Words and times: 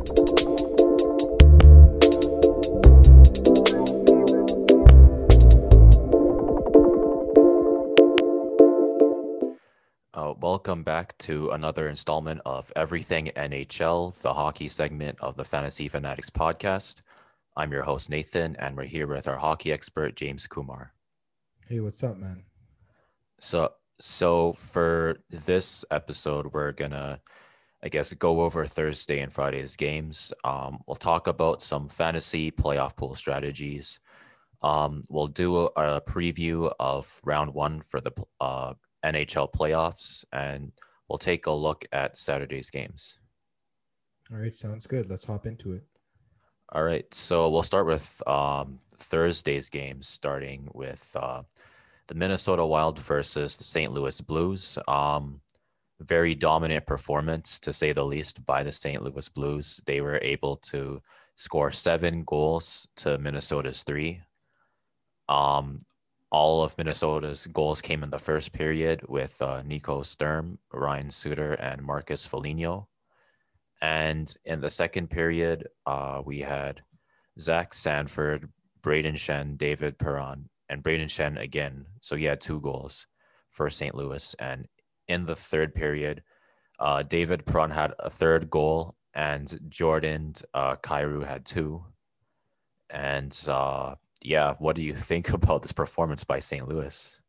Uh, 0.00 0.04
welcome 10.40 10.82
back 10.82 11.18
to 11.18 11.50
another 11.50 11.90
installment 11.90 12.40
of 12.46 12.72
Everything 12.76 13.30
NHL, 13.36 14.18
the 14.22 14.32
hockey 14.32 14.68
segment 14.68 15.20
of 15.20 15.36
the 15.36 15.44
Fantasy 15.44 15.86
Fanatics 15.86 16.30
podcast. 16.30 17.02
I'm 17.58 17.70
your 17.70 17.82
host, 17.82 18.08
Nathan, 18.08 18.56
and 18.58 18.74
we're 18.74 18.84
here 18.84 19.06
with 19.06 19.28
our 19.28 19.36
hockey 19.36 19.70
expert, 19.70 20.16
James 20.16 20.46
Kumar. 20.46 20.94
Hey, 21.68 21.80
what's 21.80 22.02
up, 22.02 22.16
man? 22.16 22.44
So, 23.38 23.74
so 24.00 24.54
for 24.54 25.18
this 25.28 25.84
episode, 25.90 26.54
we're 26.54 26.72
gonna, 26.72 27.20
I 27.82 27.88
guess, 27.88 28.12
go 28.12 28.42
over 28.42 28.66
Thursday 28.66 29.20
and 29.20 29.32
Friday's 29.32 29.74
games. 29.74 30.32
Um, 30.44 30.80
we'll 30.86 30.96
talk 30.96 31.26
about 31.26 31.62
some 31.62 31.88
fantasy 31.88 32.50
playoff 32.50 32.96
pool 32.96 33.14
strategies. 33.14 34.00
Um, 34.62 35.02
we'll 35.08 35.28
do 35.28 35.56
a, 35.56 35.64
a 35.76 36.00
preview 36.02 36.70
of 36.78 37.20
round 37.24 37.54
one 37.54 37.80
for 37.80 38.00
the 38.00 38.12
uh, 38.40 38.74
NHL 39.04 39.52
playoffs, 39.52 40.24
and 40.32 40.72
we'll 41.08 41.18
take 41.18 41.46
a 41.46 41.52
look 41.52 41.86
at 41.92 42.18
Saturday's 42.18 42.68
games. 42.68 43.18
All 44.30 44.38
right, 44.38 44.54
sounds 44.54 44.86
good. 44.86 45.10
Let's 45.10 45.24
hop 45.24 45.46
into 45.46 45.72
it. 45.72 45.82
All 46.72 46.84
right, 46.84 47.12
so 47.12 47.50
we'll 47.50 47.64
start 47.64 47.86
with 47.86 48.22
um, 48.28 48.78
Thursday's 48.94 49.68
games, 49.68 50.06
starting 50.06 50.68
with 50.72 51.16
uh, 51.18 51.42
the 52.06 52.14
Minnesota 52.14 52.64
Wild 52.64 52.98
versus 53.00 53.56
the 53.56 53.64
St. 53.64 53.92
Louis 53.92 54.20
Blues. 54.20 54.78
Um, 54.86 55.40
very 56.00 56.34
dominant 56.34 56.86
performance, 56.86 57.58
to 57.60 57.72
say 57.72 57.92
the 57.92 58.04
least, 58.04 58.44
by 58.46 58.62
the 58.62 58.72
St. 58.72 59.02
Louis 59.02 59.28
Blues. 59.28 59.80
They 59.86 60.00
were 60.00 60.18
able 60.22 60.56
to 60.56 61.00
score 61.36 61.70
seven 61.70 62.24
goals 62.24 62.88
to 62.96 63.18
Minnesota's 63.18 63.82
three. 63.82 64.20
Um, 65.28 65.78
all 66.30 66.62
of 66.62 66.76
Minnesota's 66.78 67.46
goals 67.48 67.80
came 67.80 68.02
in 68.02 68.10
the 68.10 68.18
first 68.18 68.52
period 68.52 69.02
with 69.08 69.40
uh, 69.42 69.62
Nico 69.62 70.02
Sturm, 70.02 70.58
Ryan 70.72 71.10
Suter, 71.10 71.54
and 71.54 71.82
Marcus 71.82 72.24
Foligno. 72.24 72.88
And 73.82 74.32
in 74.44 74.60
the 74.60 74.70
second 74.70 75.08
period, 75.08 75.66
uh, 75.86 76.22
we 76.24 76.40
had 76.40 76.82
Zach 77.38 77.74
Sanford, 77.74 78.48
Brayden 78.82 79.14
Schenn, 79.14 79.56
David 79.56 79.98
Perron, 79.98 80.48
and 80.68 80.82
Brayden 80.82 81.08
Schenn 81.08 81.40
again. 81.40 81.84
So 82.00 82.16
he 82.16 82.24
had 82.24 82.40
two 82.40 82.60
goals 82.60 83.06
for 83.50 83.68
St. 83.70 83.94
Louis. 83.94 84.34
And 84.38 84.68
in 85.10 85.26
the 85.26 85.34
third 85.34 85.74
period, 85.74 86.22
uh, 86.78 87.02
David 87.02 87.44
Perron 87.44 87.70
had 87.70 87.92
a 87.98 88.08
third 88.08 88.48
goal, 88.48 88.96
and 89.12 89.58
Jordan 89.68 90.34
uh, 90.54 90.76
Kyrou 90.76 91.26
had 91.26 91.44
two. 91.44 91.84
And 92.90 93.36
uh, 93.48 93.96
yeah, 94.22 94.54
what 94.58 94.76
do 94.76 94.82
you 94.82 94.94
think 95.10 95.30
about 95.30 95.62
this 95.62 95.72
performance 95.72 96.24
by 96.24 96.38
St. 96.38 96.66
Louis? 96.66 97.20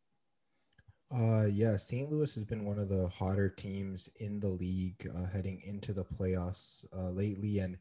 Uh, 1.13 1.45
yeah, 1.45 1.75
St. 1.75 2.09
Louis 2.09 2.33
has 2.35 2.45
been 2.45 2.63
one 2.63 2.79
of 2.79 2.87
the 2.87 3.09
hotter 3.09 3.49
teams 3.49 4.09
in 4.21 4.39
the 4.39 4.47
league 4.47 5.09
uh, 5.13 5.25
heading 5.25 5.61
into 5.65 5.91
the 5.91 6.05
playoffs 6.05 6.85
uh, 6.95 7.09
lately, 7.09 7.59
and 7.59 7.77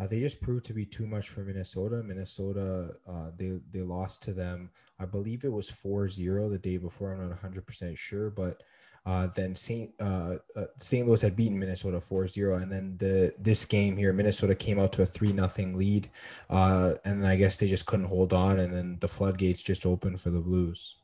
uh, 0.00 0.06
they 0.06 0.20
just 0.20 0.40
proved 0.40 0.64
to 0.64 0.72
be 0.72 0.86
too 0.86 1.06
much 1.06 1.28
for 1.28 1.40
Minnesota. 1.40 2.02
Minnesota, 2.02 2.94
uh, 3.06 3.32
they 3.36 3.58
they 3.70 3.82
lost 3.82 4.22
to 4.22 4.32
them. 4.32 4.70
I 4.98 5.04
believe 5.04 5.44
it 5.44 5.52
was 5.52 5.70
4-0 5.70 6.48
the 6.50 6.58
day 6.58 6.78
before. 6.78 7.12
I'm 7.12 7.20
not 7.20 7.28
100 7.30 7.66
percent 7.66 7.98
sure, 7.98 8.30
but 8.30 8.62
uh, 9.06 9.28
then 9.28 9.54
St. 9.54 9.90
Uh, 10.00 10.36
uh, 10.54 10.66
St. 10.76 11.06
Louis 11.06 11.20
had 11.20 11.34
beaten 11.34 11.58
Minnesota 11.58 11.96
4-0, 11.96 12.62
and 12.62 12.70
then 12.70 12.96
the 12.98 13.34
this 13.38 13.64
game 13.64 13.96
here, 13.96 14.12
Minnesota 14.12 14.54
came 14.54 14.78
out 14.78 14.92
to 14.92 15.02
a 15.02 15.06
three 15.06 15.32
nothing 15.32 15.74
lead, 15.74 16.10
uh, 16.50 16.94
and 17.04 17.26
I 17.26 17.36
guess 17.36 17.56
they 17.56 17.66
just 17.66 17.86
couldn't 17.86 18.06
hold 18.06 18.32
on, 18.32 18.58
and 18.58 18.72
then 18.72 18.98
the 19.00 19.08
floodgates 19.08 19.62
just 19.62 19.86
opened 19.86 20.20
for 20.20 20.30
the 20.30 20.40
Blues. 20.40 20.96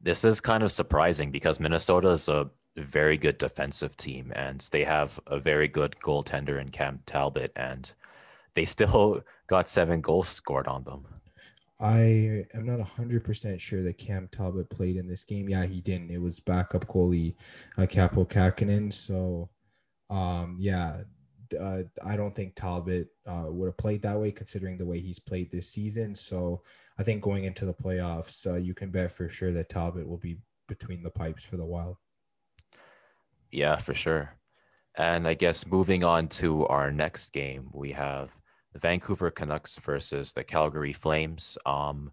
This 0.00 0.24
is 0.24 0.40
kind 0.40 0.62
of 0.62 0.72
surprising 0.72 1.30
because 1.30 1.60
Minnesota 1.60 2.08
is 2.08 2.28
a 2.28 2.50
very 2.76 3.16
good 3.16 3.38
defensive 3.38 3.96
team, 3.96 4.32
and 4.36 4.66
they 4.70 4.84
have 4.84 5.18
a 5.26 5.40
very 5.40 5.66
good 5.68 5.96
goaltender 6.04 6.60
in 6.60 6.70
Cam 6.70 7.00
Talbot, 7.04 7.52
and 7.56 7.92
they 8.54 8.64
still 8.64 9.22
got 9.48 9.68
seven 9.68 10.00
goals 10.00 10.28
scored 10.28 10.68
on 10.68 10.84
them. 10.84 11.04
I 11.82 12.46
am 12.54 12.64
not 12.64 12.78
100% 12.78 13.58
sure 13.58 13.82
that 13.82 13.98
Cam 13.98 14.28
Talbot 14.30 14.70
played 14.70 14.96
in 14.96 15.08
this 15.08 15.24
game. 15.24 15.48
Yeah, 15.48 15.66
he 15.66 15.80
didn't. 15.80 16.12
It 16.12 16.22
was 16.22 16.38
backup 16.38 16.86
goalie 16.86 17.34
uh, 17.76 17.82
Kaapo 17.82 18.28
Kähkönen. 18.28 18.92
So, 18.92 19.50
um, 20.08 20.56
yeah, 20.60 21.00
uh, 21.60 21.82
I 22.06 22.14
don't 22.14 22.36
think 22.36 22.54
Talbot 22.54 23.08
uh, 23.26 23.46
would 23.48 23.66
have 23.66 23.76
played 23.76 24.00
that 24.02 24.18
way 24.18 24.30
considering 24.30 24.76
the 24.76 24.86
way 24.86 25.00
he's 25.00 25.18
played 25.18 25.50
this 25.50 25.70
season. 25.70 26.14
So, 26.14 26.62
I 26.98 27.02
think 27.02 27.20
going 27.20 27.44
into 27.44 27.66
the 27.66 27.74
playoffs, 27.74 28.46
uh, 28.46 28.58
you 28.58 28.74
can 28.74 28.90
bet 28.90 29.10
for 29.10 29.28
sure 29.28 29.52
that 29.52 29.68
Talbot 29.68 30.08
will 30.08 30.18
be 30.18 30.38
between 30.68 31.02
the 31.02 31.10
pipes 31.10 31.42
for 31.42 31.56
the 31.56 31.66
Wild. 31.66 31.96
Yeah, 33.50 33.76
for 33.76 33.94
sure. 33.94 34.36
And 34.96 35.26
I 35.26 35.34
guess 35.34 35.66
moving 35.66 36.04
on 36.04 36.28
to 36.28 36.64
our 36.68 36.92
next 36.92 37.32
game, 37.32 37.70
we 37.72 37.90
have 37.92 38.40
Vancouver 38.74 39.30
Canucks 39.30 39.76
versus 39.78 40.32
the 40.32 40.44
Calgary 40.44 40.92
Flames. 40.92 41.58
Um, 41.66 42.12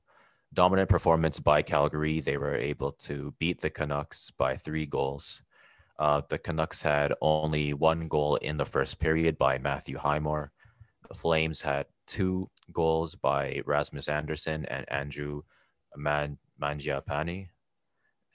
dominant 0.53 0.89
performance 0.89 1.39
by 1.39 1.61
Calgary. 1.61 2.19
They 2.19 2.37
were 2.37 2.55
able 2.55 2.91
to 2.91 3.33
beat 3.39 3.61
the 3.61 3.69
Canucks 3.69 4.31
by 4.31 4.55
three 4.55 4.85
goals. 4.85 5.43
Uh, 5.97 6.21
the 6.29 6.37
Canucks 6.37 6.81
had 6.81 7.13
only 7.21 7.73
one 7.73 8.07
goal 8.07 8.37
in 8.37 8.57
the 8.57 8.65
first 8.65 8.99
period 8.99 9.37
by 9.37 9.57
Matthew 9.57 9.97
Highmore. 9.97 10.51
The 11.07 11.15
Flames 11.15 11.61
had 11.61 11.87
two 12.07 12.49
goals 12.71 13.15
by 13.15 13.61
Rasmus 13.65 14.07
Andersson 14.07 14.65
and 14.65 14.89
Andrew 14.89 15.41
Man- 15.95 16.37
Mangiapane. 16.61 17.49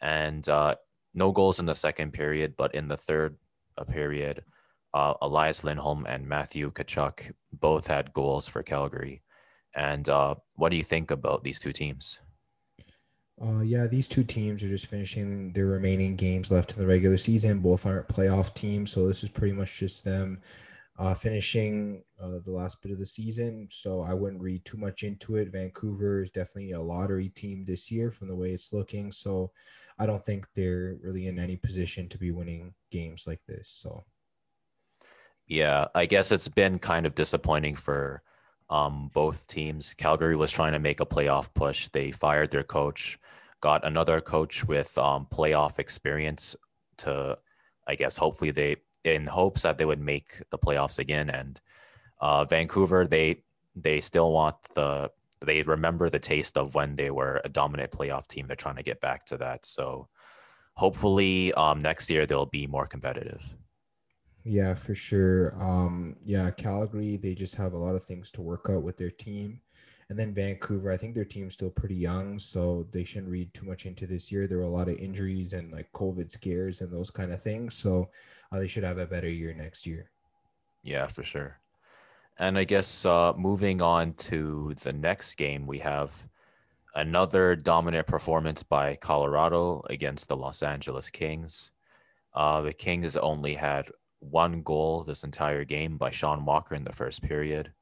And 0.02 0.48
uh, 0.48 0.74
no 1.14 1.32
goals 1.32 1.58
in 1.58 1.66
the 1.66 1.74
second 1.74 2.12
period, 2.12 2.54
but 2.56 2.74
in 2.74 2.88
the 2.88 2.96
third 2.96 3.36
uh, 3.78 3.84
period, 3.84 4.44
uh, 4.94 5.14
Elias 5.22 5.64
Lindholm 5.64 6.06
and 6.06 6.26
Matthew 6.26 6.70
Tkachuk 6.70 7.32
both 7.52 7.86
had 7.86 8.14
goals 8.14 8.48
for 8.48 8.62
Calgary. 8.62 9.22
And 9.74 10.08
uh, 10.08 10.36
what 10.54 10.70
do 10.70 10.76
you 10.76 10.84
think 10.84 11.10
about 11.10 11.42
these 11.42 11.58
two 11.58 11.72
teams? 11.72 12.20
Uh, 13.42 13.60
yeah, 13.60 13.88
these 13.88 14.06
two 14.06 14.22
teams 14.22 14.62
are 14.62 14.68
just 14.68 14.86
finishing 14.86 15.52
their 15.52 15.66
remaining 15.66 16.14
games 16.14 16.52
left 16.52 16.72
in 16.72 16.78
the 16.78 16.86
regular 16.86 17.16
season. 17.16 17.58
Both 17.58 17.84
aren't 17.84 18.06
playoff 18.06 18.54
teams, 18.54 18.92
so 18.92 19.08
this 19.08 19.24
is 19.24 19.30
pretty 19.30 19.52
much 19.52 19.76
just 19.80 20.04
them 20.04 20.40
uh, 20.96 21.14
finishing 21.14 22.04
uh, 22.22 22.38
the 22.44 22.52
last 22.52 22.80
bit 22.80 22.92
of 22.92 23.00
the 23.00 23.06
season. 23.06 23.66
So 23.72 24.02
I 24.02 24.14
wouldn't 24.14 24.40
read 24.40 24.64
too 24.64 24.78
much 24.78 25.02
into 25.02 25.34
it. 25.34 25.50
Vancouver 25.50 26.22
is 26.22 26.30
definitely 26.30 26.70
a 26.70 26.80
lottery 26.80 27.30
team 27.30 27.64
this 27.64 27.90
year 27.90 28.12
from 28.12 28.28
the 28.28 28.36
way 28.36 28.50
it's 28.50 28.72
looking. 28.72 29.10
So 29.10 29.50
I 29.98 30.06
don't 30.06 30.24
think 30.24 30.46
they're 30.54 30.96
really 31.02 31.26
in 31.26 31.40
any 31.40 31.56
position 31.56 32.08
to 32.10 32.18
be 32.18 32.30
winning 32.30 32.72
games 32.92 33.24
like 33.26 33.40
this. 33.48 33.68
So 33.68 34.04
yeah, 35.46 35.86
I 35.94 36.06
guess 36.06 36.32
it's 36.32 36.48
been 36.48 36.78
kind 36.78 37.06
of 37.06 37.14
disappointing 37.14 37.76
for 37.76 38.22
um, 38.70 39.10
both 39.12 39.46
teams. 39.46 39.94
Calgary 39.94 40.36
was 40.36 40.50
trying 40.50 40.72
to 40.72 40.78
make 40.78 41.00
a 41.00 41.06
playoff 41.06 41.52
push. 41.54 41.88
They 41.88 42.10
fired 42.10 42.50
their 42.50 42.62
coach, 42.62 43.18
got 43.60 43.84
another 43.84 44.20
coach 44.20 44.64
with 44.64 44.96
um, 44.98 45.26
playoff 45.30 45.78
experience 45.78 46.56
to, 46.98 47.38
I 47.86 47.94
guess, 47.94 48.16
hopefully 48.16 48.50
they, 48.50 48.76
in 49.04 49.26
hopes 49.26 49.62
that 49.62 49.76
they 49.76 49.84
would 49.84 50.00
make 50.00 50.42
the 50.50 50.58
playoffs 50.58 50.98
again. 50.98 51.28
And 51.28 51.60
uh, 52.20 52.44
Vancouver, 52.44 53.06
they 53.06 53.42
they 53.76 54.00
still 54.00 54.32
want 54.32 54.56
the 54.74 55.10
they 55.40 55.60
remember 55.62 56.08
the 56.08 56.18
taste 56.18 56.56
of 56.56 56.74
when 56.74 56.96
they 56.96 57.10
were 57.10 57.40
a 57.44 57.48
dominant 57.48 57.90
playoff 57.90 58.26
team. 58.28 58.46
They're 58.46 58.56
trying 58.56 58.76
to 58.76 58.82
get 58.82 59.00
back 59.00 59.26
to 59.26 59.36
that. 59.38 59.66
So 59.66 60.08
hopefully 60.74 61.52
um, 61.54 61.80
next 61.80 62.08
year 62.08 62.24
they'll 62.24 62.46
be 62.46 62.66
more 62.66 62.86
competitive. 62.86 63.44
Yeah, 64.44 64.74
for 64.74 64.94
sure. 64.94 65.54
Um, 65.60 66.16
yeah, 66.24 66.50
Calgary, 66.50 67.16
they 67.16 67.34
just 67.34 67.54
have 67.54 67.72
a 67.72 67.78
lot 67.78 67.94
of 67.94 68.04
things 68.04 68.30
to 68.32 68.42
work 68.42 68.66
out 68.68 68.82
with 68.82 68.98
their 68.98 69.10
team. 69.10 69.60
And 70.10 70.18
then 70.18 70.34
Vancouver, 70.34 70.92
I 70.92 70.98
think 70.98 71.14
their 71.14 71.24
team's 71.24 71.54
still 71.54 71.70
pretty 71.70 71.94
young, 71.94 72.38
so 72.38 72.86
they 72.92 73.04
shouldn't 73.04 73.32
read 73.32 73.52
too 73.54 73.64
much 73.64 73.86
into 73.86 74.06
this 74.06 74.30
year. 74.30 74.46
There 74.46 74.58
were 74.58 74.64
a 74.64 74.68
lot 74.68 74.88
of 74.88 74.98
injuries 74.98 75.54
and 75.54 75.72
like 75.72 75.90
COVID 75.92 76.30
scares 76.30 76.82
and 76.82 76.92
those 76.92 77.10
kind 77.10 77.32
of 77.32 77.42
things. 77.42 77.74
So 77.74 78.10
uh, 78.52 78.58
they 78.58 78.68
should 78.68 78.84
have 78.84 78.98
a 78.98 79.06
better 79.06 79.30
year 79.30 79.54
next 79.54 79.86
year. 79.86 80.10
Yeah, 80.82 81.06
for 81.06 81.22
sure. 81.22 81.58
And 82.38 82.58
I 82.58 82.64
guess 82.64 83.06
uh, 83.06 83.32
moving 83.34 83.80
on 83.80 84.12
to 84.14 84.74
the 84.82 84.92
next 84.92 85.36
game, 85.36 85.66
we 85.66 85.78
have 85.78 86.28
another 86.94 87.56
dominant 87.56 88.06
performance 88.06 88.62
by 88.62 88.96
Colorado 88.96 89.82
against 89.88 90.28
the 90.28 90.36
Los 90.36 90.62
Angeles 90.62 91.08
Kings. 91.08 91.70
Uh, 92.34 92.60
the 92.60 92.74
Kings 92.74 93.16
only 93.16 93.54
had 93.54 93.88
one 94.30 94.62
goal 94.62 95.02
this 95.02 95.24
entire 95.24 95.64
game 95.64 95.96
by 95.96 96.10
Sean 96.10 96.44
Walker 96.44 96.74
in 96.74 96.84
the 96.84 96.92
first 96.92 97.22
period. 97.22 97.72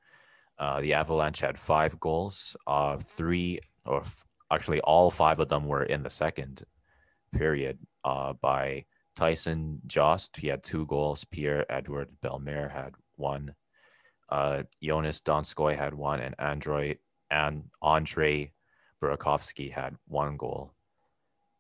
Uh, 0.58 0.80
the 0.80 0.92
Avalanche 0.92 1.40
had 1.40 1.58
five 1.58 1.98
goals. 2.00 2.56
Uh, 2.66 2.96
three, 2.96 3.58
or 3.86 4.00
f- 4.00 4.24
actually, 4.50 4.80
all 4.82 5.10
five 5.10 5.40
of 5.40 5.48
them 5.48 5.66
were 5.66 5.84
in 5.84 6.02
the 6.02 6.10
second 6.10 6.62
period 7.32 7.78
uh, 8.04 8.32
by 8.34 8.84
Tyson 9.14 9.80
Jost. 9.86 10.36
He 10.36 10.48
had 10.48 10.62
two 10.62 10.86
goals. 10.86 11.24
Pierre 11.24 11.70
Edouard 11.70 12.08
Bellemare 12.22 12.70
had 12.70 12.94
one. 13.16 13.54
Uh, 14.28 14.62
Joonas 14.82 15.22
Donskoi 15.22 15.76
had 15.76 15.94
one, 15.94 16.20
and 16.20 16.34
Android 16.38 16.98
and 17.30 17.64
Andre 17.80 18.52
Burakovsky 19.02 19.72
had 19.72 19.96
one 20.06 20.36
goal, 20.36 20.72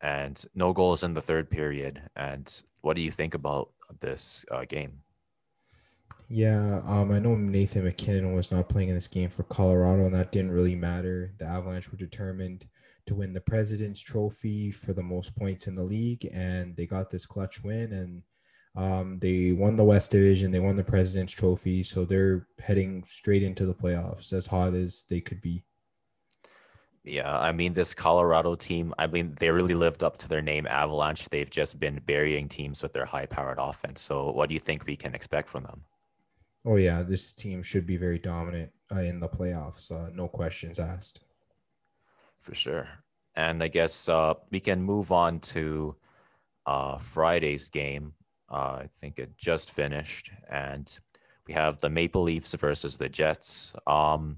and 0.00 0.42
no 0.54 0.72
goals 0.72 1.02
in 1.02 1.12
the 1.12 1.20
third 1.20 1.50
period. 1.50 2.00
And 2.16 2.62
what 2.82 2.94
do 2.96 3.02
you 3.02 3.10
think 3.10 3.34
about 3.34 3.71
this 4.00 4.44
uh, 4.50 4.64
game? 4.68 5.02
Yeah, 6.28 6.80
um, 6.86 7.12
I 7.12 7.18
know 7.18 7.34
Nathan 7.34 7.84
MacKinnon 7.84 8.32
was 8.32 8.50
not 8.50 8.68
playing 8.68 8.88
in 8.88 8.94
this 8.94 9.08
game 9.08 9.28
for 9.28 9.42
Colorado, 9.44 10.04
and 10.04 10.14
that 10.14 10.32
didn't 10.32 10.52
really 10.52 10.74
matter. 10.74 11.34
The 11.38 11.44
Avalanche 11.44 11.90
were 11.90 11.98
determined 11.98 12.66
to 13.06 13.14
win 13.14 13.32
the 13.32 13.40
President's 13.40 14.00
Trophy 14.00 14.70
for 14.70 14.92
the 14.92 15.02
most 15.02 15.36
points 15.36 15.66
in 15.66 15.74
the 15.74 15.82
league, 15.82 16.24
and 16.32 16.74
they 16.76 16.86
got 16.86 17.10
this 17.10 17.26
clutch 17.26 17.62
win. 17.62 17.92
And 17.92 18.22
um, 18.82 19.18
they 19.18 19.52
won 19.52 19.76
the 19.76 19.84
West 19.84 20.10
Division, 20.12 20.50
they 20.50 20.60
won 20.60 20.76
the 20.76 20.82
President's 20.82 21.34
Trophy, 21.34 21.82
so 21.82 22.04
they're 22.04 22.46
heading 22.58 23.04
straight 23.04 23.42
into 23.42 23.66
the 23.66 23.74
playoffs, 23.74 24.32
as 24.32 24.46
hot 24.46 24.74
as 24.74 25.04
they 25.10 25.20
could 25.20 25.42
be. 25.42 25.62
Yeah, 27.04 27.36
I 27.36 27.50
mean, 27.50 27.72
this 27.72 27.94
Colorado 27.94 28.54
team, 28.54 28.94
I 28.96 29.08
mean, 29.08 29.34
they 29.40 29.50
really 29.50 29.74
lived 29.74 30.04
up 30.04 30.18
to 30.18 30.28
their 30.28 30.42
name, 30.42 30.68
Avalanche. 30.68 31.28
They've 31.30 31.50
just 31.50 31.80
been 31.80 32.00
burying 32.06 32.48
teams 32.48 32.80
with 32.80 32.92
their 32.92 33.04
high 33.04 33.26
powered 33.26 33.58
offense. 33.58 34.00
So, 34.00 34.30
what 34.30 34.48
do 34.48 34.54
you 34.54 34.60
think 34.60 34.86
we 34.86 34.96
can 34.96 35.12
expect 35.12 35.48
from 35.48 35.64
them? 35.64 35.82
Oh, 36.64 36.76
yeah, 36.76 37.02
this 37.02 37.34
team 37.34 37.60
should 37.60 37.86
be 37.86 37.96
very 37.96 38.20
dominant 38.20 38.70
uh, 38.94 39.00
in 39.00 39.18
the 39.18 39.28
playoffs. 39.28 39.90
Uh, 39.90 40.10
no 40.14 40.28
questions 40.28 40.78
asked. 40.78 41.24
For 42.40 42.54
sure. 42.54 42.88
And 43.34 43.62
I 43.64 43.68
guess 43.68 44.08
uh, 44.08 44.34
we 44.50 44.60
can 44.60 44.80
move 44.80 45.10
on 45.10 45.40
to 45.40 45.96
uh, 46.66 46.98
Friday's 46.98 47.68
game. 47.68 48.12
Uh, 48.48 48.82
I 48.82 48.88
think 49.00 49.18
it 49.18 49.36
just 49.36 49.72
finished. 49.72 50.30
And 50.48 50.96
we 51.48 51.54
have 51.54 51.78
the 51.78 51.90
Maple 51.90 52.22
Leafs 52.22 52.54
versus 52.54 52.96
the 52.96 53.08
Jets. 53.08 53.74
Um, 53.88 54.36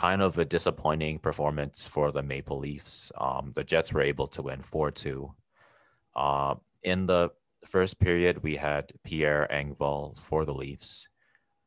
kind 0.00 0.22
of 0.22 0.38
a 0.38 0.44
disappointing 0.46 1.18
performance 1.18 1.86
for 1.86 2.10
the 2.10 2.22
Maple 2.22 2.58
Leafs. 2.58 3.12
Um, 3.18 3.52
the 3.54 3.62
Jets 3.62 3.92
were 3.92 4.00
able 4.00 4.26
to 4.28 4.40
win 4.40 4.62
4 4.62 4.90
2. 4.90 5.30
Uh, 6.16 6.54
in 6.82 7.04
the 7.04 7.28
first 7.66 8.00
period, 8.00 8.42
we 8.42 8.56
had 8.56 8.94
Pierre 9.04 9.46
Engvall 9.52 10.18
for 10.18 10.46
the 10.46 10.54
Leafs. 10.54 11.06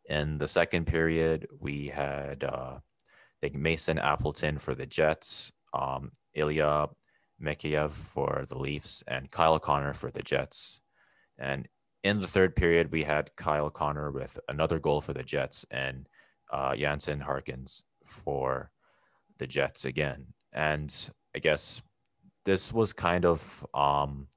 In 0.09 0.39
the 0.39 0.47
second 0.47 0.87
period, 0.87 1.47
we 1.59 1.89
had 1.89 2.43
uh, 2.43 2.77
I 2.77 3.37
think 3.39 3.53
Mason 3.53 3.99
Appleton 3.99 4.57
for 4.57 4.73
the 4.73 4.87
Jets, 4.87 5.51
um, 5.71 6.11
Ilya 6.33 6.87
Mikheyev 7.39 7.91
for 7.91 8.45
the 8.49 8.57
Leafs, 8.57 9.03
and 9.07 9.29
Kyle 9.29 9.59
Connor 9.59 9.93
for 9.93 10.09
the 10.09 10.23
Jets. 10.23 10.81
And 11.37 11.67
in 12.03 12.19
the 12.19 12.27
third 12.35 12.55
period, 12.55 12.91
we 12.91 13.03
had 13.03 13.35
Kyle 13.35 13.69
Connor 13.69 14.09
with 14.09 14.39
another 14.49 14.79
goal 14.79 15.01
for 15.01 15.13
the 15.13 15.21
Jets 15.21 15.67
and 15.69 16.09
uh, 16.51 16.75
Jansen 16.75 17.19
Harkins 17.19 17.83
for 18.03 18.71
the 19.37 19.47
Jets 19.47 19.85
again. 19.85 20.25
And 20.53 21.09
I 21.35 21.39
guess 21.39 21.81
this 22.45 22.73
was 22.73 22.93
kind 22.93 23.25
of, 23.25 23.65
um, 23.73 24.27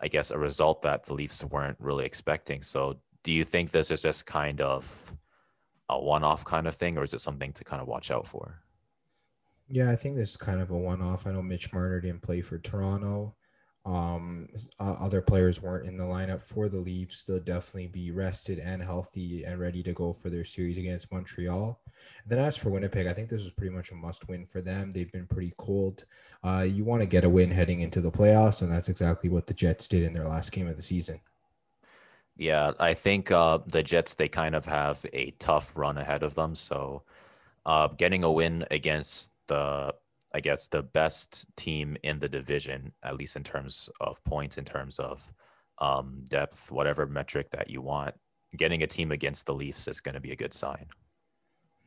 I 0.00 0.08
guess, 0.08 0.30
a 0.30 0.38
result 0.38 0.82
that 0.82 1.04
the 1.04 1.14
Leafs 1.14 1.44
weren't 1.44 1.78
really 1.78 2.04
expecting. 2.04 2.62
So, 2.62 2.98
do 3.22 3.32
you 3.32 3.44
think 3.44 3.70
this 3.70 3.90
is 3.92 4.02
just 4.02 4.26
kind 4.26 4.60
of 4.60 5.14
a 5.88 5.98
one 5.98 6.24
off 6.24 6.44
kind 6.44 6.66
of 6.66 6.74
thing, 6.74 6.98
or 6.98 7.04
is 7.04 7.14
it 7.14 7.20
something 7.20 7.52
to 7.52 7.64
kind 7.64 7.80
of 7.80 7.86
watch 7.86 8.10
out 8.10 8.26
for? 8.26 8.60
Yeah, 9.68 9.90
I 9.90 9.96
think 9.96 10.16
this 10.16 10.30
is 10.30 10.36
kind 10.36 10.60
of 10.60 10.70
a 10.70 10.76
one 10.76 11.00
off. 11.00 11.26
I 11.26 11.30
know 11.30 11.42
Mitch 11.42 11.72
Marner 11.72 12.00
didn't 12.00 12.22
play 12.22 12.40
for 12.40 12.58
Toronto. 12.58 13.34
Um, 13.84 14.48
uh, 14.78 14.92
other 15.00 15.20
players 15.20 15.60
weren't 15.60 15.88
in 15.88 15.96
the 15.96 16.04
lineup 16.04 16.44
for 16.44 16.68
the 16.68 16.76
Leafs. 16.76 17.24
They'll 17.24 17.40
definitely 17.40 17.88
be 17.88 18.12
rested 18.12 18.60
and 18.60 18.80
healthy 18.80 19.42
and 19.44 19.58
ready 19.58 19.82
to 19.82 19.92
go 19.92 20.12
for 20.12 20.30
their 20.30 20.44
series 20.44 20.78
against 20.78 21.10
Montreal. 21.10 21.80
And 22.22 22.30
then 22.30 22.38
as 22.38 22.56
for 22.56 22.70
Winnipeg, 22.70 23.08
I 23.08 23.12
think 23.12 23.28
this 23.28 23.42
was 23.42 23.52
pretty 23.52 23.74
much 23.74 23.90
a 23.90 23.96
must 23.96 24.28
win 24.28 24.46
for 24.46 24.60
them. 24.60 24.92
They've 24.92 25.10
been 25.10 25.26
pretty 25.26 25.52
cold. 25.58 26.04
Uh, 26.44 26.64
you 26.68 26.84
want 26.84 27.02
to 27.02 27.06
get 27.06 27.24
a 27.24 27.28
win 27.28 27.50
heading 27.50 27.80
into 27.80 28.00
the 28.00 28.10
playoffs, 28.10 28.62
and 28.62 28.70
that's 28.70 28.88
exactly 28.88 29.28
what 29.30 29.46
the 29.46 29.54
Jets 29.54 29.88
did 29.88 30.04
in 30.04 30.12
their 30.12 30.28
last 30.28 30.52
game 30.52 30.68
of 30.68 30.76
the 30.76 30.82
season. 30.82 31.20
Yeah, 32.36 32.72
I 32.78 32.94
think 32.94 33.30
uh, 33.30 33.58
the 33.66 33.82
Jets 33.82 34.14
they 34.14 34.28
kind 34.28 34.54
of 34.54 34.64
have 34.64 35.04
a 35.12 35.32
tough 35.32 35.76
run 35.76 35.98
ahead 35.98 36.22
of 36.22 36.34
them. 36.34 36.54
So, 36.54 37.02
uh, 37.66 37.88
getting 37.88 38.24
a 38.24 38.32
win 38.32 38.64
against 38.70 39.32
the 39.48 39.94
I 40.34 40.40
guess, 40.40 40.68
the 40.68 40.82
best 40.82 41.46
team 41.56 41.96
in 42.02 42.18
the 42.18 42.28
division, 42.28 42.92
at 43.02 43.16
least 43.16 43.36
in 43.36 43.44
terms 43.44 43.90
of 44.00 44.22
points, 44.24 44.58
in 44.58 44.64
terms 44.64 44.98
of 44.98 45.32
um, 45.78 46.24
depth, 46.28 46.70
whatever 46.70 47.06
metric 47.06 47.50
that 47.50 47.68
you 47.68 47.82
want. 47.82 48.14
Getting 48.56 48.82
a 48.82 48.86
team 48.86 49.12
against 49.12 49.46
the 49.46 49.54
Leafs 49.54 49.88
is 49.88 50.00
going 50.00 50.14
to 50.14 50.20
be 50.20 50.32
a 50.32 50.36
good 50.36 50.52
sign. 50.52 50.86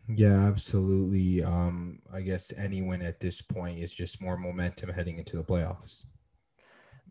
Yeah, 0.08 0.46
absolutely. 0.46 1.44
Um, 1.44 2.00
I 2.14 2.22
guess 2.22 2.54
any 2.58 2.82
win 2.82 3.02
at 3.02 3.20
this 3.20 3.42
point 3.42 3.80
is 3.80 3.94
just 3.94 4.22
more 4.22 4.38
momentum 4.38 4.90
heading 4.90 5.18
into 5.18 5.38
the 5.38 5.44
playoffs. 5.44 6.06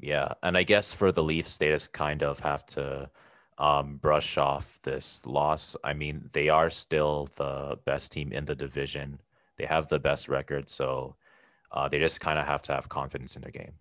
Yeah, 0.00 0.32
and 0.42 0.56
I 0.56 0.62
guess 0.62 0.92
for 0.92 1.12
the 1.12 1.22
Leafs, 1.22 1.58
they 1.58 1.69
just 1.69 1.92
kind 1.92 2.22
of 2.22 2.38
have 2.40 2.66
to 2.66 3.10
um, 3.58 3.96
brush 3.96 4.38
off 4.38 4.81
this 4.81 5.25
loss. 5.26 5.76
I 5.84 5.92
mean, 5.92 6.28
they 6.32 6.48
are 6.48 6.70
still 6.70 7.28
the 7.36 7.78
best 7.84 8.12
team 8.12 8.32
in 8.32 8.44
the 8.44 8.54
division. 8.54 9.20
They 9.56 9.66
have 9.66 9.88
the 9.88 10.00
best 10.00 10.28
record, 10.28 10.69
so 10.69 11.16
uh, 11.74 11.88
they 11.88 11.98
just 11.98 12.20
kind 12.20 12.38
of 12.38 12.46
have 12.46 12.62
to 12.62 12.72
have 12.72 12.88
confidence 12.88 13.36
in 13.36 13.42
their 13.42 13.52
game. 13.52 13.72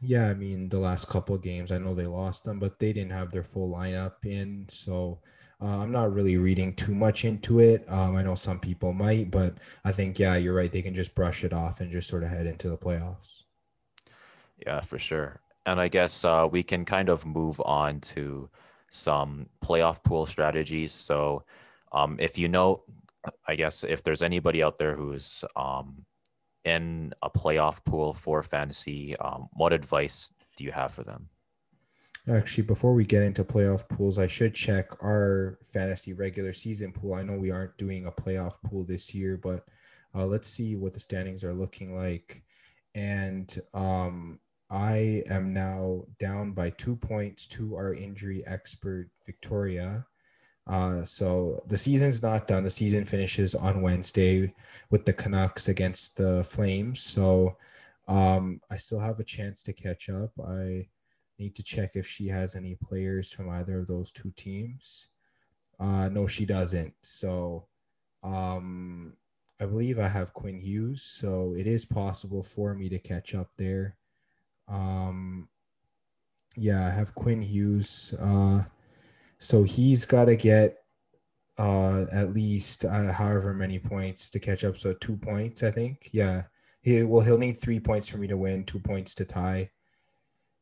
Yeah, 0.00 0.28
I 0.28 0.34
mean 0.34 0.68
the 0.68 0.78
last 0.78 1.08
couple 1.08 1.34
of 1.34 1.42
games, 1.42 1.72
I 1.72 1.78
know 1.78 1.94
they 1.94 2.06
lost 2.06 2.44
them, 2.44 2.60
but 2.60 2.78
they 2.78 2.92
didn't 2.92 3.12
have 3.12 3.32
their 3.32 3.42
full 3.42 3.68
lineup 3.68 4.24
in, 4.24 4.66
so 4.68 5.18
uh, 5.60 5.78
I'm 5.78 5.90
not 5.90 6.12
really 6.12 6.36
reading 6.36 6.74
too 6.74 6.94
much 6.94 7.24
into 7.24 7.58
it. 7.58 7.84
Um, 7.88 8.14
I 8.14 8.22
know 8.22 8.36
some 8.36 8.60
people 8.60 8.92
might, 8.92 9.30
but 9.30 9.58
I 9.84 9.90
think 9.90 10.18
yeah, 10.18 10.36
you're 10.36 10.54
right. 10.54 10.70
They 10.70 10.82
can 10.82 10.94
just 10.94 11.16
brush 11.16 11.42
it 11.42 11.52
off 11.52 11.80
and 11.80 11.90
just 11.90 12.08
sort 12.08 12.22
of 12.22 12.28
head 12.28 12.46
into 12.46 12.68
the 12.68 12.78
playoffs. 12.78 13.44
Yeah, 14.64 14.80
for 14.80 14.98
sure. 14.98 15.40
And 15.66 15.80
I 15.80 15.88
guess 15.88 16.24
uh, 16.24 16.48
we 16.50 16.62
can 16.62 16.84
kind 16.84 17.08
of 17.08 17.26
move 17.26 17.60
on 17.64 18.00
to 18.00 18.48
some 18.90 19.48
playoff 19.62 20.02
pool 20.04 20.26
strategies. 20.26 20.92
So, 20.92 21.44
um, 21.92 22.16
if 22.20 22.38
you 22.38 22.48
know, 22.48 22.84
I 23.46 23.56
guess 23.56 23.84
if 23.84 24.02
there's 24.02 24.22
anybody 24.22 24.62
out 24.62 24.76
there 24.76 24.94
who's 24.94 25.44
um, 25.56 26.04
in 26.64 27.12
a 27.22 27.30
playoff 27.30 27.84
pool 27.84 28.12
for 28.12 28.42
fantasy, 28.42 29.16
um, 29.18 29.48
what 29.52 29.72
advice 29.72 30.32
do 30.56 30.64
you 30.64 30.72
have 30.72 30.92
for 30.92 31.02
them? 31.02 31.28
Actually, 32.30 32.64
before 32.64 32.92
we 32.92 33.06
get 33.06 33.22
into 33.22 33.42
playoff 33.42 33.88
pools, 33.88 34.18
I 34.18 34.26
should 34.26 34.54
check 34.54 35.02
our 35.02 35.58
fantasy 35.64 36.12
regular 36.12 36.52
season 36.52 36.92
pool. 36.92 37.14
I 37.14 37.22
know 37.22 37.38
we 37.38 37.50
aren't 37.50 37.76
doing 37.78 38.06
a 38.06 38.12
playoff 38.12 38.60
pool 38.62 38.84
this 38.84 39.14
year, 39.14 39.38
but 39.38 39.64
uh, 40.14 40.26
let's 40.26 40.48
see 40.48 40.76
what 40.76 40.92
the 40.92 41.00
standings 41.00 41.42
are 41.42 41.54
looking 41.54 41.96
like. 41.96 42.42
And 42.94 43.56
um, 43.72 44.40
I 44.70 45.22
am 45.30 45.54
now 45.54 46.04
down 46.18 46.52
by 46.52 46.70
two 46.70 46.96
points 46.96 47.46
to 47.48 47.74
our 47.76 47.94
injury 47.94 48.42
expert, 48.46 49.08
Victoria. 49.24 50.04
Uh, 50.68 51.02
so 51.02 51.62
the 51.66 51.78
season's 51.78 52.22
not 52.22 52.46
done. 52.46 52.62
The 52.62 52.70
season 52.70 53.04
finishes 53.04 53.54
on 53.54 53.80
Wednesday 53.80 54.52
with 54.90 55.04
the 55.04 55.12
Canucks 55.12 55.68
against 55.68 56.16
the 56.16 56.44
Flames. 56.44 57.00
So 57.00 57.56
um, 58.06 58.60
I 58.70 58.76
still 58.76 59.00
have 59.00 59.18
a 59.18 59.24
chance 59.24 59.62
to 59.64 59.72
catch 59.72 60.10
up. 60.10 60.30
I 60.46 60.86
need 61.38 61.54
to 61.54 61.62
check 61.62 61.92
if 61.94 62.06
she 62.06 62.26
has 62.28 62.54
any 62.54 62.74
players 62.74 63.32
from 63.32 63.48
either 63.48 63.78
of 63.78 63.86
those 63.86 64.10
two 64.10 64.30
teams. 64.36 65.08
Uh, 65.80 66.08
no, 66.08 66.26
she 66.26 66.44
doesn't. 66.44 66.92
So 67.02 67.66
um, 68.22 69.14
I 69.60 69.66
believe 69.66 69.98
I 69.98 70.08
have 70.08 70.34
Quinn 70.34 70.60
Hughes. 70.60 71.02
So 71.02 71.54
it 71.56 71.66
is 71.66 71.84
possible 71.84 72.42
for 72.42 72.74
me 72.74 72.88
to 72.90 72.98
catch 72.98 73.34
up 73.34 73.50
there. 73.56 73.96
Um, 74.68 75.48
yeah, 76.56 76.86
I 76.86 76.90
have 76.90 77.14
Quinn 77.14 77.40
Hughes. 77.40 78.14
Uh, 78.20 78.64
so 79.38 79.62
he's 79.62 80.04
got 80.04 80.26
to 80.26 80.36
get 80.36 80.78
uh, 81.58 82.06
at 82.12 82.30
least 82.30 82.84
uh, 82.84 83.12
however 83.12 83.52
many 83.52 83.78
points 83.78 84.30
to 84.30 84.38
catch 84.38 84.64
up. 84.64 84.76
So 84.76 84.92
two 84.94 85.16
points, 85.16 85.62
I 85.62 85.70
think. 85.70 86.10
Yeah. 86.12 86.42
He 86.82 87.02
well, 87.02 87.24
he'll 87.24 87.38
need 87.38 87.58
three 87.58 87.80
points 87.80 88.08
for 88.08 88.18
me 88.18 88.28
to 88.28 88.36
win, 88.36 88.64
two 88.64 88.78
points 88.78 89.14
to 89.16 89.24
tie. 89.24 89.70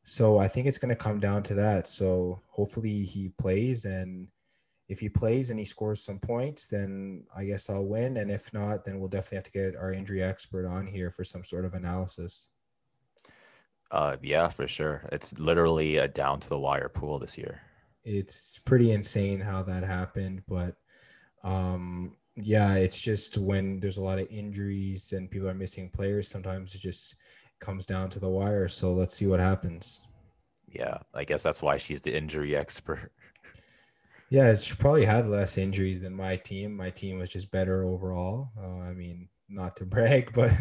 So 0.03 0.37
I 0.37 0.47
think 0.47 0.67
it's 0.67 0.77
going 0.77 0.89
to 0.89 0.95
come 0.95 1.19
down 1.19 1.43
to 1.43 1.53
that. 1.55 1.85
So 1.85 2.41
hopefully 2.47 3.03
he 3.03 3.29
plays, 3.37 3.85
and 3.85 4.27
if 4.87 4.99
he 4.99 5.09
plays 5.09 5.49
and 5.49 5.59
he 5.59 5.65
scores 5.65 6.03
some 6.03 6.17
points, 6.17 6.65
then 6.65 7.23
I 7.35 7.45
guess 7.45 7.69
I'll 7.69 7.85
win. 7.85 8.17
And 8.17 8.31
if 8.31 8.51
not, 8.53 8.85
then 8.85 8.99
we'll 8.99 9.09
definitely 9.09 9.37
have 9.37 9.43
to 9.43 9.51
get 9.51 9.75
our 9.75 9.91
injury 9.91 10.23
expert 10.23 10.65
on 10.65 10.87
here 10.87 11.11
for 11.11 11.23
some 11.23 11.43
sort 11.43 11.65
of 11.65 11.73
analysis. 11.73 12.47
Uh, 13.91 14.15
yeah, 14.23 14.47
for 14.47 14.67
sure. 14.67 15.03
It's 15.11 15.37
literally 15.39 15.97
a 15.97 16.07
down 16.07 16.39
to 16.39 16.49
the 16.49 16.59
wire 16.59 16.89
pool 16.89 17.19
this 17.19 17.37
year 17.37 17.61
it's 18.07 18.59
pretty 18.59 18.91
insane 18.91 19.39
how 19.41 19.63
that 19.63 19.83
happened 19.83 20.43
but 20.47 20.77
um 21.43 22.17
yeah 22.35 22.75
it's 22.75 23.01
just 23.01 23.37
when 23.37 23.79
there's 23.79 23.97
a 23.97 24.01
lot 24.03 24.19
of 24.19 24.27
injuries 24.31 25.13
and 25.13 25.31
people 25.31 25.49
are 25.49 25.53
missing 25.55 25.89
players 25.91 26.29
sometimes 26.29 26.75
it 26.75 26.81
just 26.81 27.15
comes 27.59 27.85
down 27.85 28.09
to 28.09 28.19
the 28.19 28.29
wire 28.29 28.67
so 28.67 28.93
let's 28.93 29.15
see 29.15 29.27
what 29.27 29.39
happens 29.39 30.01
yeah 30.67 30.97
i 31.13 31.23
guess 31.23 31.43
that's 31.43 31.61
why 31.61 31.77
she's 31.77 32.01
the 32.01 32.15
injury 32.15 32.55
expert 32.57 33.11
Yeah, 34.29 34.51
it's 34.51 34.73
probably 34.73 35.05
had 35.05 35.27
less 35.27 35.57
injuries 35.57 36.01
than 36.01 36.13
my 36.13 36.35
team. 36.37 36.75
My 36.75 36.89
team 36.89 37.17
was 37.19 37.29
just 37.29 37.49
better 37.51 37.83
overall. 37.85 38.51
Uh, 38.57 38.79
I 38.81 38.93
mean, 38.93 39.29
not 39.47 39.75
to 39.77 39.85
brag, 39.85 40.33
but 40.33 40.51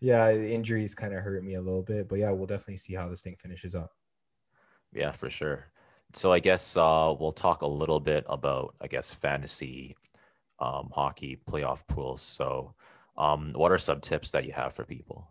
yeah, 0.00 0.32
injuries 0.32 0.94
kind 0.94 1.14
of 1.14 1.22
hurt 1.22 1.44
me 1.44 1.54
a 1.54 1.62
little 1.62 1.82
bit. 1.82 2.08
But 2.08 2.18
yeah, 2.18 2.30
we'll 2.30 2.46
definitely 2.46 2.78
see 2.78 2.94
how 2.94 3.08
this 3.08 3.22
thing 3.22 3.36
finishes 3.36 3.74
up. 3.74 3.92
Yeah, 4.92 5.12
for 5.12 5.30
sure. 5.30 5.71
So 6.14 6.32
I 6.32 6.40
guess 6.40 6.76
uh, 6.76 7.14
we'll 7.18 7.32
talk 7.32 7.62
a 7.62 7.66
little 7.66 8.00
bit 8.00 8.24
about, 8.28 8.74
I 8.80 8.86
guess, 8.86 9.10
fantasy 9.12 9.96
um, 10.58 10.90
hockey 10.92 11.40
playoff 11.48 11.86
pools. 11.88 12.22
So, 12.22 12.74
um, 13.18 13.50
what 13.54 13.72
are 13.72 13.78
some 13.78 14.00
tips 14.00 14.30
that 14.30 14.46
you 14.46 14.52
have 14.52 14.72
for 14.72 14.84
people? 14.84 15.28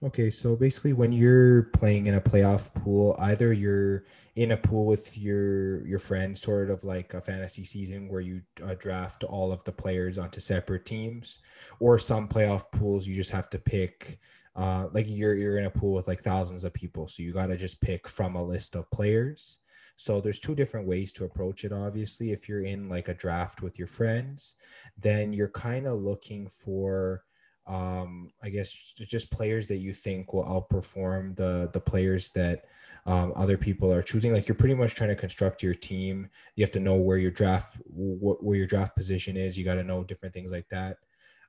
Okay, 0.00 0.30
so 0.30 0.54
basically, 0.54 0.92
when 0.92 1.10
you're 1.10 1.64
playing 1.74 2.06
in 2.06 2.14
a 2.14 2.20
playoff 2.20 2.72
pool, 2.74 3.16
either 3.18 3.52
you're 3.52 4.04
in 4.36 4.52
a 4.52 4.56
pool 4.56 4.86
with 4.86 5.18
your 5.18 5.84
your 5.88 5.98
friends, 5.98 6.40
sort 6.40 6.70
of 6.70 6.84
like 6.84 7.14
a 7.14 7.20
fantasy 7.20 7.64
season 7.64 8.08
where 8.08 8.20
you 8.20 8.40
uh, 8.62 8.74
draft 8.74 9.24
all 9.24 9.50
of 9.50 9.64
the 9.64 9.72
players 9.72 10.16
onto 10.16 10.38
separate 10.38 10.86
teams, 10.86 11.40
or 11.80 11.98
some 11.98 12.28
playoff 12.28 12.70
pools 12.70 13.08
you 13.08 13.14
just 13.16 13.32
have 13.32 13.50
to 13.50 13.58
pick. 13.58 14.20
Uh, 14.54 14.88
like 14.92 15.06
you're 15.08 15.34
you're 15.34 15.58
in 15.58 15.64
a 15.66 15.70
pool 15.70 15.94
with 15.94 16.06
like 16.06 16.22
thousands 16.22 16.62
of 16.62 16.72
people, 16.72 17.08
so 17.08 17.22
you 17.24 17.32
got 17.32 17.46
to 17.46 17.56
just 17.56 17.80
pick 17.80 18.06
from 18.06 18.36
a 18.36 18.42
list 18.42 18.76
of 18.76 18.88
players. 18.92 19.58
So 19.96 20.20
there's 20.20 20.38
two 20.38 20.54
different 20.54 20.86
ways 20.86 21.12
to 21.12 21.24
approach 21.24 21.64
it. 21.64 21.72
Obviously, 21.72 22.32
if 22.32 22.48
you're 22.48 22.62
in 22.62 22.88
like 22.88 23.08
a 23.08 23.14
draft 23.14 23.62
with 23.62 23.78
your 23.78 23.88
friends, 23.88 24.54
then 24.96 25.32
you're 25.32 25.48
kind 25.48 25.86
of 25.86 25.98
looking 25.98 26.48
for 26.48 27.22
um, 27.68 28.30
I 28.42 28.48
guess 28.48 28.72
just 28.72 29.30
players 29.30 29.66
that 29.68 29.76
you 29.76 29.92
think 29.92 30.32
will 30.32 30.44
outperform 30.44 31.36
the 31.36 31.68
the 31.72 31.80
players 31.80 32.30
that 32.30 32.64
um, 33.04 33.32
other 33.36 33.58
people 33.58 33.92
are 33.92 34.02
choosing. 34.02 34.32
Like 34.32 34.48
you're 34.48 34.54
pretty 34.54 34.74
much 34.74 34.94
trying 34.94 35.10
to 35.10 35.16
construct 35.16 35.62
your 35.62 35.74
team. 35.74 36.28
You 36.56 36.64
have 36.64 36.70
to 36.72 36.80
know 36.80 36.96
where 36.96 37.18
your 37.18 37.30
draft 37.30 37.76
wh- 37.76 38.42
where 38.42 38.56
your 38.56 38.66
draft 38.66 38.96
position 38.96 39.36
is. 39.36 39.58
You 39.58 39.64
got 39.66 39.74
to 39.74 39.84
know 39.84 40.02
different 40.02 40.34
things 40.34 40.50
like 40.50 40.68
that. 40.70 40.96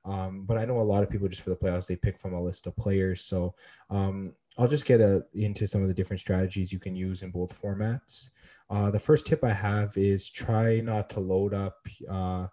Um, 0.04 0.44
but 0.46 0.56
I 0.56 0.64
know 0.64 0.78
a 0.78 0.82
lot 0.82 1.02
of 1.02 1.10
people 1.10 1.28
just 1.28 1.42
for 1.42 1.50
the 1.50 1.56
playoffs 1.56 1.86
they 1.86 1.96
pick 1.96 2.18
from 2.18 2.34
a 2.34 2.42
list 2.42 2.66
of 2.66 2.76
players. 2.76 3.22
So 3.22 3.54
um, 3.88 4.34
I'll 4.58 4.68
just 4.68 4.84
get 4.84 5.00
a, 5.00 5.24
into 5.34 5.66
some 5.66 5.82
of 5.82 5.88
the 5.88 5.94
different 5.94 6.20
strategies 6.20 6.72
you 6.72 6.80
can 6.80 6.94
use 6.94 7.22
in 7.22 7.30
both 7.30 7.60
formats. 7.60 8.30
Uh, 8.68 8.90
the 8.90 8.98
first 8.98 9.26
tip 9.26 9.42
I 9.42 9.52
have 9.52 9.96
is 9.96 10.28
try 10.28 10.80
not 10.80 11.08
to 11.10 11.20
load 11.20 11.54
up. 11.54 11.76
Uh, 12.08 12.46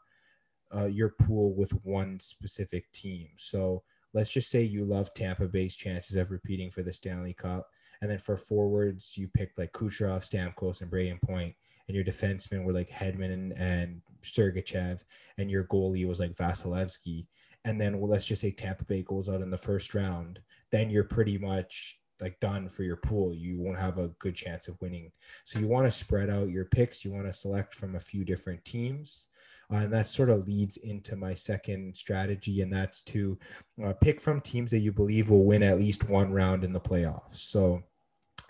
uh, 0.75 0.85
your 0.85 1.09
pool 1.09 1.55
with 1.55 1.71
one 1.83 2.19
specific 2.19 2.91
team. 2.91 3.29
So 3.35 3.83
let's 4.13 4.31
just 4.31 4.49
say 4.49 4.61
you 4.61 4.85
love 4.85 5.13
Tampa 5.13 5.47
Bay's 5.47 5.75
chances 5.75 6.15
of 6.15 6.31
repeating 6.31 6.69
for 6.69 6.83
the 6.83 6.93
Stanley 6.93 7.33
Cup. 7.33 7.67
And 8.01 8.09
then 8.09 8.19
for 8.19 8.37
forwards, 8.37 9.17
you 9.17 9.27
picked 9.33 9.57
like 9.57 9.71
Kucherov, 9.71 10.27
Stamkos, 10.27 10.81
and 10.81 10.91
Brayden 10.91 11.21
Point. 11.21 11.55
And 11.87 11.95
your 11.95 12.03
defensemen 12.03 12.63
were 12.63 12.73
like 12.73 12.89
Hedman 12.89 13.33
and, 13.33 13.57
and 13.57 14.01
Sergachev. 14.21 15.03
And 15.37 15.49
your 15.49 15.63
goalie 15.65 16.07
was 16.07 16.19
like 16.19 16.35
Vasilevskiy. 16.35 17.25
And 17.65 17.79
then 17.79 17.99
well, 17.99 18.09
let's 18.09 18.25
just 18.25 18.41
say 18.41 18.51
Tampa 18.51 18.85
Bay 18.85 19.03
goes 19.03 19.29
out 19.29 19.41
in 19.41 19.49
the 19.49 19.57
first 19.57 19.95
round. 19.95 20.39
Then 20.71 20.89
you're 20.89 21.03
pretty 21.03 21.37
much 21.37 21.99
like 22.19 22.39
done 22.39 22.67
for 22.67 22.83
your 22.83 22.97
pool. 22.97 23.33
You 23.33 23.59
won't 23.59 23.79
have 23.79 23.99
a 23.99 24.09
good 24.19 24.35
chance 24.35 24.67
of 24.67 24.79
winning. 24.81 25.11
So 25.45 25.59
you 25.59 25.67
want 25.67 25.85
to 25.85 25.91
spread 25.91 26.29
out 26.29 26.49
your 26.49 26.65
picks. 26.65 27.05
You 27.05 27.11
want 27.11 27.27
to 27.27 27.33
select 27.33 27.75
from 27.75 27.95
a 27.95 27.99
few 27.99 28.25
different 28.25 28.63
teams 28.65 29.27
uh, 29.71 29.77
and 29.77 29.93
that 29.93 30.07
sort 30.07 30.29
of 30.29 30.47
leads 30.47 30.77
into 30.77 31.15
my 31.15 31.33
second 31.33 31.95
strategy, 31.95 32.61
and 32.61 32.71
that's 32.71 33.01
to 33.01 33.37
uh, 33.83 33.93
pick 33.93 34.21
from 34.21 34.39
teams 34.39 34.71
that 34.71 34.79
you 34.79 34.93
believe 34.93 35.29
will 35.29 35.43
win 35.43 35.63
at 35.63 35.77
least 35.79 36.09
one 36.09 36.31
round 36.31 36.63
in 36.63 36.71
the 36.71 36.79
playoffs. 36.79 37.35
So 37.35 37.83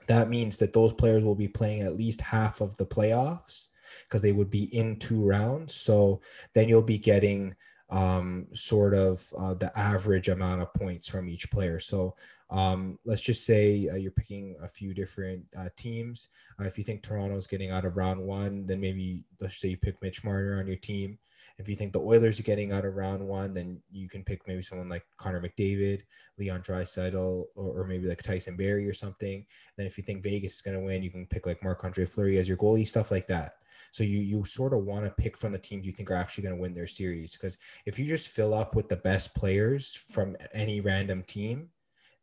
that 0.06 0.30
means 0.30 0.58
that 0.58 0.74
those 0.74 0.94
players 0.94 1.26
will 1.26 1.36
be 1.36 1.48
playing 1.48 1.82
at 1.82 1.98
least 1.98 2.22
half 2.22 2.62
of 2.62 2.78
the 2.78 2.86
playoffs 2.86 3.70
because 4.04 4.22
they 4.22 4.32
would 4.32 4.52
be 4.52 4.76
in 4.76 5.00
two 5.00 5.24
rounds. 5.24 5.74
So 5.74 6.22
then 6.54 6.70
you'll 6.70 6.82
be 6.84 7.00
getting 7.00 7.56
um, 7.90 8.48
sort 8.54 8.94
of 8.94 9.26
uh, 9.38 9.54
the 9.54 9.72
average 9.78 10.30
amount 10.30 10.62
of 10.62 10.74
points 10.74 11.08
from 11.08 11.30
each 11.30 11.50
player. 11.50 11.80
So 11.80 12.16
um, 12.50 12.98
let's 13.06 13.22
just 13.22 13.46
say 13.46 13.90
uh, 13.92 13.96
you're 13.96 14.12
picking 14.12 14.56
a 14.62 14.68
few 14.68 14.94
different 14.94 15.44
uh, 15.58 15.70
teams. 15.76 16.30
Uh, 16.60 16.66
if 16.66 16.78
you 16.78 16.84
think 16.84 17.02
Toronto's 17.02 17.48
getting 17.48 17.72
out 17.72 17.86
of 17.86 17.98
round 17.98 18.22
one, 18.22 18.66
then 18.66 18.80
maybe 18.80 19.24
let's 19.42 19.58
say 19.58 19.70
you 19.70 19.78
pick 19.78 20.02
Mitch 20.02 20.24
Marner 20.24 20.60
on 20.60 20.68
your 20.68 20.78
team. 20.78 21.18
If 21.60 21.68
you 21.68 21.76
think 21.76 21.92
the 21.92 22.00
Oilers 22.00 22.40
are 22.40 22.44
getting 22.44 22.72
out 22.72 22.86
of 22.86 22.96
round 22.96 23.26
one, 23.26 23.54
then 23.54 23.82
you 23.92 24.08
can 24.08 24.24
pick 24.24 24.48
maybe 24.48 24.62
someone 24.62 24.90
like 24.90 25.04
Connor 25.18 25.42
McDavid, 25.42 26.04
Leon 26.38 26.62
Draisaitl, 26.62 27.46
or, 27.56 27.82
or 27.82 27.88
maybe 27.88 28.08
like 28.08 28.22
Tyson 28.22 28.56
Barrie 28.56 28.88
or 28.88 28.94
something. 28.94 29.44
Then 29.76 29.88
if 29.88 29.98
you 29.98 30.04
think 30.04 30.22
Vegas 30.22 30.56
is 30.56 30.62
going 30.62 30.78
to 30.78 30.86
win, 30.86 31.02
you 31.02 31.10
can 31.10 31.26
pick 31.26 31.48
like 31.48 31.64
Marc 31.64 31.84
Andre 31.84 32.06
Fleury 32.06 32.38
as 32.38 32.48
your 32.48 32.58
goalie, 32.58 32.88
stuff 32.88 33.10
like 33.10 33.28
that. 33.28 33.54
So 33.92 34.04
you 34.04 34.20
you 34.20 34.44
sort 34.44 34.74
of 34.74 34.86
want 34.86 35.06
to 35.06 35.12
pick 35.12 35.38
from 35.38 35.52
the 35.52 35.60
teams 35.60 35.86
you 35.86 35.92
think 35.92 36.12
are 36.12 36.16
actually 36.16 36.44
going 36.44 36.56
to 36.56 36.62
win 36.62 36.74
their 36.74 36.88
series 36.88 37.36
because 37.36 37.58
if 37.86 37.98
you 37.98 38.06
just 38.06 38.30
fill 38.30 38.54
up 38.54 38.76
with 38.76 38.90
the 38.90 38.98
best 38.98 39.36
players 39.36 39.96
from 40.10 40.36
any 40.54 40.80
random 40.82 41.24
team, 41.24 41.70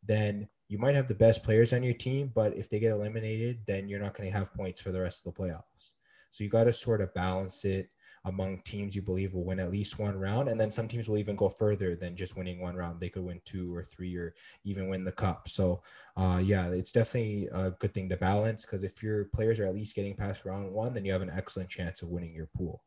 then 0.03 0.47
you 0.67 0.77
might 0.77 0.95
have 0.95 1.07
the 1.07 1.13
best 1.13 1.43
players 1.43 1.73
on 1.73 1.83
your 1.83 1.93
team, 1.93 2.31
but 2.33 2.57
if 2.57 2.69
they 2.69 2.79
get 2.79 2.91
eliminated, 2.91 3.59
then 3.67 3.87
you're 3.87 3.99
not 3.99 4.17
going 4.17 4.29
to 4.29 4.37
have 4.37 4.53
points 4.53 4.81
for 4.81 4.91
the 4.91 4.99
rest 4.99 5.25
of 5.25 5.33
the 5.33 5.41
playoffs. 5.41 5.93
So 6.31 6.43
you 6.43 6.49
got 6.49 6.63
to 6.65 6.73
sort 6.73 7.01
of 7.01 7.13
balance 7.13 7.65
it 7.65 7.89
among 8.25 8.59
teams 8.61 8.95
you 8.95 9.01
believe 9.01 9.33
will 9.33 9.45
win 9.45 9.59
at 9.59 9.71
least 9.71 9.99
one 9.99 10.17
round. 10.17 10.49
And 10.49 10.59
then 10.59 10.71
some 10.71 10.87
teams 10.87 11.07
will 11.07 11.17
even 11.17 11.35
go 11.35 11.47
further 11.47 11.95
than 11.95 12.15
just 12.15 12.35
winning 12.35 12.59
one 12.59 12.75
round. 12.75 12.99
They 12.99 13.09
could 13.09 13.23
win 13.23 13.39
two 13.45 13.73
or 13.73 13.83
three 13.83 14.15
or 14.15 14.33
even 14.63 14.89
win 14.89 15.03
the 15.03 15.11
cup. 15.11 15.47
So, 15.47 15.83
uh, 16.17 16.41
yeah, 16.43 16.69
it's 16.69 16.91
definitely 16.91 17.47
a 17.53 17.71
good 17.71 17.93
thing 17.93 18.09
to 18.09 18.17
balance 18.17 18.65
because 18.65 18.83
if 18.83 19.03
your 19.03 19.25
players 19.25 19.59
are 19.59 19.65
at 19.65 19.75
least 19.75 19.95
getting 19.95 20.15
past 20.15 20.43
round 20.43 20.71
one, 20.71 20.93
then 20.93 21.05
you 21.05 21.13
have 21.13 21.21
an 21.21 21.31
excellent 21.33 21.69
chance 21.69 22.01
of 22.01 22.09
winning 22.09 22.33
your 22.33 22.49
pool. 22.57 22.81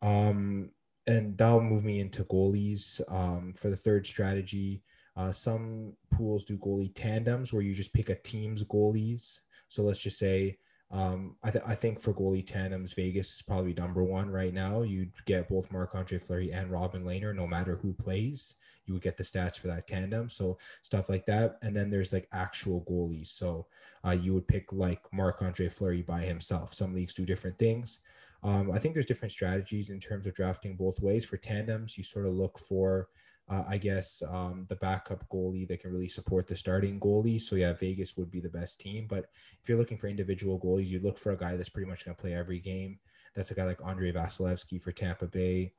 Um, 0.00 0.70
and 1.06 1.36
that'll 1.36 1.60
move 1.60 1.84
me 1.84 2.00
into 2.00 2.24
goalies 2.24 3.00
um, 3.12 3.52
for 3.56 3.68
the 3.68 3.76
third 3.76 4.06
strategy. 4.06 4.82
Uh, 5.16 5.32
some 5.32 5.92
pools 6.10 6.44
do 6.44 6.56
goalie 6.58 6.92
tandems 6.94 7.52
where 7.52 7.62
you 7.62 7.74
just 7.74 7.92
pick 7.92 8.10
a 8.10 8.14
team's 8.14 8.64
goalies. 8.64 9.40
So 9.68 9.82
let's 9.82 10.00
just 10.00 10.18
say, 10.18 10.58
um, 10.94 11.34
I, 11.42 11.50
th- 11.50 11.64
I 11.66 11.74
think 11.74 11.98
for 11.98 12.14
goalie 12.14 12.46
tandems, 12.46 12.92
Vegas 12.92 13.34
is 13.34 13.42
probably 13.42 13.74
number 13.74 14.04
one 14.04 14.30
right 14.30 14.54
now. 14.54 14.82
You'd 14.82 15.10
get 15.26 15.48
both 15.48 15.72
Marc 15.72 15.96
Andre 15.96 16.18
Fleury 16.18 16.52
and 16.52 16.70
Robin 16.70 17.02
Lehner, 17.04 17.34
no 17.34 17.48
matter 17.48 17.74
who 17.74 17.92
plays. 17.92 18.54
You 18.86 18.94
would 18.94 19.02
get 19.02 19.16
the 19.16 19.24
stats 19.24 19.58
for 19.58 19.66
that 19.66 19.88
tandem. 19.88 20.28
So 20.28 20.56
stuff 20.82 21.08
like 21.08 21.26
that. 21.26 21.58
And 21.62 21.74
then 21.74 21.90
there's 21.90 22.12
like 22.12 22.28
actual 22.32 22.82
goalies. 22.82 23.26
So 23.26 23.66
uh, 24.06 24.12
you 24.12 24.34
would 24.34 24.46
pick 24.46 24.72
like 24.72 25.00
Marc 25.12 25.42
Andre 25.42 25.68
Fleury 25.68 26.02
by 26.02 26.22
himself. 26.22 26.72
Some 26.72 26.94
leagues 26.94 27.12
do 27.12 27.26
different 27.26 27.58
things. 27.58 27.98
Um, 28.44 28.70
I 28.70 28.78
think 28.78 28.94
there's 28.94 29.06
different 29.06 29.32
strategies 29.32 29.90
in 29.90 29.98
terms 29.98 30.28
of 30.28 30.34
drafting 30.34 30.76
both 30.76 31.00
ways. 31.00 31.24
For 31.24 31.38
tandems, 31.38 31.98
you 31.98 32.04
sort 32.04 32.26
of 32.26 32.34
look 32.34 32.56
for 32.56 33.08
uh, 33.48 33.64
I 33.68 33.76
guess 33.76 34.22
um, 34.28 34.66
the 34.68 34.76
backup 34.76 35.28
goalie 35.28 35.68
that 35.68 35.80
can 35.80 35.92
really 35.92 36.08
support 36.08 36.46
the 36.46 36.56
starting 36.56 36.98
goalie. 36.98 37.40
So 37.40 37.56
yeah, 37.56 37.74
Vegas 37.74 38.16
would 38.16 38.30
be 38.30 38.40
the 38.40 38.48
best 38.48 38.80
team. 38.80 39.06
But 39.06 39.26
if 39.62 39.68
you're 39.68 39.78
looking 39.78 39.98
for 39.98 40.08
individual 40.08 40.58
goalies, 40.58 40.86
you 40.86 41.00
look 41.00 41.18
for 41.18 41.32
a 41.32 41.36
guy 41.36 41.56
that's 41.56 41.68
pretty 41.68 41.88
much 41.88 42.04
going 42.04 42.14
to 42.14 42.20
play 42.20 42.34
every 42.34 42.58
game. 42.58 42.98
That's 43.34 43.50
a 43.50 43.54
guy 43.54 43.64
like 43.64 43.84
Andrei 43.84 44.12
Vasilevskiy 44.12 44.82
for 44.82 44.92
Tampa 44.92 45.26
Bay, 45.26 45.72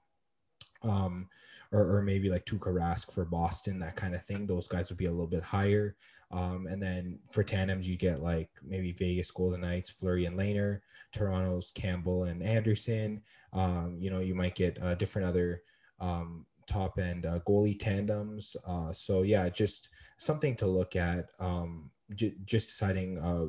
um, 0.84 1.28
or, 1.72 1.98
or 1.98 2.02
maybe 2.02 2.30
like 2.30 2.46
Tuukka 2.46 2.72
Rask 2.74 3.12
for 3.12 3.26
Boston, 3.26 3.80
that 3.80 3.96
kind 3.96 4.14
of 4.14 4.24
thing. 4.24 4.46
Those 4.46 4.68
guys 4.68 4.90
would 4.90 4.98
be 4.98 5.06
a 5.06 5.12
little 5.12 5.28
bit 5.28 5.44
higher. 5.44 5.96
Um, 6.32 6.68
and 6.68 6.82
then 6.82 7.18
for 7.32 7.44
tandems, 7.44 7.88
you 7.88 7.98
get 7.98 8.22
like 8.22 8.50
maybe 8.64 8.92
Vegas 8.92 9.32
Golden 9.32 9.62
Knights, 9.62 9.90
Fleury 9.90 10.26
and 10.26 10.38
Lehner, 10.38 10.82
Toronto's 11.12 11.72
Campbell 11.72 12.26
and 12.26 12.44
Andersen. 12.44 13.22
Um, 13.54 13.98
you 14.00 14.10
know, 14.10 14.20
you 14.20 14.36
might 14.36 14.56
get 14.56 14.82
uh, 14.84 14.96
different 14.96 15.28
other 15.28 15.62
um, 16.00 16.46
top 16.68 17.00
end 17.00 17.26
uh, 17.26 17.40
goalie 17.48 17.78
tandems. 17.78 18.56
Uh, 18.68 18.92
so 18.92 19.22
yeah, 19.22 19.50
just 19.50 19.90
something 20.18 20.56
to 20.56 20.68
look 20.68 20.96
at. 20.96 21.28
Um, 21.40 21.92
j- 22.16 22.36
just 22.46 22.68
deciding, 22.70 23.20
uh, 23.20 23.48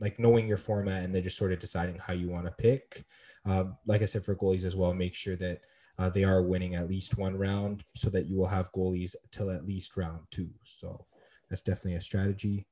like 0.00 0.18
knowing 0.18 0.46
your 0.46 0.56
format, 0.56 1.02
and 1.02 1.14
then 1.14 1.22
just 1.22 1.36
sort 1.36 1.52
of 1.52 1.58
deciding 1.58 1.98
how 1.98 2.12
you 2.12 2.28
want 2.28 2.46
to 2.46 2.52
pick. 2.52 3.04
Uh, 3.44 3.64
like 3.86 4.02
I 4.02 4.04
said, 4.04 4.24
for 4.24 4.36
goalies 4.36 4.64
as 4.64 4.76
well, 4.76 4.94
make 4.94 5.14
sure 5.14 5.36
that 5.36 5.60
uh, 5.98 6.08
they 6.08 6.22
are 6.22 6.42
winning 6.42 6.76
at 6.76 6.88
least 6.88 7.18
one 7.18 7.36
round, 7.36 7.84
so 7.96 8.08
that 8.10 8.26
you 8.26 8.36
will 8.36 8.46
have 8.46 8.72
goalies 8.72 9.14
till 9.32 9.50
at 9.50 9.66
least 9.66 9.96
round 9.96 10.20
two. 10.30 10.50
So 10.62 11.04
that's 11.50 11.62
definitely 11.62 11.94
a 11.94 12.00
strategy. 12.00 12.66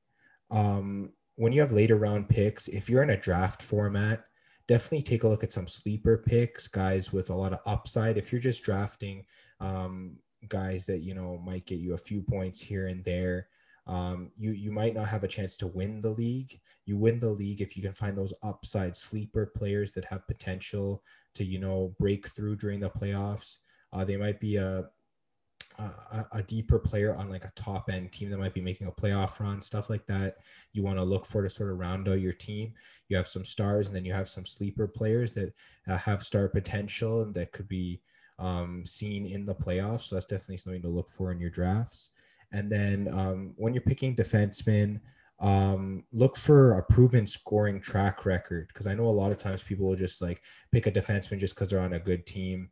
Um, 0.51 1.11
when 1.35 1.51
you 1.51 1.59
have 1.59 1.71
later 1.73 1.97
round 1.97 2.29
picks, 2.29 2.67
if 2.69 2.89
you're 2.89 3.03
in 3.03 3.09
a 3.09 3.19
draft 3.19 3.61
format, 3.61 4.26
definitely 4.67 5.01
take 5.01 5.23
a 5.23 5.27
look 5.27 5.43
at 5.43 5.51
some 5.51 5.67
sleeper 5.67 6.23
picks, 6.25 6.67
guys 6.67 7.13
with 7.13 7.29
a 7.29 7.35
lot 7.35 7.53
of 7.53 7.59
upside. 7.65 8.17
If 8.17 8.31
you're 8.31 8.41
just 8.41 8.63
drafting 8.63 9.25
um, 9.59 10.17
guys 10.47 10.85
that 10.85 11.01
you 11.01 11.13
know 11.13 11.41
might 11.45 11.65
get 11.65 11.79
you 11.79 11.93
a 11.93 11.97
few 11.97 12.21
points 12.21 12.61
here 12.61 12.87
and 12.87 13.03
there. 13.03 13.47
Um, 13.87 14.31
you 14.35 14.51
you 14.51 14.71
might 14.71 14.93
not 14.93 15.07
have 15.07 15.23
a 15.23 15.29
chance 15.29 15.55
to 15.57 15.67
win 15.67 16.01
the 16.01 16.09
league. 16.09 16.59
You 16.85 16.97
win 16.97 17.19
the 17.19 17.29
league 17.29 17.61
if 17.61 17.77
you 17.77 17.81
can 17.81 17.93
find 17.93 18.17
those 18.17 18.33
upside 18.43 18.95
sleeper 18.97 19.51
players 19.55 19.93
that 19.93 20.05
have 20.05 20.27
potential 20.27 21.03
to 21.35 21.45
you 21.45 21.59
know 21.59 21.95
break 21.97 22.27
through 22.27 22.57
during 22.57 22.79
the 22.79 22.89
playoffs. 22.89 23.57
Uh, 23.93 24.03
they 24.03 24.17
might 24.17 24.39
be 24.39 24.57
a 24.57 24.85
a, 25.79 26.25
a, 26.33 26.43
deeper 26.43 26.79
player 26.79 27.15
on 27.15 27.29
like 27.29 27.45
a 27.45 27.51
top 27.55 27.89
end 27.89 28.11
team 28.11 28.29
that 28.29 28.39
might 28.39 28.53
be 28.53 28.61
making 28.61 28.87
a 28.87 28.91
playoff 28.91 29.39
run, 29.39 29.61
stuff 29.61 29.89
like 29.89 30.05
that. 30.07 30.37
You 30.73 30.83
want 30.83 30.97
to 30.97 31.03
look 31.03 31.25
for 31.25 31.43
to 31.43 31.49
sort 31.49 31.71
of 31.71 31.77
round 31.77 32.07
out 32.07 32.19
your 32.19 32.33
team. 32.33 32.73
You 33.09 33.17
have 33.17 33.27
some 33.27 33.45
stars, 33.45 33.87
and 33.87 33.95
then 33.95 34.05
you 34.05 34.13
have 34.13 34.27
some 34.27 34.45
sleeper 34.45 34.87
players 34.87 35.33
that 35.33 35.53
uh, 35.87 35.97
have 35.97 36.23
star 36.23 36.47
potential 36.47 37.21
and 37.21 37.33
that 37.35 37.51
could 37.51 37.67
be 37.67 38.01
um, 38.39 38.83
seen 38.85 39.25
in 39.25 39.45
the 39.45 39.55
playoffs. 39.55 40.01
So 40.01 40.15
that's 40.15 40.25
definitely 40.25 40.57
something 40.57 40.81
to 40.81 40.87
look 40.87 41.11
for 41.11 41.31
in 41.31 41.39
your 41.39 41.49
drafts. 41.49 42.09
And 42.51 42.71
then 42.71 43.09
um, 43.11 43.53
when 43.57 43.73
you're 43.73 43.81
picking 43.81 44.15
defensemen, 44.15 44.99
um, 45.39 46.03
look 46.11 46.35
for 46.37 46.79
a 46.79 46.83
proven 46.83 47.27
scoring 47.27 47.79
track 47.79 48.25
record 48.25 48.69
because 48.69 48.87
I 48.87 48.95
know 48.95 49.05
a 49.05 49.09
lot 49.09 49.31
of 49.31 49.37
times 49.37 49.61
people 49.61 49.87
will 49.87 49.95
just 49.95 50.21
like 50.21 50.41
pick 50.71 50.87
a 50.87 50.91
defenseman 50.91 51.39
just 51.39 51.53
because 51.53 51.69
they're 51.69 51.79
on 51.79 51.93
a 51.93 51.99
good 51.99 52.25
team. 52.25 52.69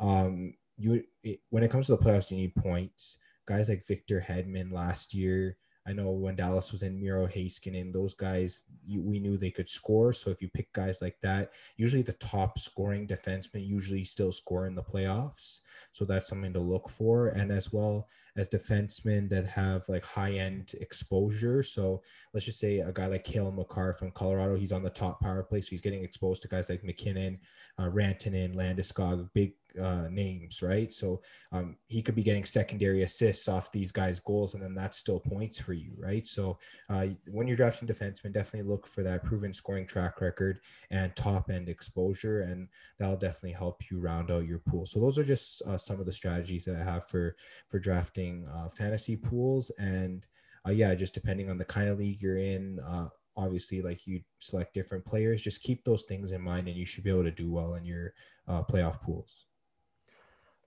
Um, 0.00 0.54
you 0.78 1.02
it, 1.22 1.40
when 1.50 1.62
it 1.62 1.70
comes 1.70 1.86
to 1.86 1.96
the 1.96 2.02
playoffs, 2.02 2.30
you 2.30 2.36
need 2.36 2.54
points. 2.54 3.18
Guys 3.46 3.68
like 3.68 3.86
Victor 3.86 4.24
Hedman 4.26 4.72
last 4.72 5.14
year. 5.14 5.56
I 5.86 5.94
know 5.94 6.10
when 6.10 6.36
Dallas 6.36 6.70
was 6.70 6.82
in 6.82 7.00
Miro 7.00 7.26
Heiskanen, 7.26 7.94
those 7.94 8.12
guys 8.12 8.64
you, 8.86 9.00
we 9.00 9.18
knew 9.18 9.38
they 9.38 9.50
could 9.50 9.70
score. 9.70 10.12
So 10.12 10.30
if 10.30 10.42
you 10.42 10.48
pick 10.50 10.70
guys 10.74 11.00
like 11.00 11.16
that, 11.22 11.52
usually 11.78 12.02
the 12.02 12.12
top 12.14 12.58
scoring 12.58 13.06
defensemen 13.06 13.66
usually 13.66 14.04
still 14.04 14.30
score 14.30 14.66
in 14.66 14.74
the 14.74 14.82
playoffs. 14.82 15.60
So 15.92 16.04
that's 16.04 16.28
something 16.28 16.52
to 16.52 16.60
look 16.60 16.90
for. 16.90 17.28
And 17.28 17.50
as 17.50 17.72
well 17.72 18.06
as 18.38 18.48
defensemen 18.48 19.28
that 19.28 19.44
have 19.46 19.88
like 19.88 20.04
high 20.04 20.32
end 20.32 20.72
exposure. 20.80 21.62
So 21.62 22.02
let's 22.32 22.46
just 22.46 22.60
say 22.60 22.78
a 22.78 22.92
guy 22.92 23.06
like 23.06 23.24
Cale 23.24 23.50
Makar 23.50 23.92
from 23.92 24.12
Colorado, 24.12 24.56
he's 24.56 24.72
on 24.72 24.82
the 24.82 24.90
top 24.90 25.20
power 25.20 25.42
play. 25.42 25.60
So 25.60 25.70
he's 25.70 25.80
getting 25.80 26.04
exposed 26.04 26.42
to 26.42 26.48
guys 26.48 26.70
like 26.70 26.84
MacKinnon, 26.84 27.38
uh, 27.78 27.90
Rantanen, 27.90 28.54
Landeskog, 28.54 29.28
big 29.34 29.54
uh, 29.80 30.08
names, 30.10 30.62
right? 30.62 30.92
So 30.92 31.20
um, 31.52 31.76
he 31.86 32.02
could 32.02 32.14
be 32.14 32.22
getting 32.22 32.44
secondary 32.44 33.02
assists 33.02 33.48
off 33.48 33.72
these 33.72 33.92
guys' 33.92 34.20
goals, 34.20 34.54
and 34.54 34.62
then 34.62 34.74
that's 34.74 34.98
still 34.98 35.20
points 35.20 35.58
for 35.58 35.72
you, 35.72 35.92
right? 35.98 36.26
So 36.26 36.58
uh, 36.88 37.06
when 37.30 37.46
you're 37.46 37.56
drafting 37.56 37.88
defensemen, 37.88 38.32
definitely 38.32 38.68
look 38.68 38.86
for 38.86 39.02
that 39.02 39.24
proven 39.24 39.52
scoring 39.52 39.86
track 39.86 40.20
record 40.20 40.60
and 40.90 41.14
top 41.16 41.50
end 41.50 41.68
exposure, 41.68 42.42
and 42.42 42.68
that'll 42.98 43.16
definitely 43.16 43.52
help 43.52 43.90
you 43.90 44.00
round 44.00 44.30
out 44.30 44.46
your 44.46 44.58
pool. 44.58 44.86
So 44.86 45.00
those 45.00 45.18
are 45.18 45.24
just 45.24 45.62
uh, 45.62 45.78
some 45.78 46.00
of 46.00 46.06
the 46.06 46.12
strategies 46.12 46.64
that 46.64 46.76
I 46.76 46.84
have 46.84 47.08
for 47.08 47.36
for 47.68 47.78
drafting 47.78 48.27
uh, 48.52 48.68
fantasy 48.68 49.16
pools, 49.16 49.70
and 49.78 50.26
uh, 50.66 50.70
yeah, 50.70 50.94
just 50.94 51.14
depending 51.14 51.50
on 51.50 51.58
the 51.58 51.64
kind 51.64 51.88
of 51.88 51.98
league 51.98 52.20
you're 52.20 52.38
in 52.38 52.80
uh, 52.80 53.08
obviously 53.36 53.80
like 53.80 54.04
you 54.04 54.20
select 54.40 54.74
different 54.74 55.04
players 55.04 55.40
just 55.40 55.62
keep 55.62 55.84
those 55.84 56.02
things 56.02 56.32
in 56.32 56.40
mind 56.40 56.66
and 56.66 56.76
you 56.76 56.84
should 56.84 57.04
be 57.04 57.10
able 57.10 57.22
to 57.22 57.30
do 57.30 57.48
well 57.48 57.74
in 57.74 57.84
your 57.84 58.12
uh, 58.48 58.64
playoff 58.64 59.00
pools 59.00 59.46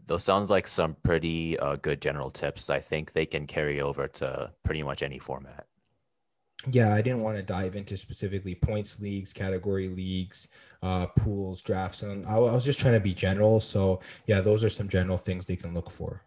those 0.07 0.23
sounds 0.23 0.49
like 0.49 0.67
some 0.67 0.95
pretty 1.03 1.59
uh, 1.59 1.75
good 1.77 2.01
general 2.01 2.29
tips. 2.29 2.69
I 2.69 2.79
think 2.79 3.11
they 3.11 3.25
can 3.25 3.45
carry 3.45 3.81
over 3.81 4.07
to 4.07 4.51
pretty 4.63 4.83
much 4.83 5.03
any 5.03 5.19
format. 5.19 5.67
Yeah, 6.69 6.93
I 6.93 7.01
didn't 7.01 7.21
want 7.21 7.37
to 7.37 7.43
dive 7.43 7.75
into 7.75 7.97
specifically 7.97 8.53
points 8.53 8.99
leagues, 8.99 9.33
category 9.33 9.87
leagues, 9.87 10.49
uh, 10.83 11.07
pools, 11.07 11.61
drafts, 11.61 12.03
and 12.03 12.25
I, 12.27 12.35
I 12.35 12.53
was 12.53 12.65
just 12.65 12.79
trying 12.79 12.93
to 12.93 12.99
be 12.99 13.13
general. 13.13 13.59
So 13.59 13.99
yeah, 14.27 14.41
those 14.41 14.63
are 14.63 14.69
some 14.69 14.87
general 14.87 15.17
things 15.17 15.45
they 15.45 15.55
can 15.55 15.73
look 15.73 15.89
for. 15.89 16.21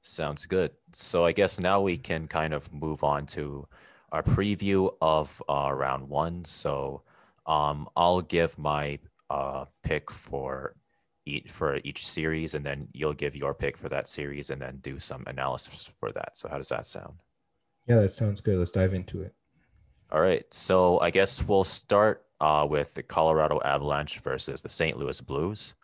Sounds 0.00 0.46
good. 0.46 0.70
So 0.92 1.24
I 1.24 1.32
guess 1.32 1.58
now 1.58 1.80
we 1.80 1.96
can 1.96 2.28
kind 2.28 2.54
of 2.54 2.72
move 2.72 3.04
on 3.04 3.26
to 3.26 3.66
our 4.12 4.22
preview 4.22 4.90
of 5.00 5.42
uh, 5.48 5.70
round 5.74 6.08
one. 6.08 6.44
So 6.44 7.02
um, 7.46 7.88
I'll 7.96 8.20
give 8.20 8.56
my 8.58 8.98
uh, 9.30 9.64
pick 9.82 10.10
for 10.10 10.74
each 11.26 11.50
for 11.50 11.78
each 11.84 12.06
series, 12.06 12.54
and 12.54 12.64
then 12.64 12.88
you'll 12.92 13.12
give 13.12 13.36
your 13.36 13.54
pick 13.54 13.76
for 13.76 13.88
that 13.90 14.08
series, 14.08 14.50
and 14.50 14.60
then 14.62 14.78
do 14.78 14.98
some 14.98 15.24
analysis 15.26 15.90
for 16.00 16.10
that. 16.12 16.36
So 16.38 16.48
how 16.48 16.56
does 16.56 16.70
that 16.70 16.86
sound? 16.86 17.22
Yeah, 17.86 18.00
that 18.00 18.12
sounds 18.12 18.40
good. 18.40 18.58
Let's 18.58 18.70
dive 18.70 18.94
into 18.94 19.22
it. 19.22 19.34
All 20.10 20.20
right. 20.20 20.44
So 20.52 21.00
I 21.00 21.10
guess 21.10 21.42
we'll 21.46 21.64
start 21.64 22.24
uh, 22.40 22.66
with 22.68 22.94
the 22.94 23.02
Colorado 23.02 23.60
Avalanche 23.64 24.20
versus 24.20 24.62
the 24.62 24.68
St. 24.68 24.96
Louis 24.96 25.20
Blues. 25.20 25.74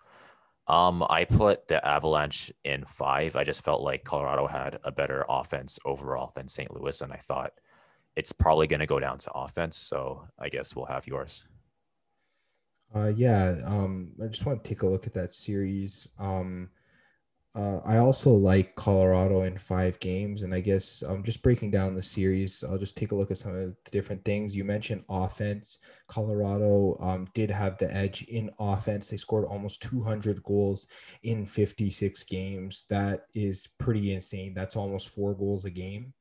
Um, 0.66 1.04
I 1.10 1.24
put 1.24 1.68
the 1.68 1.86
Avalanche 1.86 2.50
in 2.64 2.84
five. 2.84 3.36
I 3.36 3.44
just 3.44 3.64
felt 3.64 3.82
like 3.82 4.04
Colorado 4.04 4.46
had 4.46 4.78
a 4.84 4.90
better 4.90 5.24
offense 5.28 5.78
overall 5.84 6.32
than 6.34 6.48
St. 6.48 6.72
Louis, 6.74 7.00
and 7.02 7.12
I 7.12 7.18
thought 7.18 7.52
it's 8.16 8.32
probably 8.32 8.66
going 8.66 8.80
to 8.80 8.86
go 8.86 8.98
down 8.98 9.18
to 9.18 9.32
offense. 9.32 9.76
So 9.76 10.26
I 10.38 10.48
guess 10.48 10.74
we'll 10.74 10.86
have 10.86 11.06
yours. 11.06 11.44
Uh, 12.94 13.08
yeah, 13.08 13.56
um, 13.66 14.12
I 14.22 14.26
just 14.28 14.46
want 14.46 14.62
to 14.62 14.68
take 14.68 14.82
a 14.82 14.86
look 14.86 15.06
at 15.06 15.14
that 15.14 15.34
series. 15.34 16.08
Um, 16.18 16.70
uh, 17.56 17.78
I 17.84 17.98
also 17.98 18.30
like 18.30 18.74
Colorado 18.74 19.42
in 19.42 19.56
five 19.56 20.00
games, 20.00 20.42
and 20.42 20.52
I 20.52 20.58
guess 20.58 21.02
I'm 21.02 21.16
um, 21.16 21.22
just 21.22 21.40
breaking 21.40 21.70
down 21.70 21.94
the 21.94 22.02
series. 22.02 22.64
I'll 22.64 22.78
just 22.78 22.96
take 22.96 23.12
a 23.12 23.14
look 23.14 23.30
at 23.30 23.38
some 23.38 23.54
of 23.54 23.60
the 23.60 23.76
different 23.92 24.24
things 24.24 24.56
you 24.56 24.64
mentioned. 24.64 25.04
Offense, 25.08 25.78
Colorado 26.08 26.98
um, 27.00 27.28
did 27.32 27.52
have 27.52 27.78
the 27.78 27.94
edge 27.94 28.22
in 28.22 28.50
offense. 28.58 29.08
They 29.08 29.16
scored 29.16 29.44
almost 29.44 29.82
200 29.82 30.42
goals 30.42 30.88
in 31.22 31.46
56 31.46 32.24
games. 32.24 32.86
That 32.90 33.26
is 33.34 33.68
pretty 33.78 34.14
insane. 34.14 34.52
That's 34.52 34.74
almost 34.74 35.10
four 35.10 35.32
goals 35.32 35.64
a 35.64 35.70
game. 35.70 36.12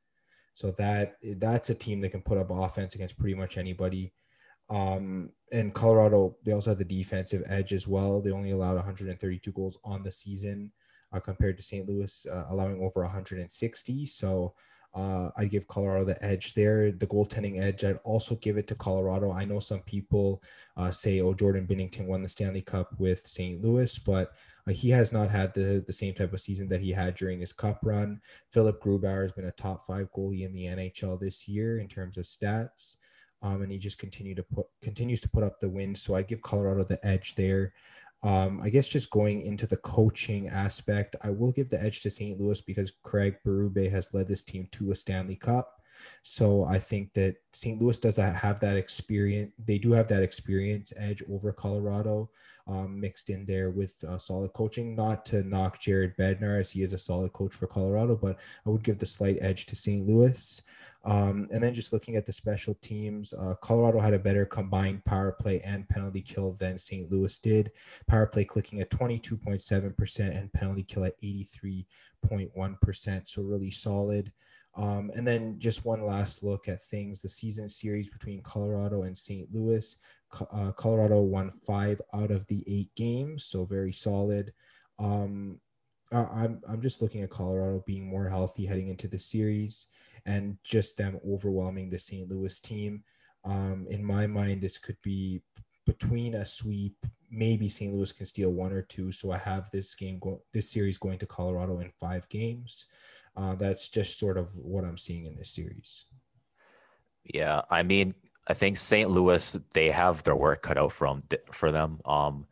So 0.53 0.69
that 0.77 1.15
that's 1.37 1.71
a 1.71 1.75
team 1.75 1.99
that 2.01 2.11
can 2.11 2.21
put 2.21 2.37
up 2.37 2.51
offense 2.51 2.93
against 2.93 3.17
pretty 3.17 3.33
much 3.33 3.57
anybody. 3.57 4.13
Um, 4.69 5.31
and 5.51 5.73
Colorado, 5.73 6.37
they 6.45 6.51
also 6.51 6.71
had 6.71 6.77
the 6.77 6.85
defensive 6.85 7.41
edge 7.47 7.73
as 7.73 7.87
well. 7.87 8.21
They 8.21 8.29
only 8.29 8.51
allowed 8.51 8.75
132 8.75 9.51
goals 9.51 9.79
on 9.83 10.03
the 10.03 10.11
season 10.11 10.71
uh, 11.13 11.19
compared 11.19 11.57
to 11.57 11.63
St. 11.63 11.87
Louis, 11.87 12.25
uh, 12.31 12.45
allowing 12.49 12.81
over 12.81 13.01
160. 13.01 14.05
So 14.05 14.53
uh, 14.95 15.29
I'd 15.37 15.49
give 15.49 15.67
Colorado 15.67 16.05
the 16.05 16.23
edge 16.23 16.53
there. 16.53 16.91
The 16.91 17.07
goaltending 17.07 17.59
edge, 17.59 17.83
I'd 17.83 17.99
also 18.03 18.35
give 18.35 18.57
it 18.57 18.67
to 18.67 18.75
Colorado. 18.75 19.31
I 19.31 19.45
know 19.45 19.59
some 19.59 19.81
people 19.81 20.43
uh, 20.77 20.91
say, 20.91 21.21
oh, 21.21 21.33
Jordan 21.33 21.65
Binnington 21.67 22.05
won 22.05 22.21
the 22.21 22.29
Stanley 22.29 22.61
Cup 22.61 22.89
with 22.99 23.25
St. 23.25 23.61
Louis, 23.61 23.97
but 23.99 24.33
uh, 24.67 24.71
he 24.71 24.89
has 24.91 25.11
not 25.11 25.29
had 25.29 25.53
the, 25.53 25.83
the 25.85 25.93
same 25.93 26.13
type 26.13 26.33
of 26.33 26.39
season 26.39 26.67
that 26.69 26.81
he 26.81 26.91
had 26.91 27.15
during 27.15 27.39
his 27.39 27.53
cup 27.53 27.79
run. 27.83 28.19
Philipp 28.51 28.81
Grubauer 28.81 29.23
has 29.23 29.31
been 29.31 29.45
a 29.45 29.51
top 29.51 29.81
five 29.81 30.11
goalie 30.15 30.45
in 30.45 30.53
the 30.53 30.65
NHL 30.65 31.19
this 31.19 31.47
year 31.47 31.79
in 31.79 31.87
terms 31.87 32.17
of 32.17 32.25
stats 32.25 32.97
um, 33.43 33.61
and 33.61 33.71
he 33.71 33.77
just 33.77 33.99
continue 33.99 34.33
to 34.33 34.43
put 34.43 34.65
continues 34.81 35.21
to 35.21 35.29
put 35.29 35.43
up 35.43 35.59
the 35.59 35.69
wins. 35.69 36.01
So 36.01 36.15
I 36.15 36.21
give 36.21 36.41
Colorado 36.41 36.83
the 36.83 37.05
edge 37.05 37.35
there. 37.35 37.73
Um, 38.23 38.61
I 38.63 38.69
guess 38.69 38.87
just 38.87 39.11
going 39.11 39.41
into 39.41 39.67
the 39.67 39.77
coaching 39.77 40.47
aspect, 40.47 41.15
I 41.23 41.29
will 41.29 41.51
give 41.51 41.69
the 41.69 41.81
edge 41.81 42.01
to 42.01 42.09
St. 42.09 42.39
Louis 42.39 42.61
because 42.61 42.91
Craig 43.03 43.35
Berube 43.45 43.91
has 43.91 44.13
led 44.13 44.27
this 44.27 44.43
team 44.43 44.67
to 44.71 44.91
a 44.91 44.95
Stanley 44.95 45.35
Cup. 45.35 45.81
So 46.21 46.63
I 46.65 46.79
think 46.79 47.13
that 47.13 47.35
St. 47.53 47.81
Louis 47.81 47.97
does 47.99 48.17
have 48.17 48.59
that 48.59 48.77
experience. 48.77 49.51
They 49.63 49.77
do 49.77 49.91
have 49.91 50.07
that 50.07 50.23
experience 50.23 50.93
edge 50.97 51.21
over 51.31 51.51
Colorado, 51.51 52.29
um, 52.67 52.99
mixed 52.99 53.29
in 53.29 53.45
there 53.45 53.69
with 53.69 54.03
uh, 54.07 54.17
solid 54.17 54.53
coaching. 54.53 54.95
Not 54.95 55.25
to 55.25 55.43
knock 55.43 55.79
Jared 55.79 56.15
Bednar 56.17 56.59
as 56.59 56.71
he 56.71 56.81
is 56.81 56.93
a 56.93 56.97
solid 56.97 57.33
coach 57.33 57.53
for 57.53 57.67
Colorado, 57.67 58.15
but 58.15 58.39
I 58.65 58.69
would 58.69 58.83
give 58.83 58.97
the 58.97 59.05
slight 59.05 59.37
edge 59.41 59.65
to 59.67 59.75
St. 59.75 60.07
Louis. 60.07 60.61
Um, 61.05 61.49
and 61.51 61.61
then 61.61 61.73
just 61.73 61.91
looking 61.91 62.15
at 62.15 62.25
the 62.25 62.31
special 62.31 62.75
teams, 62.75 63.33
uh, 63.33 63.55
Colorado 63.61 63.99
had 63.99 64.13
a 64.13 64.19
better 64.19 64.45
combined 64.45 65.03
power 65.03 65.33
play 65.33 65.59
and 65.61 65.89
penalty 65.89 66.21
kill 66.21 66.53
than 66.53 66.77
St. 66.77 67.11
Louis 67.11 67.37
did. 67.39 67.71
Power 68.07 68.25
play 68.25 68.45
clicking 68.45 68.79
at 68.79 68.89
22.7% 68.89 70.37
and 70.37 70.53
penalty 70.53 70.83
kill 70.83 71.03
at 71.03 71.21
83.1%. 71.21 73.27
So 73.27 73.41
really 73.41 73.71
solid. 73.71 74.31
Um, 74.75 75.11
and 75.15 75.27
then 75.27 75.59
just 75.59 75.85
one 75.85 76.03
last 76.05 76.41
look 76.41 76.67
at 76.67 76.81
things 76.81 77.21
the 77.21 77.29
season 77.29 77.69
series 77.69 78.09
between 78.09 78.41
Colorado 78.41 79.03
and 79.03 79.15
St. 79.15 79.47
Louis. 79.53 79.95
Uh, 80.51 80.71
Colorado 80.71 81.21
won 81.21 81.51
five 81.65 82.01
out 82.13 82.31
of 82.31 82.47
the 82.47 82.63
eight 82.65 82.89
games, 82.95 83.45
so 83.45 83.65
very 83.65 83.91
solid. 83.91 84.51
Um, 84.97 85.59
I'm, 86.11 86.61
I'm 86.67 86.81
just 86.81 87.01
looking 87.01 87.23
at 87.23 87.29
Colorado 87.29 87.83
being 87.85 88.07
more 88.07 88.29
healthy 88.29 88.65
heading 88.65 88.89
into 88.89 89.07
the 89.07 89.19
series 89.19 89.87
and 90.25 90.57
just 90.63 90.97
them 90.97 91.19
overwhelming 91.27 91.89
the 91.89 91.97
St. 91.97 92.29
Louis 92.29 92.59
team. 92.59 93.03
Um, 93.45 93.87
in 93.89 94.03
my 94.03 94.25
mind, 94.25 94.61
this 94.61 94.77
could 94.77 94.97
be 95.03 95.41
between 95.85 96.35
a 96.35 96.45
sweep. 96.45 96.95
Maybe 97.29 97.67
St. 97.67 97.93
Louis 97.93 98.11
can 98.11 98.25
steal 98.25 98.51
one 98.51 98.71
or 98.71 98.83
two. 98.83 99.11
So 99.11 99.31
I 99.31 99.37
have 99.37 99.69
this 99.71 99.95
game 99.95 100.19
go 100.19 100.41
this 100.53 100.71
series 100.71 100.97
going 100.97 101.19
to 101.19 101.25
Colorado 101.25 101.79
in 101.79 101.91
five 101.99 102.27
games. 102.29 102.85
Uh, 103.35 103.55
that's 103.55 103.89
just 103.89 104.19
sort 104.19 104.37
of 104.37 104.55
what 104.55 104.83
I'm 104.83 104.97
seeing 104.97 105.25
in 105.25 105.35
this 105.35 105.49
series. 105.49 106.05
Yeah, 107.33 107.61
I 107.69 107.83
mean, 107.83 108.13
I 108.47 108.53
think 108.53 108.77
St. 108.77 109.09
Louis 109.09 109.57
they 109.73 109.89
have 109.89 110.23
their 110.23 110.35
work 110.35 110.61
cut 110.61 110.77
out 110.77 110.91
from 110.91 111.23
for 111.51 111.71
them. 111.71 111.99
Um, 112.05 112.45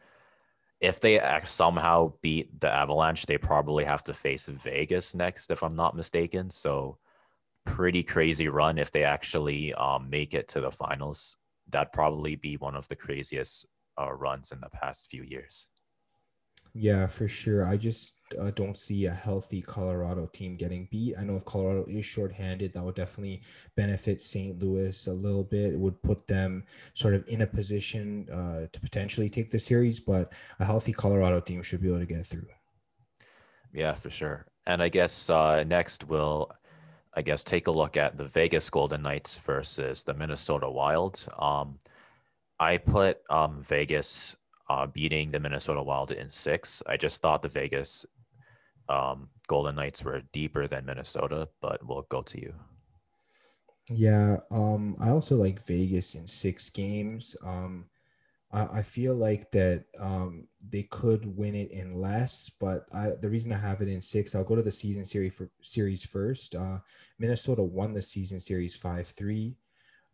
if 0.80 1.00
they 1.00 1.22
somehow 1.46 2.14
beat 2.22 2.60
the 2.60 2.72
Avalanche, 2.72 3.28
they 3.28 3.38
probably 3.38 3.86
have 3.86 4.04
to 4.04 4.14
face 4.14 4.48
Vegas 4.48 5.14
next, 5.14 5.52
if 5.52 5.62
I'm 5.62 5.76
not 5.76 5.96
mistaken. 5.96 6.50
So 6.50 6.98
pretty 7.66 8.04
crazy 8.04 8.48
run 8.48 8.78
if 8.78 8.92
they 8.92 9.04
actually 9.04 9.74
um, 9.76 10.10
make 10.10 10.34
it 10.34 10.48
to 10.50 10.62
the 10.62 10.72
finals. 10.72 11.38
That'd 11.70 11.94
probably 11.94 12.36
be 12.36 12.58
one 12.58 12.76
of 12.76 12.88
the 12.88 12.96
craziest 12.96 13.66
uh, 14.00 14.12
runs 14.14 14.52
in 14.52 14.60
the 14.60 14.70
past 14.70 15.08
few 15.08 15.24
years. 15.24 15.68
Yeah, 16.74 17.06
for 17.08 17.28
sure. 17.28 17.68
I 17.68 17.76
just 17.76 18.14
uh, 18.40 18.52
don't 18.52 18.78
see 18.78 19.06
a 19.06 19.14
healthy 19.14 19.62
Colorado 19.62 20.26
team 20.28 20.56
getting 20.56 20.88
beat. 20.90 21.16
I 21.20 21.24
know 21.24 21.36
if 21.36 21.44
Colorado 21.44 21.86
is 21.90 22.06
shorthanded, 22.06 22.74
that 22.74 22.84
would 22.84 22.96
definitely 22.96 23.42
benefit 23.76 24.22
St. 24.22 24.58
Louis 24.60 25.08
a 25.08 25.14
little 25.14 25.44
bit. 25.44 25.74
It 25.74 25.80
would 25.80 26.02
put 26.02 26.26
them 26.28 26.64
sort 26.94 27.14
of 27.14 27.28
in 27.28 27.42
a 27.42 27.48
position 27.48 28.28
uh, 28.32 28.68
to 28.72 28.80
potentially 28.80 29.30
take 29.30 29.52
the 29.52 29.60
series, 29.60 30.00
but 30.00 30.32
a 30.60 30.66
healthy 30.66 30.94
Colorado 30.94 31.42
team 31.42 31.62
should 31.62 31.82
be 31.82 31.90
able 31.90 32.00
to 32.00 32.06
get 32.06 32.26
through. 32.26 32.48
Yeah, 33.74 33.94
for 33.94 34.10
sure. 34.10 34.46
And 34.66 34.82
I 34.82 34.88
guess 34.88 35.30
uh, 35.30 35.64
next 35.66 36.08
we'll, 36.08 36.52
I 37.14 37.22
guess, 37.22 37.44
take 37.44 37.68
a 37.68 37.72
look 37.72 37.98
at 37.98 38.18
the 38.18 38.26
Vegas 38.26 38.70
Golden 38.70 39.02
Knights 39.02 39.36
versus 39.36 40.04
the 40.04 40.14
Minnesota 40.14 40.70
Wild. 40.70 41.28
Um, 41.38 41.78
I 42.60 42.78
put 42.78 43.20
um, 43.30 43.62
Vegas 43.62 44.38
uh, 44.70 44.88
beating 44.88 45.32
the 45.32 45.40
Minnesota 45.40 45.84
Wild 45.84 46.12
in 46.12 46.30
six. 46.30 46.82
I 46.88 46.96
just 46.96 47.22
thought 47.22 47.42
the 47.42 47.50
Vegas 47.50 48.06
um, 48.88 49.30
Golden 49.48 49.76
Knights 49.76 50.04
were 50.04 50.22
deeper 50.32 50.68
than 50.68 50.86
Minnesota, 50.86 51.50
but 51.62 51.86
we'll 51.86 52.06
go 52.10 52.22
to 52.22 52.40
you. 52.40 52.54
Yeah, 53.90 54.38
um, 54.52 54.96
I 55.02 55.10
also 55.10 55.36
like 55.36 55.66
Vegas 55.66 56.16
in 56.16 56.26
six 56.28 56.70
games. 56.70 57.36
Um, 57.46 57.86
I, 58.54 58.82
feel 58.82 59.16
like 59.16 59.50
that 59.52 59.86
um, 60.00 60.48
they 60.70 60.84
could 60.84 61.26
win 61.38 61.56
it 61.56 61.72
in 61.72 61.96
less, 61.96 62.50
but 62.60 62.86
I, 62.94 63.12
the 63.22 63.30
reason 63.30 63.54
I 63.54 63.58
have 63.58 63.82
it 63.82 63.88
in 63.88 64.02
six, 64.02 64.36
I'll 64.36 64.44
go 64.44 64.56
to 64.56 64.62
the 64.62 64.72
season 64.72 65.06
series 65.06 65.34
for 65.34 65.50
series 65.62 66.04
first. 66.04 66.56
Uh, 66.56 66.80
Minnesota 67.18 67.64
won 67.64 67.94
the 67.94 68.02
season 68.02 68.40
series 68.40 68.76
five 68.76 69.08
three. 69.08 69.56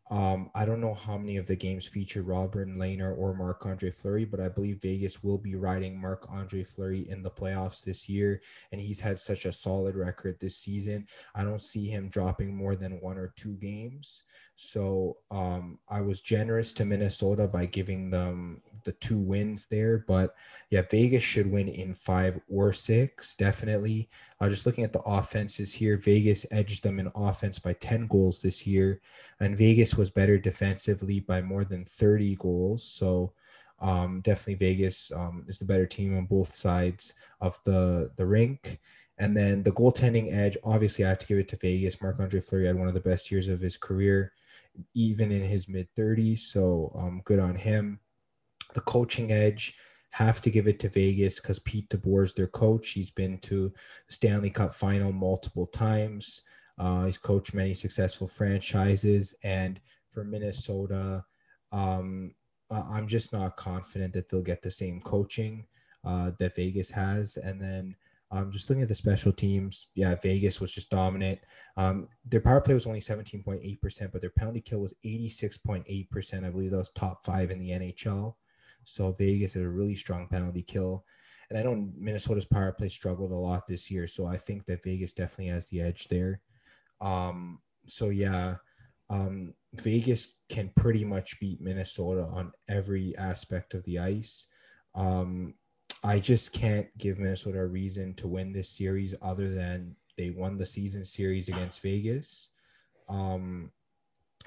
Um, 0.10 0.50
I 0.56 0.66
don't 0.66 0.80
know 0.80 0.94
how 0.94 1.18
many 1.18 1.38
of 1.38 1.48
the 1.48 1.56
games 1.56 1.86
feature 1.86 2.22
Robert 2.22 2.70
Lehner 2.70 3.18
or 3.18 3.34
Marc 3.34 3.66
Andre 3.66 3.92
Fleury, 3.92 4.24
but 4.24 4.40
I 4.40 4.48
believe 4.48 4.82
Vegas 4.82 5.22
will 5.24 5.38
be 5.38 5.56
riding 5.56 6.00
Marc 6.00 6.26
Andre 6.30 6.64
Fleury 6.64 7.10
in 7.10 7.22
the 7.22 7.30
playoffs 7.30 7.84
this 7.84 8.08
year. 8.08 8.42
And 8.72 8.80
he's 8.80 9.00
had 9.00 9.20
such 9.20 9.46
a 9.46 9.52
solid 9.52 9.96
record 9.96 10.40
this 10.40 10.58
season. 10.58 11.08
I 11.36 11.44
don't 11.44 11.62
see 11.62 11.88
him 11.88 12.08
dropping 12.08 12.56
more 12.56 12.76
than 12.76 13.02
one 13.02 13.18
or 13.18 13.34
two 13.36 13.56
games. 13.56 14.24
So 14.56 15.18
um, 15.30 15.78
I 15.90 16.02
was 16.02 16.22
generous 16.22 16.72
to 16.74 16.86
Minnesota 16.86 17.48
by 17.48 17.66
giving 17.66 18.10
them 18.10 18.62
the 18.84 18.94
two 18.94 19.18
wins 19.18 19.68
there. 19.68 20.06
But 20.08 20.36
yeah, 20.70 20.84
Vegas 20.90 21.24
should 21.24 21.52
win 21.52 21.68
in 21.68 21.94
five 21.94 22.40
or 22.50 22.74
six, 22.74 23.36
definitely. 23.36 24.10
Uh, 24.40 24.50
just 24.50 24.66
looking 24.66 24.84
at 24.84 24.94
the 24.94 25.02
offenses 25.02 25.74
here, 25.74 25.98
Vegas 25.98 26.46
edged 26.52 26.84
them 26.84 27.00
in 27.00 27.12
offense 27.16 27.60
by 27.60 27.74
10 27.74 28.08
goals 28.08 28.42
this 28.42 28.68
year, 28.68 29.02
and 29.40 29.58
Vegas 29.58 29.96
was 29.96 30.10
better 30.10 30.38
defensively 30.38 31.20
by 31.20 31.42
more 31.42 31.64
than 31.64 31.86
30 31.86 32.36
goals. 32.36 32.84
So 32.84 33.34
um, 33.80 34.22
definitely 34.22 34.56
Vegas 34.56 35.12
um, 35.12 35.46
is 35.48 35.60
the 35.60 35.66
better 35.66 35.86
team 35.86 36.18
on 36.18 36.26
both 36.26 36.54
sides 36.54 37.14
of 37.42 37.60
the, 37.64 38.12
the 38.16 38.26
rink. 38.26 38.80
And 39.20 39.36
then 39.36 39.64
the 39.64 39.72
goaltending 39.72 40.32
edge, 40.32 40.58
obviously, 40.64 41.04
I 41.04 41.10
have 41.10 41.18
to 41.20 41.26
give 41.26 41.40
it 41.40 41.48
to 41.50 41.58
Vegas. 41.58 42.02
Marc 42.02 42.20
Andre 42.20 42.40
Fleury 42.40 42.68
had 42.68 42.76
one 42.76 42.88
of 42.88 42.94
the 42.94 43.00
best 43.00 43.32
years 43.32 43.50
of 43.50 43.60
his 43.60 43.76
career, 43.76 44.32
even 44.94 45.32
in 45.32 45.42
his 45.42 45.68
mid 45.68 45.88
30s. 45.96 46.40
So 46.40 46.92
um, 46.96 47.22
good 47.26 47.40
on 47.40 47.56
him 47.56 48.00
the 48.78 48.82
coaching 48.82 49.32
edge. 49.32 49.74
Have 50.12 50.40
to 50.42 50.50
give 50.50 50.68
it 50.68 50.80
to 50.80 50.90
Vegas 50.90 51.40
because 51.40 51.60
Pete 51.60 51.90
DeBoer 51.90 52.24
is 52.24 52.34
their 52.34 52.48
coach. 52.48 52.92
He's 52.92 53.12
been 53.12 53.40
to 53.40 53.74
Stanley 54.08 54.52
Cup 54.52 54.72
final 54.72 55.12
multiple 55.12 55.68
times. 55.68 56.44
Uh, 56.78 57.06
he's 57.06 57.18
coached 57.18 57.54
many 57.54 57.74
successful 57.74 58.28
franchises. 58.28 59.36
And 59.44 59.82
for 60.10 60.24
Minnesota, 60.24 61.26
um, 61.72 62.34
I'm 62.72 63.08
just 63.08 63.34
not 63.34 63.58
confident 63.58 64.14
that 64.14 64.30
they'll 64.30 64.42
get 64.42 64.62
the 64.62 64.72
same 64.72 65.02
coaching 65.02 65.66
uh, 66.06 66.32
that 66.40 66.56
Vegas 66.56 66.92
has. 66.92 67.38
And 67.38 67.60
then 67.60 67.96
um, 68.32 68.52
just 68.52 68.70
looking 68.70 68.84
at 68.84 68.90
the 68.90 68.96
special 68.96 69.32
teams, 69.32 69.88
yeah, 69.96 70.16
Vegas 70.22 70.60
was 70.60 70.74
just 70.74 70.90
dominant. 70.90 71.40
Um, 71.78 72.08
their 72.26 72.42
power 72.42 72.62
play 72.62 72.74
was 72.74 72.86
only 72.86 73.00
17.8%, 73.00 74.12
but 74.12 74.22
their 74.22 74.30
penalty 74.32 74.62
kill 74.62 74.80
was 74.80 74.94
86.8%. 75.06 76.46
I 76.46 76.50
believe 76.50 76.72
that 76.72 76.78
was 76.78 76.90
top 76.90 77.26
five 77.26 77.52
in 77.52 77.60
the 77.60 77.70
NHL. 77.70 78.36
So 78.84 79.12
Vegas 79.12 79.54
had 79.54 79.64
a 79.64 79.70
really 79.70 79.96
strong 79.96 80.28
penalty 80.28 80.62
kill. 80.62 81.06
And 81.50 81.58
I 81.58 81.64
know 81.64 81.90
Minnesota's 81.96 82.46
power 82.46 82.72
play 82.72 82.90
struggled 82.90 83.32
a 83.32 83.36
lot 83.36 83.68
this 83.68 83.90
year. 83.90 84.08
So 84.08 84.26
I 84.26 84.38
think 84.38 84.66
that 84.66 84.84
Vegas 84.84 85.14
definitely 85.14 85.48
has 85.54 85.68
the 85.70 85.82
edge 85.82 86.08
there. 86.10 86.42
Um, 87.00 87.60
so 87.86 88.10
yeah, 88.10 88.56
um, 89.10 89.54
Vegas 89.76 90.34
can 90.50 90.72
pretty 90.76 91.06
much 91.06 91.40
beat 91.40 91.62
Minnesota 91.62 92.24
on 92.24 92.52
every 92.70 93.16
aspect 93.18 93.74
of 93.74 93.84
the 93.86 94.00
ice. 94.00 94.48
Um, 94.96 95.54
I 96.04 96.20
just 96.20 96.52
can't 96.54 96.88
give 96.98 97.20
Minnesota 97.20 97.60
a 97.62 97.68
reason 97.68 98.14
to 98.16 98.28
win 98.28 98.52
this 98.52 98.70
series 98.70 99.16
other 99.22 99.50
than 99.50 99.96
they 100.18 100.32
won 100.32 100.58
the 100.58 100.66
season 100.66 101.06
series 101.06 101.48
against 101.48 101.82
Vegas. 101.82 102.50
Um, 103.08 103.72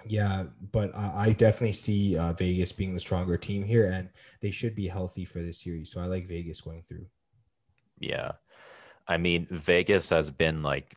yeah, 0.06 0.44
but 0.72 0.94
I, 0.96 1.26
I 1.26 1.32
definitely 1.32 1.72
see 1.72 2.16
uh, 2.16 2.32
Vegas 2.32 2.72
being 2.72 2.94
the 2.94 3.00
stronger 3.00 3.36
team 3.36 3.62
here, 3.62 3.90
and 3.90 4.08
they 4.40 4.50
should 4.50 4.74
be 4.74 4.86
healthy 4.86 5.24
for 5.24 5.40
this 5.40 5.60
series. 5.62 5.90
So 5.92 6.00
I 6.00 6.06
like 6.06 6.26
Vegas 6.26 6.60
going 6.60 6.82
through. 6.82 7.06
Yeah, 7.98 8.32
I 9.08 9.16
mean 9.16 9.46
Vegas 9.50 10.10
has 10.10 10.30
been 10.30 10.62
like 10.62 10.94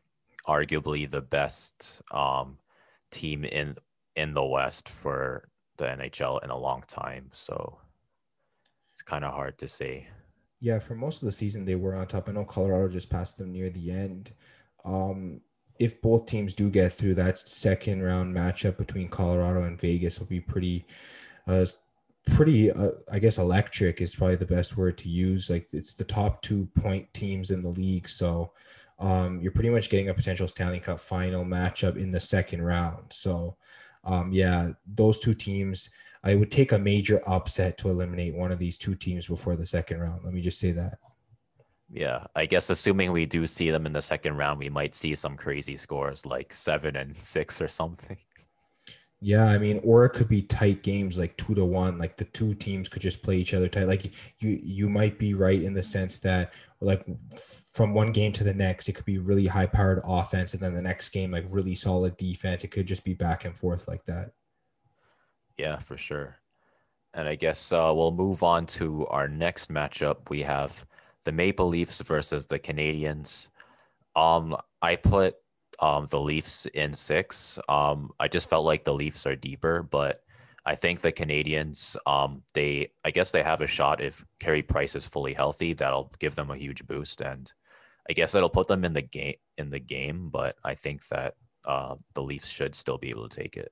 arguably 0.47 1.09
the 1.09 1.21
best 1.21 2.01
um, 2.11 2.57
team 3.11 3.45
in 3.45 3.75
in 4.15 4.33
the 4.33 4.43
West 4.43 4.89
for 4.89 5.49
the 5.77 5.85
NHL 5.85 6.43
in 6.43 6.49
a 6.49 6.57
long 6.57 6.83
time. 6.87 7.29
So 7.31 7.79
it's 8.93 9.01
kind 9.01 9.25
of 9.25 9.33
hard 9.33 9.57
to 9.59 9.67
say. 9.67 10.07
Yeah, 10.59 10.79
for 10.79 10.95
most 10.95 11.21
of 11.21 11.25
the 11.25 11.31
season 11.31 11.65
they 11.65 11.75
were 11.75 11.95
on 11.95 12.07
top. 12.07 12.29
I 12.29 12.31
know 12.31 12.45
Colorado 12.45 12.87
just 12.87 13.09
passed 13.09 13.37
them 13.37 13.51
near 13.51 13.69
the 13.69 13.91
end. 13.91 14.31
Um, 14.85 15.41
if 15.79 16.01
both 16.01 16.25
teams 16.25 16.53
do 16.53 16.69
get 16.69 16.93
through 16.93 17.15
that 17.15 17.38
second 17.38 18.01
round 18.03 18.36
matchup 18.36 18.77
between 18.77 19.09
Colorado 19.09 19.63
and 19.63 19.79
Vegas 19.79 20.19
will 20.19 20.27
be 20.27 20.39
pretty 20.39 20.86
uh 21.47 21.65
pretty 22.31 22.71
uh, 22.71 22.91
I 23.12 23.19
guess 23.19 23.38
electric 23.38 24.01
is 24.01 24.15
probably 24.15 24.38
the 24.38 24.45
best 24.45 24.77
word 24.77 24.97
to 24.99 25.09
use. 25.09 25.49
Like 25.49 25.67
it's 25.73 25.93
the 25.93 26.05
top 26.05 26.41
2 26.41 26.67
point 26.75 27.13
teams 27.13 27.51
in 27.51 27.59
the 27.59 27.67
league. 27.67 28.07
So 28.07 28.53
um, 28.99 29.41
you're 29.41 29.51
pretty 29.51 29.69
much 29.69 29.89
getting 29.89 30.09
a 30.09 30.13
potential 30.13 30.47
Stanley 30.47 30.79
Cup 30.79 30.99
final 30.99 31.43
matchup 31.43 31.97
in 31.97 32.12
the 32.12 32.19
second 32.19 32.62
round. 32.62 33.12
So 33.12 33.57
um, 34.05 34.31
yeah 34.31 34.69
those 34.95 35.19
two 35.19 35.33
teams 35.33 35.89
I 36.23 36.36
would 36.36 36.51
take 36.51 36.71
a 36.71 36.79
major 36.79 37.21
upset 37.27 37.77
to 37.79 37.89
eliminate 37.89 38.33
one 38.33 38.51
of 38.51 38.59
these 38.59 38.77
two 38.77 38.95
teams 38.95 39.27
before 39.27 39.57
the 39.57 39.65
second 39.65 39.99
round. 39.99 40.23
Let 40.23 40.33
me 40.33 40.41
just 40.41 40.59
say 40.59 40.71
that 40.71 40.99
yeah, 41.93 42.25
I 42.36 42.47
guess 42.47 42.71
assuming 42.71 43.12
we 43.12 43.27
do 43.27 43.45
see 43.45 43.69
them 43.69 43.86
in 43.86 43.93
the 43.93 44.01
second 44.01 44.36
round, 44.36 44.58
we 44.58 44.69
might 44.69 44.95
see 44.95 45.13
some 45.13 45.38
crazy 45.38 45.77
scores 45.77 46.25
like 46.25 46.51
seven 46.51 46.95
and 46.95 47.15
six 47.15 47.62
or 47.62 47.67
something. 47.67 48.17
Yeah, 49.21 49.45
I 49.45 49.60
mean, 49.60 49.79
or 49.84 50.03
it 50.03 50.10
could 50.10 50.27
be 50.27 50.41
tight 50.41 50.82
games 50.82 51.19
like 51.19 51.38
two 51.38 51.53
to 51.53 51.63
one. 51.63 51.99
Like 51.99 52.17
the 52.17 52.25
two 52.25 52.56
teams 52.56 52.89
could 52.89 53.03
just 53.03 53.21
play 53.21 53.38
each 53.38 53.53
other 53.53 53.69
tight. 53.69 53.86
Like 53.86 54.06
you, 54.41 54.60
you 54.62 54.89
might 54.89 55.19
be 55.19 55.36
right 55.36 55.62
in 55.62 55.73
the 55.73 55.84
sense 55.84 56.19
that 56.21 56.53
like 56.82 57.06
from 57.71 57.93
one 57.93 58.12
game 58.12 58.32
to 58.34 58.43
the 58.43 58.53
next, 58.53 58.89
it 58.89 58.93
could 58.93 59.06
be 59.06 59.19
really 59.19 59.45
high 59.45 59.67
powered 59.67 60.01
offense, 60.03 60.56
and 60.56 60.63
then 60.63 60.73
the 60.73 60.82
next 60.82 61.10
game 61.10 61.29
like 61.29 61.45
really 61.51 61.75
solid 61.75 62.17
defense. 62.17 62.63
It 62.63 62.71
could 62.71 62.88
just 62.88 63.03
be 63.03 63.13
back 63.13 63.45
and 63.45 63.56
forth 63.56 63.88
like 63.88 64.03
that. 64.06 64.32
Yeah, 65.60 65.77
for 65.77 65.95
sure. 65.95 66.39
And 67.13 67.27
I 67.27 67.36
guess 67.36 67.71
uh, 67.71 67.93
we'll 67.95 68.12
move 68.12 68.41
on 68.41 68.65
to 68.65 69.06
our 69.08 69.27
next 69.27 69.71
matchup. 69.71 70.32
We 70.32 70.41
have 70.41 70.86
the 71.25 71.31
Maple 71.31 71.67
Leafs 71.67 72.01
versus 72.01 72.45
the 72.45 72.59
Canadiens. 72.59 73.49
Um, 74.15 74.55
I 74.81 74.95
put 74.95 75.36
um, 75.79 76.05
the 76.07 76.19
Leafs 76.19 76.65
in 76.67 76.93
six. 76.93 77.59
Um, 77.69 78.12
I 78.19 78.27
just 78.27 78.49
felt 78.49 78.65
like 78.65 78.83
the 78.83 78.93
Leafs 78.93 79.25
are 79.25 79.36
deeper, 79.36 79.83
but 79.83 80.19
I 80.65 80.75
think 80.75 81.01
the 81.01 81.12
Canadiens, 81.12 81.95
um, 82.07 82.41
they, 82.53 82.91
I 83.03 83.12
guess 83.12 83.31
they 83.31 83.43
have 83.43 83.62
a 83.62 83.67
shot 83.67 84.01
if 84.01 84.23
Carey 84.39 84.62
Price 84.62 84.95
is 84.95 85.07
fully 85.07 85.33
healthy. 85.33 85.73
That'll 85.73 86.12
give 86.19 86.36
them 86.36 86.51
a 86.51 86.57
huge 86.57 86.86
boost, 86.88 87.21
and 87.21 87.51
I 88.09 88.13
guess 88.13 88.36
it'll 88.36 88.49
put 88.49 88.67
them 88.67 88.86
in 88.86 88.93
the 88.93 89.01
game. 89.01 89.36
In 89.57 89.69
the 89.69 89.79
game, 89.79 90.29
but 90.29 90.55
I 90.63 90.73
think 90.73 91.05
that 91.09 91.36
uh, 91.65 91.95
the 92.15 92.23
Leafs 92.23 92.47
should 92.49 92.73
still 92.73 92.97
be 92.97 93.09
able 93.09 93.29
to 93.29 93.41
take 93.41 93.55
it. 93.55 93.71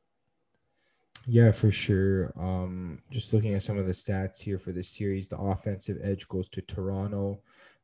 Yeah, 1.27 1.51
for 1.51 1.71
sure. 1.71 2.33
Um, 2.39 2.99
just 3.11 3.33
looking 3.33 3.53
at 3.53 3.63
some 3.63 3.77
of 3.77 3.85
the 3.85 3.91
stats 3.91 4.39
here 4.41 4.57
for 4.57 4.71
this 4.71 4.89
series, 4.89 5.27
the 5.27 5.37
offensive 5.37 5.97
edge 6.03 6.27
goes 6.27 6.49
to 6.49 6.61
Toronto. 6.61 7.41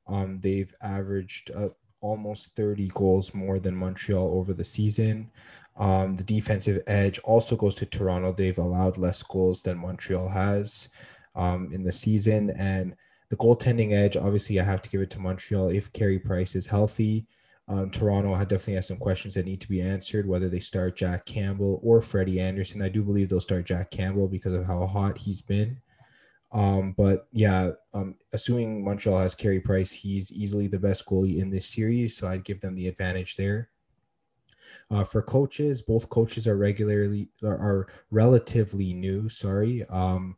Um, 0.07 0.39
they've 0.39 0.73
averaged 0.81 1.51
uh, 1.51 1.69
almost 2.01 2.55
30 2.55 2.87
goals 2.93 3.33
more 3.33 3.59
than 3.59 3.75
Montreal 3.75 4.33
over 4.33 4.53
the 4.53 4.63
season. 4.63 5.29
Um, 5.75 6.15
the 6.15 6.23
defensive 6.23 6.81
edge 6.87 7.19
also 7.19 7.55
goes 7.55 7.75
to 7.75 7.85
Toronto. 7.85 8.31
They've 8.31 8.57
allowed 8.57 8.97
less 8.97 9.21
goals 9.21 9.61
than 9.61 9.77
Montreal 9.77 10.27
has 10.29 10.89
um, 11.35 11.69
in 11.71 11.83
the 11.83 11.91
season. 11.91 12.49
And 12.51 12.95
the 13.29 13.37
goaltending 13.37 13.93
edge, 13.93 14.17
obviously, 14.17 14.59
I 14.59 14.63
have 14.63 14.81
to 14.81 14.89
give 14.89 15.01
it 15.01 15.11
to 15.11 15.19
Montreal 15.19 15.69
if 15.69 15.93
Carey 15.93 16.17
Price 16.19 16.55
is 16.55 16.65
healthy. 16.65 17.27
Um, 17.69 17.89
Toronto 17.89 18.33
definitely 18.45 18.75
has 18.75 18.87
some 18.87 18.97
questions 18.97 19.33
that 19.33 19.45
need 19.45 19.59
to 19.59 19.67
be 19.67 19.81
answered, 19.81 20.27
whether 20.27 20.47
they 20.47 20.59
start 20.59 20.95
Jack 20.95 21.25
Campbell 21.25 21.81
or 21.83 21.99
Freddie 21.99 22.39
Andersen. 22.39 22.81
I 22.81 22.89
do 22.89 23.03
believe 23.03 23.27
they'll 23.27 23.41
start 23.41 23.65
Jack 23.65 23.91
Campbell 23.91 24.27
because 24.27 24.53
of 24.53 24.65
how 24.65 24.85
hot 24.85 25.17
he's 25.17 25.41
been. 25.41 25.77
Um, 26.53 26.93
but 26.97 27.27
yeah, 27.33 27.71
um, 27.93 28.15
assuming 28.31 28.83
Montreal 28.83 29.19
has 29.19 29.35
Carey 29.35 29.59
Price, 29.59 29.91
he's 29.91 30.31
easily 30.31 30.67
the 30.67 30.79
best 30.79 31.05
goalie 31.05 31.39
in 31.39 31.49
this 31.49 31.67
series, 31.67 32.15
so 32.15 32.27
I'd 32.27 32.45
give 32.45 32.61
them 32.61 32.73
the 32.73 32.87
advantage 32.87 33.35
there. 33.35 33.69
Uh, 34.89 35.03
for 35.03 35.21
coaches, 35.21 35.81
both 35.81 36.09
coaches 36.09 36.47
are 36.47 36.57
regularly 36.57 37.29
are, 37.43 37.57
are 37.57 37.87
relatively 38.11 38.93
new. 38.93 39.27
Sorry, 39.27 39.85
um, 39.89 40.37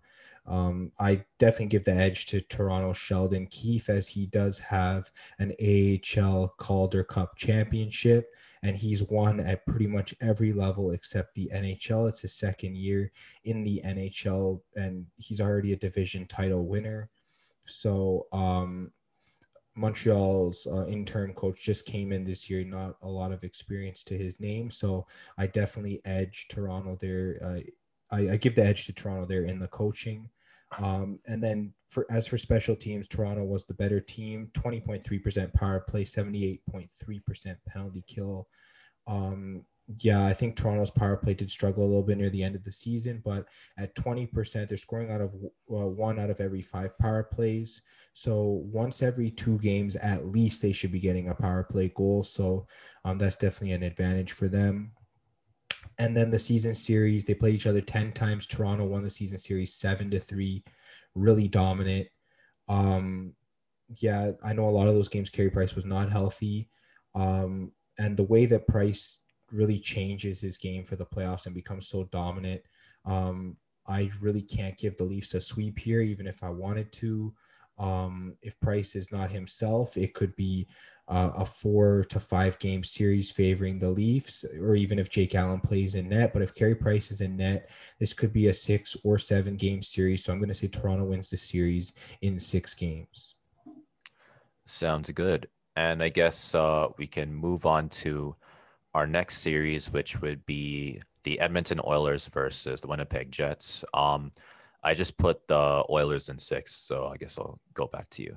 um, 0.50 0.92
I 1.00 1.24
definitely 1.38 1.68
give 1.68 1.86
the 1.86 1.94
edge 1.94 2.26
to 2.28 2.42
Toronto 2.42 2.92
Sheldon 2.92 3.46
Keefe 3.48 3.90
as 3.90 4.08
he 4.08 4.26
does 4.26 4.58
have 4.58 5.12
an 5.38 5.54
AHL 5.62 6.56
Calder 6.58 7.04
Cup 7.04 7.36
championship 7.36 8.34
and 8.64 8.76
he's 8.76 9.04
won 9.04 9.40
at 9.40 9.66
pretty 9.68 9.86
much 9.86 10.16
every 10.22 10.52
level 10.52 10.92
except 10.92 11.36
the 11.36 11.50
NHL. 11.54 12.10
It's 12.10 12.22
his 12.22 12.34
second 12.34 12.76
year 12.76 13.12
in 13.44 13.64
the 13.64 13.80
NHL 13.86 14.60
and 14.76 15.06
he's 15.18 15.40
already 15.40 15.74
a 15.74 15.78
division 15.78 16.26
title 16.26 16.66
winner. 16.66 17.10
So, 17.66 18.26
um, 18.34 18.92
Montreal's 19.76 20.68
uh, 20.68 20.88
intern 20.88 21.34
coach 21.34 21.62
just 21.62 21.86
came 21.86 22.12
in 22.12 22.26
this 22.26 22.50
year, 22.50 22.66
not 22.66 22.96
a 23.02 23.08
lot 23.08 23.32
of 23.32 23.46
experience 23.46 24.04
to 24.06 24.18
his 24.18 24.40
name. 24.42 24.70
So 24.70 25.08
I 25.38 25.48
definitely 25.48 26.02
edge 26.04 26.48
Toronto 26.50 26.98
there. 27.00 27.40
Uh, 27.42 27.60
I, 28.12 28.32
I, 28.32 28.38
give 28.38 28.56
the 28.56 28.66
edge 28.66 28.86
to 28.88 28.94
Toronto 28.94 29.26
there 29.26 29.46
in 29.46 29.58
the 29.58 29.70
coaching. 29.70 30.30
Um, 30.78 31.20
and 31.26 31.44
then 31.44 31.74
for 31.90 32.06
as 32.12 32.28
for 32.28 32.38
special 32.38 32.76
teams, 32.76 33.08
Toronto 33.08 33.44
was 33.44 33.66
the 33.66 33.74
better 33.74 34.00
team, 34.00 34.50
20.3% 34.54 35.54
power 35.54 35.80
play, 35.82 36.04
78.3% 36.04 37.56
penalty 37.68 38.04
kill. 38.08 38.48
Um, 39.08 39.66
yeah, 39.98 40.24
I 40.24 40.34
think 40.34 40.56
Toronto's 40.56 40.92
power 40.92 41.18
play 41.18 41.34
did 41.34 41.50
struggle 41.50 41.84
a 41.84 41.88
little 41.88 42.04
bit 42.04 42.20
near 42.20 42.30
the 42.30 42.44
end 42.44 42.56
of 42.56 42.64
the 42.64 42.72
season, 42.72 43.24
but 43.26 43.48
at 43.80 43.96
20%, 43.96 44.68
they're 44.68 44.78
scoring 44.78 45.10
out 45.10 45.22
of 45.22 45.34
uh, 45.34 45.88
one 45.88 46.20
out 46.20 46.30
of 46.30 46.40
every 46.40 46.62
five 46.62 46.96
power 47.00 47.24
plays. 47.24 47.82
So 48.14 48.62
once 48.72 49.02
every 49.02 49.32
two 49.32 49.58
games, 49.60 49.96
at 49.96 50.28
least 50.28 50.62
they 50.62 50.72
should 50.72 50.92
be 50.92 51.00
getting 51.00 51.30
a 51.30 51.36
power 51.36 51.64
play 51.64 51.92
goal. 51.96 52.22
So 52.22 52.68
um, 53.04 53.18
that's 53.18 53.36
definitely 53.36 53.72
an 53.72 53.84
advantage 53.84 54.34
for 54.34 54.48
them. 54.48 54.92
And 56.00 56.16
then 56.16 56.30
the 56.30 56.40
season 56.40 56.74
series, 56.74 57.26
they 57.26 57.34
played 57.34 57.56
each 57.56 57.68
other 57.68 57.82
10 57.82 58.14
times. 58.14 58.48
Toronto 58.48 58.86
won 58.86 59.04
the 59.04 59.10
season 59.10 59.38
series 59.38 59.76
seven 59.76 60.10
to 60.12 60.20
three, 60.20 60.64
really 61.14 61.50
dominant. 61.50 62.08
Um, 62.70 63.34
yeah, 64.02 64.32
I 64.44 64.54
know 64.54 64.68
a 64.68 64.72
lot 64.72 64.88
of 64.88 64.94
those 64.94 65.10
games, 65.10 65.30
Carey 65.30 65.50
Price 65.50 65.76
was 65.76 65.86
not 65.86 66.10
healthy. 66.10 66.70
Um, 67.16 67.74
and 67.98 68.16
the 68.16 68.24
way 68.24 68.46
that 68.46 68.68
Price 68.68 69.18
really 69.52 69.78
changes 69.78 70.40
his 70.40 70.58
game 70.58 70.84
for 70.84 70.96
the 70.96 71.06
playoffs 71.06 71.46
and 71.46 71.54
becomes 71.56 71.90
so 71.90 72.06
dominant, 72.06 72.62
um, 73.06 73.58
I 73.86 74.10
really 74.22 74.42
can't 74.42 74.78
give 74.78 74.96
the 74.96 75.04
Leafs 75.04 75.34
a 75.34 75.42
sweep 75.42 75.80
here, 75.80 76.02
even 76.02 76.28
if 76.28 76.44
I 76.44 76.50
wanted 76.50 76.92
to. 76.94 77.34
Um, 77.80 78.36
if 78.42 78.60
Price 78.60 78.96
is 78.96 79.12
not 79.12 79.32
himself, 79.32 79.98
it 79.98 80.14
could 80.14 80.36
be 80.36 80.68
uh, 81.08 81.32
a 81.38 81.46
four 81.46 82.06
to 82.10 82.20
five 82.20 82.60
game 82.60 82.84
series 82.84 83.32
favoring 83.32 83.80
the 83.80 83.90
Leafs, 83.90 84.46
or 84.62 84.76
even 84.76 85.00
if 85.00 85.10
Jake 85.10 85.34
Allen 85.34 85.60
plays 85.60 85.96
in 85.96 86.10
net. 86.10 86.34
But 86.34 86.44
if 86.44 86.54
Carey 86.54 86.76
Price 86.76 87.10
is 87.10 87.22
in 87.22 87.36
net, 87.36 87.72
this 88.00 88.14
could 88.14 88.32
be 88.32 88.48
a 88.48 88.54
six 88.54 88.96
or 89.04 89.18
seven 89.18 89.56
game 89.56 89.82
series. 89.82 90.24
So 90.24 90.32
I'm 90.32 90.40
going 90.40 90.50
to 90.50 90.54
say 90.54 90.68
Toronto 90.68 91.06
wins 91.06 91.32
the 91.32 91.38
series 91.38 91.94
in 92.22 92.40
six 92.40 92.76
games. 92.76 93.36
Sounds 94.66 95.10
good. 95.10 95.48
And 95.76 96.04
I 96.04 96.10
guess 96.10 96.54
uh, 96.54 96.90
we 96.98 97.08
can 97.08 97.34
move 97.34 97.66
on 97.66 97.90
to 97.90 98.36
our 98.94 99.08
next 99.08 99.40
series, 99.40 99.92
which 99.92 100.22
would 100.22 100.46
be 100.46 101.00
the 101.24 101.40
Edmonton 101.40 101.80
Oilers 101.86 102.28
versus 102.28 102.82
the 102.82 102.88
Winnipeg 102.88 103.32
Jets. 103.32 103.84
Um, 103.94 104.32
I 104.84 104.94
just 104.94 105.18
put 105.18 105.48
the 105.48 105.84
Oilers 105.90 106.30
in 106.30 106.40
six, 106.40 106.76
so 106.76 107.08
I 107.08 107.18
guess 107.18 107.38
I'll 107.38 107.60
go 107.74 107.88
back 107.88 108.10
to 108.12 108.24
you. 108.24 108.36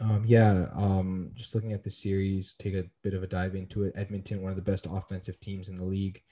Um, 0.00 0.22
yeah, 0.26 0.66
um, 0.74 1.30
just 1.34 1.54
looking 1.54 1.72
at 1.72 1.82
the 1.82 1.90
series, 1.90 2.54
take 2.54 2.74
a 2.74 2.84
bit 3.02 3.14
of 3.14 3.22
a 3.22 3.26
dive 3.26 3.56
into 3.56 3.84
it. 3.84 3.94
Edmonton, 3.96 4.42
one 4.42 4.50
of 4.50 4.56
the 4.56 4.62
best 4.62 4.86
offensive 4.88 5.40
teams 5.40 5.68
in 5.68 5.74
the 5.74 5.84
league. 5.84 6.22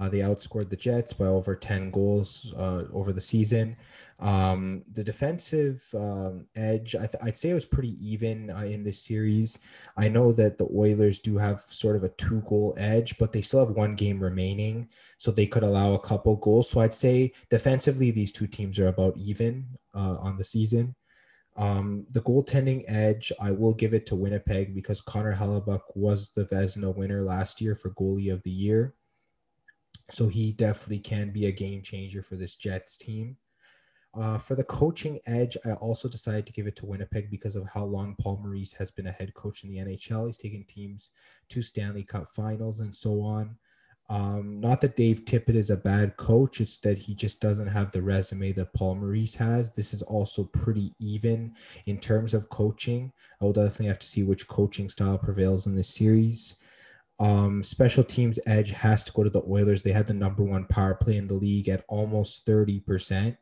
Uh, 0.00 0.08
they 0.08 0.18
outscored 0.18 0.70
the 0.70 0.76
Jets 0.76 1.12
by 1.12 1.26
over 1.26 1.54
10 1.54 1.90
goals 1.90 2.52
uh, 2.56 2.84
over 2.92 3.12
the 3.12 3.20
season. 3.20 3.76
Um, 4.20 4.84
the 4.92 5.02
defensive 5.02 5.84
um, 5.94 6.46
edge, 6.54 6.94
I 6.94 7.08
would 7.22 7.36
say 7.36 7.50
it 7.50 7.54
was 7.54 7.64
pretty 7.64 7.96
even 8.00 8.50
uh, 8.50 8.60
in 8.60 8.84
this 8.84 9.02
series. 9.02 9.58
I 9.96 10.08
know 10.08 10.32
that 10.32 10.56
the 10.56 10.68
Oilers 10.74 11.18
do 11.18 11.36
have 11.36 11.60
sort 11.60 11.96
of 11.96 12.04
a 12.04 12.10
two 12.10 12.40
goal 12.42 12.74
edge, 12.76 13.18
but 13.18 13.32
they 13.32 13.42
still 13.42 13.66
have 13.66 13.76
one 13.76 13.94
game 13.94 14.22
remaining, 14.22 14.88
so 15.18 15.30
they 15.30 15.46
could 15.46 15.64
allow 15.64 15.94
a 15.94 15.98
couple 15.98 16.36
goals. 16.36 16.70
So 16.70 16.80
I'd 16.80 16.94
say 16.94 17.32
defensively, 17.50 18.10
these 18.10 18.32
two 18.32 18.46
teams 18.46 18.78
are 18.78 18.88
about 18.88 19.16
even 19.16 19.66
uh, 19.94 20.16
on 20.18 20.36
the 20.36 20.44
season. 20.44 20.94
Um, 21.56 22.06
the 22.10 22.22
goaltending 22.22 22.84
edge, 22.88 23.32
I 23.40 23.50
will 23.52 23.74
give 23.74 23.94
it 23.94 24.06
to 24.06 24.16
Winnipeg 24.16 24.74
because 24.74 25.00
Connor 25.00 25.34
Hellebuyck 25.34 25.82
was 25.94 26.30
the 26.30 26.44
Vezina 26.46 26.94
winner 26.94 27.22
last 27.22 27.60
year 27.60 27.76
for 27.76 27.90
goalie 27.90 28.32
of 28.32 28.42
the 28.42 28.50
year. 28.50 28.94
So 30.10 30.28
he 30.28 30.52
definitely 30.52 30.98
can 30.98 31.30
be 31.30 31.46
a 31.46 31.52
game 31.52 31.82
changer 31.82 32.22
for 32.22 32.36
this 32.36 32.56
Jets 32.56 32.96
team. 32.96 33.36
Uh, 34.16 34.38
for 34.38 34.54
the 34.54 34.64
coaching 34.64 35.18
edge, 35.26 35.56
I 35.64 35.72
also 35.72 36.08
decided 36.08 36.46
to 36.46 36.52
give 36.52 36.66
it 36.66 36.76
to 36.76 36.86
Winnipeg 36.86 37.30
because 37.30 37.56
of 37.56 37.66
how 37.72 37.84
long 37.84 38.14
Paul 38.20 38.40
Maurice 38.42 38.72
has 38.74 38.90
been 38.90 39.08
a 39.08 39.12
head 39.12 39.34
coach 39.34 39.64
in 39.64 39.70
the 39.70 39.78
NHL. 39.78 40.26
He's 40.26 40.36
taken 40.36 40.64
teams 40.64 41.10
to 41.48 41.60
Stanley 41.60 42.04
Cup 42.04 42.28
finals 42.28 42.80
and 42.80 42.94
so 42.94 43.22
on. 43.22 43.56
Um, 44.10 44.60
not 44.60 44.80
that 44.82 44.96
Dave 44.96 45.24
Tippett 45.24 45.54
is 45.54 45.70
a 45.70 45.76
bad 45.76 46.16
coach, 46.18 46.60
it's 46.60 46.76
that 46.78 46.98
he 46.98 47.14
just 47.14 47.40
doesn't 47.40 47.68
have 47.68 47.90
the 47.90 48.02
resume 48.02 48.52
that 48.52 48.72
Paul 48.74 48.96
Maurice 48.96 49.34
has. 49.36 49.72
This 49.72 49.94
is 49.94 50.02
also 50.02 50.44
pretty 50.44 50.92
even 51.00 51.54
in 51.86 51.98
terms 51.98 52.34
of 52.34 52.50
coaching. 52.50 53.10
I 53.40 53.46
will 53.46 53.54
definitely 53.54 53.86
have 53.86 53.98
to 54.00 54.06
see 54.06 54.22
which 54.22 54.46
coaching 54.46 54.90
style 54.90 55.16
prevails 55.16 55.66
in 55.66 55.74
this 55.74 55.88
series. 55.88 56.56
Um, 57.20 57.62
special 57.62 58.02
teams 58.02 58.40
edge 58.46 58.72
has 58.72 59.04
to 59.04 59.12
go 59.12 59.22
to 59.22 59.30
the 59.30 59.42
Oilers. 59.48 59.82
They 59.82 59.92
had 59.92 60.06
the 60.06 60.14
number 60.14 60.42
one 60.42 60.64
power 60.66 60.94
play 60.94 61.16
in 61.16 61.26
the 61.26 61.34
league 61.34 61.68
at 61.68 61.84
almost 61.88 62.46
30%, 62.46 63.36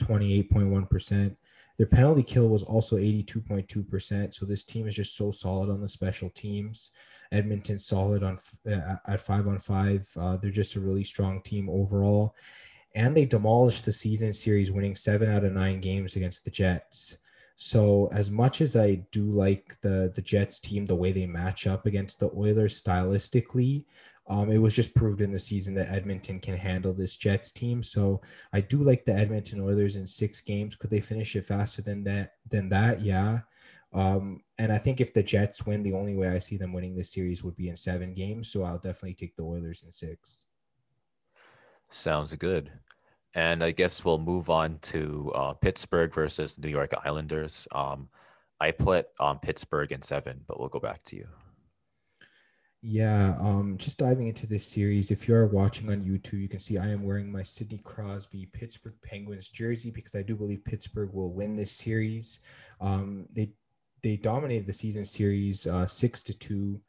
28.1%. 0.00 1.36
Their 1.78 1.86
penalty 1.86 2.24
kill 2.24 2.48
was 2.48 2.64
also 2.64 2.96
82.2%. 2.96 4.34
So 4.34 4.44
this 4.44 4.64
team 4.64 4.88
is 4.88 4.96
just 4.96 5.16
so 5.16 5.30
solid 5.30 5.70
on 5.70 5.80
the 5.80 5.88
special 5.88 6.28
teams. 6.30 6.90
Edmonton 7.30 7.78
solid 7.78 8.22
on 8.24 8.36
uh, 8.70 8.96
at 9.06 9.20
five 9.20 9.46
on 9.46 9.58
five. 9.60 10.06
Uh, 10.18 10.36
they're 10.36 10.50
just 10.50 10.74
a 10.74 10.80
really 10.80 11.04
strong 11.04 11.40
team 11.42 11.68
overall. 11.70 12.34
And 12.94 13.16
they 13.16 13.26
demolished 13.26 13.84
the 13.84 13.92
season 13.92 14.32
series, 14.32 14.72
winning 14.72 14.96
seven 14.96 15.30
out 15.30 15.44
of 15.44 15.52
nine 15.52 15.80
games 15.80 16.16
against 16.16 16.44
the 16.44 16.50
Jets. 16.50 17.18
So 17.60 18.08
as 18.12 18.30
much 18.30 18.60
as 18.60 18.76
I 18.76 19.04
do 19.10 19.24
like 19.24 19.76
the 19.80 20.12
the 20.14 20.22
Jets 20.22 20.60
team, 20.60 20.86
the 20.86 20.94
way 20.94 21.10
they 21.10 21.26
match 21.26 21.66
up 21.66 21.86
against 21.86 22.20
the 22.20 22.30
Oilers 22.36 22.80
stylistically, 22.80 23.84
um, 24.28 24.52
it 24.52 24.58
was 24.58 24.76
just 24.76 24.94
proved 24.94 25.22
in 25.22 25.32
the 25.32 25.40
season 25.40 25.74
that 25.74 25.90
Edmonton 25.90 26.38
can 26.38 26.56
handle 26.56 26.94
this 26.94 27.16
Jets 27.16 27.50
team. 27.50 27.82
So 27.82 28.20
I 28.52 28.60
do 28.60 28.78
like 28.78 29.04
the 29.04 29.12
Edmonton 29.12 29.60
Oilers 29.60 29.96
in 29.96 30.06
six 30.06 30.40
games. 30.40 30.76
Could 30.76 30.90
they 30.90 31.00
finish 31.00 31.34
it 31.34 31.46
faster 31.46 31.82
than 31.82 32.04
that? 32.04 32.34
Than 32.48 32.68
that, 32.68 33.00
yeah. 33.00 33.40
Um, 33.92 34.44
and 34.58 34.72
I 34.72 34.78
think 34.78 35.00
if 35.00 35.12
the 35.12 35.24
Jets 35.24 35.66
win, 35.66 35.82
the 35.82 35.94
only 35.94 36.14
way 36.14 36.28
I 36.28 36.38
see 36.38 36.58
them 36.58 36.72
winning 36.72 36.94
this 36.94 37.12
series 37.12 37.42
would 37.42 37.56
be 37.56 37.70
in 37.70 37.76
seven 37.76 38.14
games. 38.14 38.52
So 38.52 38.62
I'll 38.62 38.78
definitely 38.78 39.14
take 39.14 39.34
the 39.34 39.42
Oilers 39.42 39.82
in 39.82 39.90
six. 39.90 40.44
Sounds 41.88 42.32
good. 42.36 42.70
And 43.34 43.62
I 43.62 43.70
guess 43.70 44.04
we'll 44.04 44.18
move 44.18 44.50
on 44.50 44.78
to 44.82 45.32
uh, 45.34 45.52
Pittsburgh 45.54 46.14
versus 46.14 46.58
New 46.58 46.68
York 46.68 46.92
Islanders. 47.04 47.68
Um, 47.72 48.08
I 48.60 48.70
put 48.70 49.08
um, 49.20 49.38
Pittsburgh 49.38 49.92
in 49.92 50.02
seven, 50.02 50.40
but 50.46 50.58
we'll 50.58 50.68
go 50.68 50.80
back 50.80 51.02
to 51.04 51.16
you. 51.16 51.26
Yeah, 52.80 53.34
um, 53.40 53.76
just 53.76 53.98
diving 53.98 54.28
into 54.28 54.46
this 54.46 54.64
series. 54.64 55.10
If 55.10 55.26
you 55.26 55.34
are 55.34 55.48
watching 55.48 55.90
on 55.90 56.04
YouTube, 56.04 56.40
you 56.40 56.48
can 56.48 56.60
see 56.60 56.78
I 56.78 56.88
am 56.88 57.02
wearing 57.02 57.30
my 57.30 57.42
Sidney 57.42 57.78
Crosby 57.78 58.46
Pittsburgh 58.52 58.94
Penguins 59.02 59.48
jersey 59.48 59.90
because 59.90 60.14
I 60.14 60.22
do 60.22 60.36
believe 60.36 60.64
Pittsburgh 60.64 61.12
will 61.12 61.32
win 61.32 61.56
this 61.56 61.72
series. 61.72 62.40
Um, 62.80 63.26
they 63.34 63.50
they 64.04 64.16
dominated 64.16 64.66
the 64.66 64.72
season 64.72 65.04
series 65.04 65.66
uh, 65.66 65.86
six 65.86 66.22
to 66.24 66.38
two. 66.38 66.80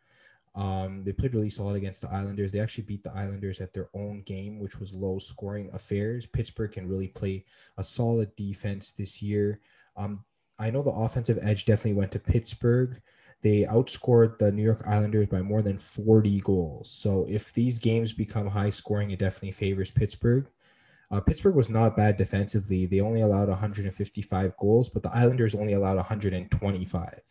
Um, 0.55 1.03
they 1.03 1.13
played 1.13 1.33
really 1.33 1.49
solid 1.49 1.75
against 1.75 2.01
the 2.01 2.09
Islanders. 2.09 2.51
They 2.51 2.59
actually 2.59 2.85
beat 2.85 3.03
the 3.03 3.15
Islanders 3.15 3.62
at 3.62 3.73
their 3.73 3.89
own 3.93 4.23
game, 4.23 4.59
which 4.59 4.79
was 4.79 4.95
low 4.95 5.19
scoring 5.19 5.69
affairs. 5.73 6.25
Pittsburgh 6.25 6.71
can 6.71 6.88
really 6.88 7.07
play 7.07 7.45
a 7.77 7.83
solid 7.83 8.35
defense 8.35 8.91
this 8.91 9.21
year. 9.21 9.62
Um, 9.95 10.23
I 10.57 10.69
know 10.69 10.81
the 10.81 10.91
offensive 10.91 11.39
edge 11.41 11.65
definitely 11.65 11.93
went 11.93 12.12
to 12.13 12.19
Pittsburgh. 12.19 13.01
They 13.41 13.62
outscored 13.62 14.38
the 14.38 14.51
New 14.51 14.63
York 14.63 14.83
Islanders 14.85 15.27
by 15.27 15.41
more 15.41 15.62
than 15.62 15.77
40 15.77 16.41
goals. 16.41 16.91
So 16.91 17.25
if 17.29 17.53
these 17.53 17.79
games 17.79 18.12
become 18.12 18.47
high 18.47 18.69
scoring, 18.69 19.12
it 19.12 19.19
definitely 19.19 19.53
favors 19.53 19.91
Pittsburgh. 19.91 20.47
Uh, 21.12 21.21
Pittsburgh 21.21 21.55
was 21.55 21.69
not 21.69 21.95
bad 21.95 22.17
defensively. 22.17 22.85
They 22.85 22.99
only 22.99 23.21
allowed 23.21 23.47
155 23.47 24.57
goals, 24.57 24.89
but 24.89 25.03
the 25.03 25.15
Islanders 25.15 25.55
only 25.55 25.73
allowed 25.73 25.95
125. 25.95 27.21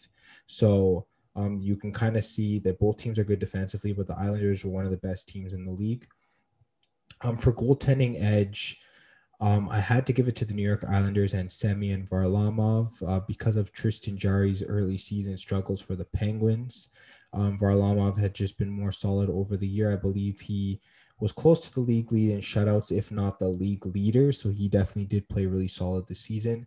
So 0.46 1.06
um, 1.38 1.52
you 1.68 1.76
can 1.82 1.92
kind 1.92 2.16
of 2.16 2.24
see 2.24 2.58
that 2.64 2.80
both 2.84 2.96
teams 2.98 3.18
are 3.18 3.28
good 3.30 3.38
defensively, 3.46 3.92
but 3.92 4.06
the 4.06 4.18
Islanders 4.26 4.64
were 4.64 4.76
one 4.76 4.86
of 4.86 4.92
the 4.94 5.06
best 5.08 5.28
teams 5.28 5.52
in 5.54 5.64
the 5.64 5.78
league. 5.82 6.04
Um, 7.24 7.36
for 7.38 7.52
goaltending 7.52 8.14
edge, 8.36 8.60
Um, 9.40 9.68
I 9.78 9.80
had 9.92 10.04
to 10.06 10.12
give 10.16 10.28
it 10.28 10.36
to 10.38 10.44
the 10.44 10.54
New 10.54 10.66
York 10.66 10.84
Islanders 10.98 11.34
and 11.34 11.48
Semyon 11.48 12.02
Varlamov 12.10 12.88
uh, 13.06 13.20
because 13.32 13.56
of 13.56 13.70
Tristan 13.70 14.16
Jarry's 14.18 14.64
early 14.64 14.98
season 14.98 15.36
struggles 15.36 15.80
for 15.80 15.94
the 15.96 16.10
Penguins. 16.20 16.74
Um, 17.32 17.56
Varlamov 17.56 18.14
had 18.18 18.34
just 18.34 18.58
been 18.58 18.80
more 18.80 18.90
solid 18.90 19.30
over 19.30 19.56
the 19.56 19.72
year. 19.76 19.92
I 19.92 19.96
believe 20.06 20.40
he 20.40 20.80
was 21.20 21.30
close 21.40 21.60
to 21.60 21.72
the 21.72 21.86
league 21.92 22.10
lead 22.10 22.30
in 22.32 22.40
shutouts, 22.40 22.90
if 22.90 23.12
not 23.12 23.38
the 23.38 23.52
league 23.64 23.86
leader. 23.86 24.32
So 24.32 24.50
he 24.50 24.66
definitely 24.68 25.06
did 25.06 25.28
play 25.28 25.46
really 25.46 25.68
solid 25.68 26.04
this 26.06 26.26
season. 26.30 26.66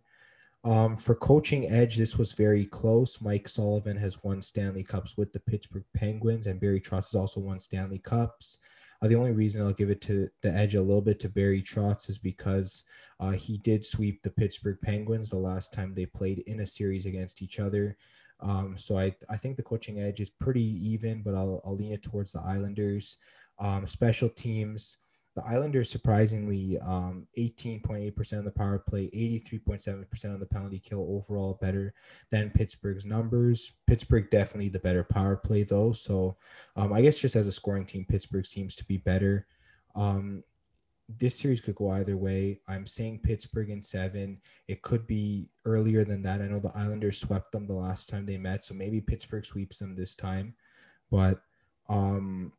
Um, 0.64 0.96
for 0.96 1.14
coaching 1.16 1.68
edge, 1.68 1.96
this 1.96 2.16
was 2.16 2.32
very 2.32 2.66
close. 2.66 3.20
Mike 3.20 3.48
Sullivan 3.48 3.96
has 3.96 4.22
won 4.22 4.40
Stanley 4.40 4.84
Cups 4.84 5.16
with 5.16 5.32
the 5.32 5.40
Pittsburgh 5.40 5.84
Penguins, 5.94 6.46
and 6.46 6.60
Barry 6.60 6.80
Trotz 6.80 7.10
has 7.10 7.14
also 7.16 7.40
won 7.40 7.58
Stanley 7.58 7.98
Cups. 7.98 8.58
Uh, 9.02 9.08
the 9.08 9.16
only 9.16 9.32
reason 9.32 9.60
I'll 9.60 9.72
give 9.72 9.90
it 9.90 10.00
to 10.02 10.28
the 10.42 10.52
edge 10.52 10.76
a 10.76 10.80
little 10.80 11.02
bit 11.02 11.18
to 11.20 11.28
Barry 11.28 11.60
Trotz 11.60 12.08
is 12.08 12.18
because 12.18 12.84
uh, 13.18 13.32
he 13.32 13.58
did 13.58 13.84
sweep 13.84 14.22
the 14.22 14.30
Pittsburgh 14.30 14.78
Penguins 14.80 15.28
the 15.28 15.36
last 15.36 15.72
time 15.72 15.92
they 15.92 16.06
played 16.06 16.44
in 16.46 16.60
a 16.60 16.66
series 16.66 17.06
against 17.06 17.42
each 17.42 17.58
other. 17.58 17.96
Um, 18.38 18.78
so 18.78 18.98
I, 18.98 19.14
I 19.28 19.36
think 19.36 19.56
the 19.56 19.62
coaching 19.64 20.00
edge 20.00 20.20
is 20.20 20.30
pretty 20.30 20.62
even, 20.62 21.22
but 21.22 21.34
I'll, 21.34 21.60
I'll 21.64 21.76
lean 21.76 21.92
it 21.92 22.02
towards 22.02 22.30
the 22.30 22.40
Islanders. 22.40 23.18
Um, 23.58 23.86
special 23.88 24.28
teams, 24.28 24.98
the 25.34 25.44
Islanders 25.46 25.88
surprisingly 25.88 26.78
um, 26.80 27.26
18.8% 27.38 28.38
of 28.38 28.44
the 28.44 28.50
power 28.50 28.78
play, 28.78 29.06
83.7% 29.06 30.24
on 30.26 30.40
the 30.40 30.46
penalty 30.46 30.78
kill 30.78 31.06
overall 31.08 31.58
better 31.60 31.94
than 32.30 32.50
Pittsburgh's 32.50 33.06
numbers. 33.06 33.72
Pittsburgh 33.86 34.28
definitely 34.30 34.68
the 34.68 34.78
better 34.78 35.04
power 35.04 35.36
play 35.36 35.62
though. 35.62 35.92
So 35.92 36.36
um, 36.76 36.92
I 36.92 37.00
guess 37.00 37.18
just 37.18 37.36
as 37.36 37.46
a 37.46 37.52
scoring 37.52 37.86
team, 37.86 38.04
Pittsburgh 38.08 38.44
seems 38.44 38.74
to 38.76 38.84
be 38.84 38.98
better. 38.98 39.46
Um, 39.94 40.44
this 41.18 41.38
series 41.38 41.60
could 41.60 41.74
go 41.74 41.90
either 41.90 42.16
way. 42.16 42.60
I'm 42.68 42.86
saying 42.86 43.20
Pittsburgh 43.22 43.70
in 43.70 43.82
seven. 43.82 44.40
It 44.68 44.82
could 44.82 45.06
be 45.06 45.48
earlier 45.64 46.04
than 46.04 46.22
that. 46.22 46.40
I 46.40 46.46
know 46.46 46.58
the 46.58 46.76
Islanders 46.76 47.18
swept 47.18 47.52
them 47.52 47.66
the 47.66 47.74
last 47.74 48.08
time 48.08 48.26
they 48.26 48.38
met, 48.38 48.64
so 48.64 48.74
maybe 48.74 49.00
Pittsburgh 49.00 49.44
sweeps 49.44 49.78
them 49.78 49.94
this 49.94 50.14
time. 50.14 50.54
But 51.10 51.40
um, 51.88 52.52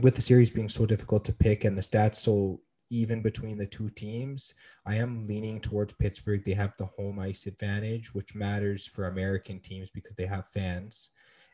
with 0.00 0.14
the 0.14 0.22
series 0.22 0.50
being 0.50 0.68
so 0.68 0.86
difficult 0.86 1.24
to 1.24 1.32
pick 1.32 1.64
and 1.64 1.76
the 1.76 1.82
stats 1.82 2.16
so 2.16 2.60
even 2.90 3.22
between 3.22 3.56
the 3.56 3.66
two 3.66 3.88
teams, 3.90 4.54
I 4.86 4.96
am 4.96 5.26
leaning 5.26 5.60
towards 5.60 5.94
Pittsburgh. 5.94 6.44
They 6.44 6.52
have 6.52 6.76
the 6.76 6.86
home 6.86 7.18
ice 7.18 7.46
advantage, 7.46 8.14
which 8.14 8.34
matters 8.34 8.86
for 8.86 9.06
American 9.06 9.60
teams 9.60 9.90
because 9.90 10.14
they 10.14 10.26
have 10.26 10.48
fans. 10.48 11.10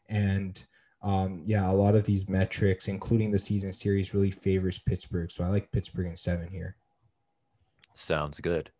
And 0.08 0.62
um, 1.02 1.42
yeah, 1.46 1.70
a 1.70 1.72
lot 1.72 1.94
of 1.94 2.04
these 2.04 2.28
metrics, 2.28 2.88
including 2.88 3.30
the 3.30 3.38
season 3.38 3.72
series, 3.72 4.12
really 4.12 4.30
favors 4.30 4.78
Pittsburgh. 4.78 5.30
So 5.30 5.44
I 5.44 5.48
like 5.48 5.72
Pittsburgh 5.72 6.08
in 6.08 6.16
seven 6.16 6.48
here. 6.50 6.76
Sounds 7.94 8.40
good. 8.40 8.70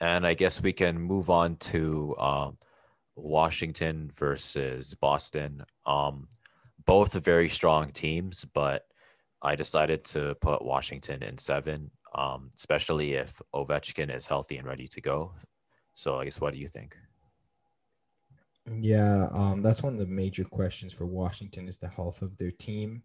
And 0.00 0.26
I 0.26 0.34
guess 0.34 0.62
we 0.62 0.72
can 0.72 0.98
move 0.98 1.30
on 1.30 1.56
to 1.56 2.16
um, 2.18 2.58
Washington 3.16 4.10
versus 4.14 4.94
Boston. 4.94 5.64
Um, 5.86 6.28
both 6.86 7.12
very 7.24 7.48
strong 7.48 7.90
teams, 7.90 8.44
but 8.44 8.84
I 9.42 9.54
decided 9.54 10.04
to 10.06 10.34
put 10.40 10.64
Washington 10.64 11.22
in 11.22 11.38
seven, 11.38 11.90
um, 12.14 12.50
especially 12.54 13.14
if 13.14 13.40
Ovechkin 13.54 14.14
is 14.14 14.26
healthy 14.26 14.56
and 14.56 14.66
ready 14.66 14.88
to 14.88 15.00
go. 15.00 15.32
So 15.92 16.18
I 16.18 16.24
guess 16.24 16.40
what 16.40 16.52
do 16.52 16.58
you 16.58 16.66
think? 16.66 16.96
Yeah, 18.80 19.28
um, 19.32 19.60
that's 19.62 19.82
one 19.82 19.92
of 19.92 19.98
the 19.98 20.06
major 20.06 20.44
questions 20.44 20.92
for 20.92 21.06
Washington 21.06 21.68
is 21.68 21.76
the 21.76 21.88
health 21.88 22.22
of 22.22 22.36
their 22.38 22.50
team. 22.50 23.02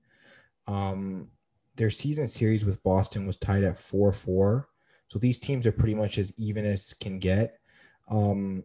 Um, 0.67 1.27
their 1.75 1.89
season 1.89 2.27
series 2.27 2.65
with 2.65 2.81
Boston 2.83 3.25
was 3.25 3.37
tied 3.37 3.63
at 3.63 3.77
four 3.77 4.13
four, 4.13 4.69
so 5.07 5.19
these 5.19 5.39
teams 5.39 5.65
are 5.65 5.71
pretty 5.71 5.95
much 5.95 6.17
as 6.17 6.31
even 6.37 6.65
as 6.65 6.93
can 6.93 7.19
get. 7.19 7.59
Um, 8.09 8.63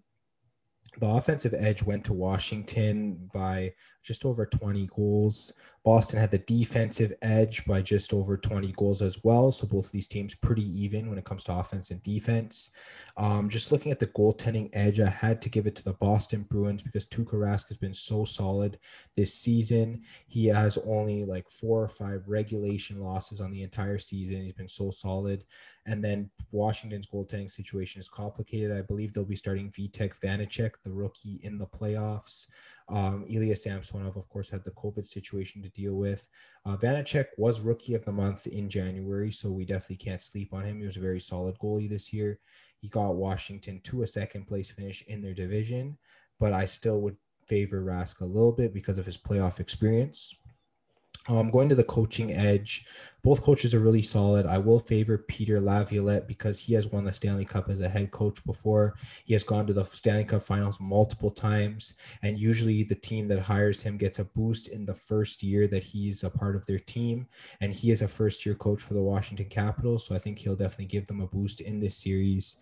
the 1.00 1.06
offensive 1.06 1.54
edge 1.54 1.82
went 1.82 2.04
to 2.04 2.12
Washington 2.12 3.30
by 3.32 3.72
just 4.02 4.24
over 4.24 4.46
20 4.46 4.88
goals. 4.94 5.52
Boston 5.84 6.18
had 6.18 6.30
the 6.30 6.38
defensive 6.38 7.12
edge 7.20 7.64
by 7.66 7.82
just 7.82 8.14
over 8.14 8.38
20 8.38 8.72
goals 8.72 9.02
as 9.02 9.22
well. 9.22 9.52
So 9.52 9.66
both 9.66 9.86
of 9.86 9.92
these 9.92 10.08
teams 10.08 10.34
pretty 10.34 10.64
even 10.82 11.10
when 11.10 11.18
it 11.18 11.26
comes 11.26 11.44
to 11.44 11.52
offense 11.52 11.90
and 11.90 12.02
defense. 12.02 12.70
Um, 13.18 13.50
just 13.50 13.70
looking 13.70 13.92
at 13.92 13.98
the 13.98 14.06
goaltending 14.06 14.70
edge, 14.72 14.98
I 14.98 15.10
had 15.10 15.42
to 15.42 15.50
give 15.50 15.66
it 15.66 15.74
to 15.76 15.84
the 15.84 15.92
Boston 15.92 16.46
Bruins 16.48 16.82
because 16.82 17.04
Tuukka 17.04 17.34
Rask 17.34 17.68
has 17.68 17.76
been 17.76 17.92
so 17.92 18.24
solid 18.24 18.78
this 19.14 19.34
season. 19.34 20.02
He 20.26 20.46
has 20.46 20.78
only 20.86 21.26
like 21.26 21.50
four 21.50 21.82
or 21.82 21.88
five 21.88 22.22
regulation 22.26 22.98
losses 22.98 23.42
on 23.42 23.50
the 23.52 23.62
entire 23.62 23.98
season. 23.98 24.42
He's 24.42 24.54
been 24.54 24.66
so 24.66 24.90
solid. 24.90 25.44
And 25.86 26.02
then 26.02 26.30
Washington's 26.50 27.06
goaltending 27.06 27.50
situation 27.50 28.00
is 28.00 28.08
complicated. 28.08 28.72
I 28.72 28.80
believe 28.80 29.12
they'll 29.12 29.24
be 29.24 29.36
starting 29.36 29.70
Vitek 29.70 30.18
Vanecek, 30.20 30.76
the 30.82 30.92
rookie, 30.92 31.40
in 31.42 31.58
the 31.58 31.66
playoffs. 31.66 32.46
Um, 32.88 33.24
Ilya 33.28 33.56
Samsonov, 33.56 34.16
of 34.16 34.28
course, 34.28 34.50
had 34.50 34.62
the 34.64 34.70
COVID 34.72 35.06
situation 35.06 35.62
to 35.62 35.70
deal 35.70 35.94
with. 35.94 36.28
Uh, 36.66 36.76
Vanecek 36.76 37.26
was 37.38 37.60
rookie 37.60 37.94
of 37.94 38.04
the 38.04 38.12
month 38.12 38.46
in 38.46 38.68
January, 38.68 39.32
so 39.32 39.50
we 39.50 39.64
definitely 39.64 39.96
can't 39.96 40.20
sleep 40.20 40.52
on 40.52 40.64
him. 40.64 40.78
He 40.78 40.84
was 40.84 40.96
a 40.96 41.00
very 41.00 41.20
solid 41.20 41.58
goalie 41.58 41.88
this 41.88 42.12
year. 42.12 42.38
He 42.80 42.88
got 42.88 43.16
Washington 43.16 43.80
to 43.84 44.02
a 44.02 44.06
second 44.06 44.46
place 44.46 44.70
finish 44.70 45.02
in 45.08 45.22
their 45.22 45.34
division, 45.34 45.96
but 46.38 46.52
I 46.52 46.66
still 46.66 47.00
would 47.00 47.16
favor 47.48 47.82
Rask 47.82 48.20
a 48.20 48.26
little 48.26 48.52
bit 48.52 48.74
because 48.74 48.98
of 48.98 49.06
his 49.06 49.16
playoff 49.18 49.60
experience. 49.60 50.34
Um, 51.26 51.50
going 51.50 51.70
to 51.70 51.74
the 51.74 51.84
coaching 51.84 52.32
edge, 52.32 52.86
both 53.22 53.42
coaches 53.42 53.74
are 53.74 53.80
really 53.80 54.02
solid. 54.02 54.44
I 54.44 54.58
will 54.58 54.78
favor 54.78 55.16
Peter 55.16 55.58
Laviolette 55.58 56.28
because 56.28 56.58
he 56.58 56.74
has 56.74 56.88
won 56.88 57.04
the 57.04 57.12
Stanley 57.12 57.46
Cup 57.46 57.70
as 57.70 57.80
a 57.80 57.88
head 57.88 58.10
coach 58.10 58.44
before. 58.44 58.94
He 59.24 59.32
has 59.32 59.42
gone 59.42 59.66
to 59.66 59.72
the 59.72 59.84
Stanley 59.84 60.24
Cup 60.24 60.42
finals 60.42 60.78
multiple 60.80 61.30
times. 61.30 61.94
And 62.22 62.38
usually 62.38 62.82
the 62.82 62.94
team 62.94 63.26
that 63.28 63.38
hires 63.38 63.82
him 63.82 63.96
gets 63.96 64.18
a 64.18 64.24
boost 64.24 64.68
in 64.68 64.84
the 64.84 64.94
first 64.94 65.42
year 65.42 65.66
that 65.68 65.82
he's 65.82 66.24
a 66.24 66.30
part 66.30 66.56
of 66.56 66.66
their 66.66 66.78
team. 66.78 67.26
And 67.62 67.72
he 67.72 67.90
is 67.90 68.02
a 68.02 68.08
first 68.08 68.44
year 68.44 68.54
coach 68.54 68.82
for 68.82 68.92
the 68.92 69.02
Washington 69.02 69.48
Capitals. 69.48 70.06
So 70.06 70.14
I 70.14 70.18
think 70.18 70.38
he'll 70.38 70.56
definitely 70.56 70.86
give 70.86 71.06
them 71.06 71.22
a 71.22 71.26
boost 71.26 71.62
in 71.62 71.78
this 71.78 71.96
series. 71.96 72.58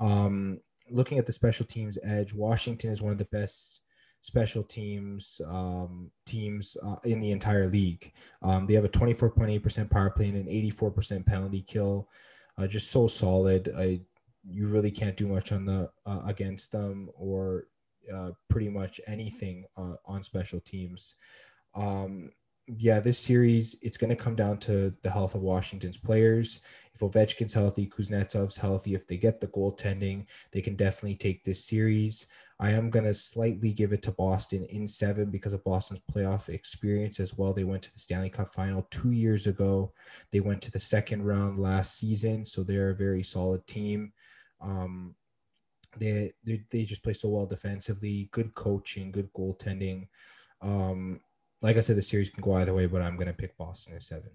Um, 0.00 0.58
looking 0.90 1.18
at 1.18 1.26
the 1.26 1.32
special 1.32 1.64
teams 1.64 1.98
edge, 2.02 2.34
Washington 2.34 2.90
is 2.90 3.00
one 3.00 3.12
of 3.12 3.18
the 3.18 3.24
best 3.26 3.82
special 4.22 4.62
teams 4.62 5.40
um, 5.46 6.10
teams 6.26 6.76
uh, 6.82 6.96
in 7.04 7.20
the 7.20 7.32
entire 7.32 7.66
league. 7.66 8.12
Um, 8.42 8.66
they 8.66 8.74
have 8.74 8.84
a 8.84 8.88
24.8% 8.88 9.90
power 9.90 10.10
play 10.10 10.28
and 10.28 10.36
an 10.36 10.46
84% 10.46 11.24
penalty 11.26 11.62
kill. 11.62 12.08
Uh, 12.58 12.66
just 12.66 12.90
so 12.90 13.06
solid. 13.06 13.72
I, 13.76 14.00
you 14.44 14.66
really 14.66 14.90
can't 14.90 15.16
do 15.16 15.26
much 15.26 15.52
on 15.52 15.64
the 15.64 15.90
uh, 16.06 16.22
against 16.26 16.72
them 16.72 17.10
or 17.14 17.64
uh, 18.14 18.30
pretty 18.48 18.68
much 18.68 19.00
anything 19.06 19.64
uh, 19.76 19.94
on 20.06 20.22
special 20.22 20.60
teams. 20.60 21.16
Um, 21.74 22.30
yeah, 22.76 23.00
this 23.00 23.18
series 23.18 23.76
it's 23.82 23.96
going 23.96 24.10
to 24.10 24.16
come 24.16 24.36
down 24.36 24.58
to 24.58 24.94
the 25.02 25.10
health 25.10 25.34
of 25.34 25.42
Washington's 25.42 25.96
players. 25.98 26.60
If 26.94 27.00
Ovechkin's 27.00 27.54
healthy, 27.54 27.86
Kuznetsov's 27.86 28.56
healthy, 28.56 28.94
if 28.94 29.06
they 29.06 29.16
get 29.16 29.40
the 29.40 29.46
goaltending, 29.48 30.26
they 30.52 30.60
can 30.60 30.76
definitely 30.76 31.16
take 31.16 31.44
this 31.44 31.64
series. 31.64 32.26
I 32.58 32.72
am 32.72 32.90
going 32.90 33.06
to 33.06 33.14
slightly 33.14 33.72
give 33.72 33.92
it 33.92 34.02
to 34.02 34.12
Boston 34.12 34.64
in 34.64 34.86
seven 34.86 35.30
because 35.30 35.54
of 35.54 35.64
Boston's 35.64 36.02
playoff 36.12 36.50
experience 36.50 37.18
as 37.18 37.38
well. 37.38 37.54
They 37.54 37.64
went 37.64 37.82
to 37.84 37.92
the 37.92 37.98
Stanley 37.98 38.28
Cup 38.28 38.48
final 38.48 38.86
two 38.90 39.12
years 39.12 39.46
ago. 39.46 39.92
They 40.30 40.40
went 40.40 40.60
to 40.62 40.70
the 40.70 40.78
second 40.78 41.24
round 41.24 41.58
last 41.58 41.96
season, 41.96 42.44
so 42.44 42.62
they're 42.62 42.90
a 42.90 42.94
very 42.94 43.22
solid 43.22 43.66
team. 43.66 44.12
Um, 44.60 45.14
they, 45.96 46.32
they 46.44 46.62
they 46.70 46.84
just 46.84 47.02
play 47.02 47.14
so 47.14 47.30
well 47.30 47.46
defensively, 47.46 48.28
good 48.30 48.54
coaching, 48.54 49.10
good 49.10 49.32
goaltending. 49.32 50.08
Um, 50.60 51.20
like 51.62 51.76
I 51.76 51.80
said, 51.80 51.96
the 51.96 52.02
series 52.02 52.28
can 52.28 52.42
go 52.42 52.54
either 52.54 52.74
way, 52.74 52.86
but 52.86 53.02
I'm 53.02 53.16
going 53.16 53.26
to 53.26 53.32
pick 53.32 53.56
Boston 53.56 53.94
at 53.94 54.02
seven. 54.02 54.30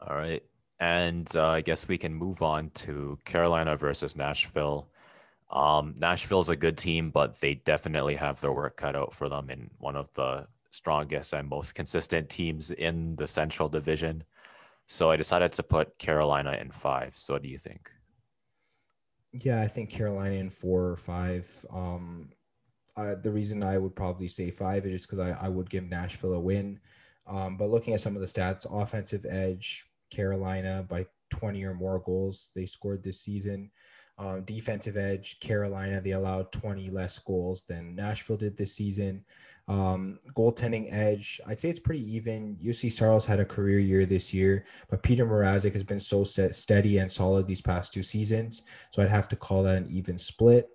All 0.00 0.16
right. 0.16 0.42
And 0.80 1.30
uh, 1.36 1.48
I 1.48 1.60
guess 1.60 1.88
we 1.88 1.96
can 1.96 2.12
move 2.12 2.42
on 2.42 2.70
to 2.70 3.18
Carolina 3.24 3.76
versus 3.76 4.16
Nashville. 4.16 4.88
Um, 5.50 5.94
Nashville's 6.00 6.48
a 6.48 6.56
good 6.56 6.76
team, 6.76 7.10
but 7.10 7.40
they 7.40 7.54
definitely 7.54 8.16
have 8.16 8.40
their 8.40 8.52
work 8.52 8.76
cut 8.76 8.96
out 8.96 9.14
for 9.14 9.28
them 9.28 9.50
in 9.50 9.70
one 9.78 9.94
of 9.94 10.12
the 10.14 10.46
strongest 10.70 11.32
and 11.32 11.48
most 11.48 11.74
consistent 11.76 12.28
teams 12.28 12.72
in 12.72 13.14
the 13.16 13.26
Central 13.26 13.68
Division. 13.68 14.24
So 14.86 15.10
I 15.10 15.16
decided 15.16 15.52
to 15.52 15.62
put 15.62 15.96
Carolina 15.98 16.58
in 16.60 16.70
five. 16.70 17.16
So 17.16 17.34
what 17.34 17.42
do 17.42 17.48
you 17.48 17.58
think? 17.58 17.90
Yeah, 19.32 19.60
I 19.60 19.68
think 19.68 19.90
Carolina 19.90 20.34
in 20.34 20.50
four 20.50 20.88
or 20.88 20.96
five. 20.96 21.64
Um, 21.72 22.30
uh, 22.96 23.16
the 23.16 23.30
reason 23.30 23.64
I 23.64 23.78
would 23.78 23.96
probably 23.96 24.28
say 24.28 24.50
five 24.50 24.86
is 24.86 24.92
just 24.92 25.08
because 25.08 25.18
I, 25.18 25.30
I 25.46 25.48
would 25.48 25.68
give 25.68 25.84
Nashville 25.84 26.34
a 26.34 26.40
win. 26.40 26.78
Um, 27.26 27.56
but 27.56 27.70
looking 27.70 27.94
at 27.94 28.00
some 28.00 28.14
of 28.14 28.20
the 28.20 28.26
stats, 28.26 28.66
offensive 28.70 29.26
edge, 29.28 29.86
Carolina 30.10 30.84
by 30.88 31.06
20 31.30 31.64
or 31.64 31.74
more 31.74 31.98
goals 32.00 32.52
they 32.54 32.66
scored 32.66 33.02
this 33.02 33.20
season. 33.20 33.70
Um, 34.16 34.42
defensive 34.44 34.96
edge, 34.96 35.40
Carolina, 35.40 36.00
they 36.00 36.12
allowed 36.12 36.52
20 36.52 36.88
less 36.90 37.18
goals 37.18 37.64
than 37.64 37.96
Nashville 37.96 38.36
did 38.36 38.56
this 38.56 38.72
season. 38.72 39.24
Um, 39.66 40.20
goaltending 40.36 40.92
edge, 40.92 41.40
I'd 41.46 41.58
say 41.58 41.70
it's 41.70 41.80
pretty 41.80 42.08
even. 42.14 42.56
Juuse 42.62 42.92
Saros 42.92 43.24
had 43.24 43.40
a 43.40 43.44
career 43.44 43.80
year 43.80 44.06
this 44.06 44.32
year, 44.32 44.66
but 44.88 45.02
Peter 45.02 45.26
Mrazek 45.26 45.72
has 45.72 45.82
been 45.82 45.98
so 45.98 46.22
st- 46.22 46.54
steady 46.54 46.98
and 46.98 47.10
solid 47.10 47.46
these 47.46 47.62
past 47.62 47.92
two 47.92 48.02
seasons. 48.02 48.62
So 48.90 49.02
I'd 49.02 49.08
have 49.08 49.28
to 49.28 49.36
call 49.36 49.64
that 49.64 49.76
an 49.76 49.86
even 49.90 50.18
split. 50.18 50.68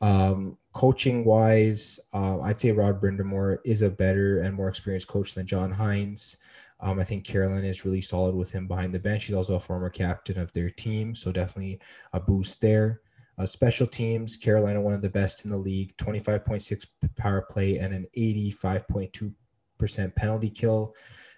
Um, 0.00 0.58
coaching 0.74 1.24
wise, 1.24 2.00
uh, 2.12 2.40
I'd 2.40 2.60
say 2.60 2.72
Rod 2.72 3.00
Brind'Amour 3.00 3.58
is 3.64 3.82
a 3.82 3.88
better 3.88 4.40
and 4.40 4.54
more 4.54 4.68
experienced 4.68 5.08
coach 5.08 5.32
than 5.32 5.46
John 5.46 5.72
Hynes. 5.72 6.36
Um, 6.80 6.98
I 6.98 7.04
think 7.04 7.24
Carolina 7.24 7.66
is 7.66 7.84
really 7.84 8.00
solid 8.00 8.34
with 8.34 8.50
him 8.50 8.66
behind 8.66 8.92
the 8.92 8.98
bench. 8.98 9.24
He's 9.24 9.36
also 9.36 9.54
a 9.54 9.60
former 9.60 9.88
captain 9.88 10.38
of 10.38 10.52
their 10.52 10.68
team, 10.68 11.14
so 11.14 11.32
definitely 11.32 11.80
a 12.12 12.20
boost 12.20 12.60
there. 12.60 13.00
Uh, 13.38 13.46
special 13.46 13.86
teams, 13.86 14.36
Carolina, 14.36 14.80
one 14.80 14.92
of 14.92 15.00
the 15.00 15.08
best 15.08 15.44
in 15.44 15.50
the 15.50 15.56
league, 15.56 15.96
25.6 15.96 16.86
power 17.16 17.42
play 17.48 17.78
and 17.78 17.94
an 17.94 18.06
85.2% 18.16 20.14
penalty 20.16 20.50
kill. 20.50 20.94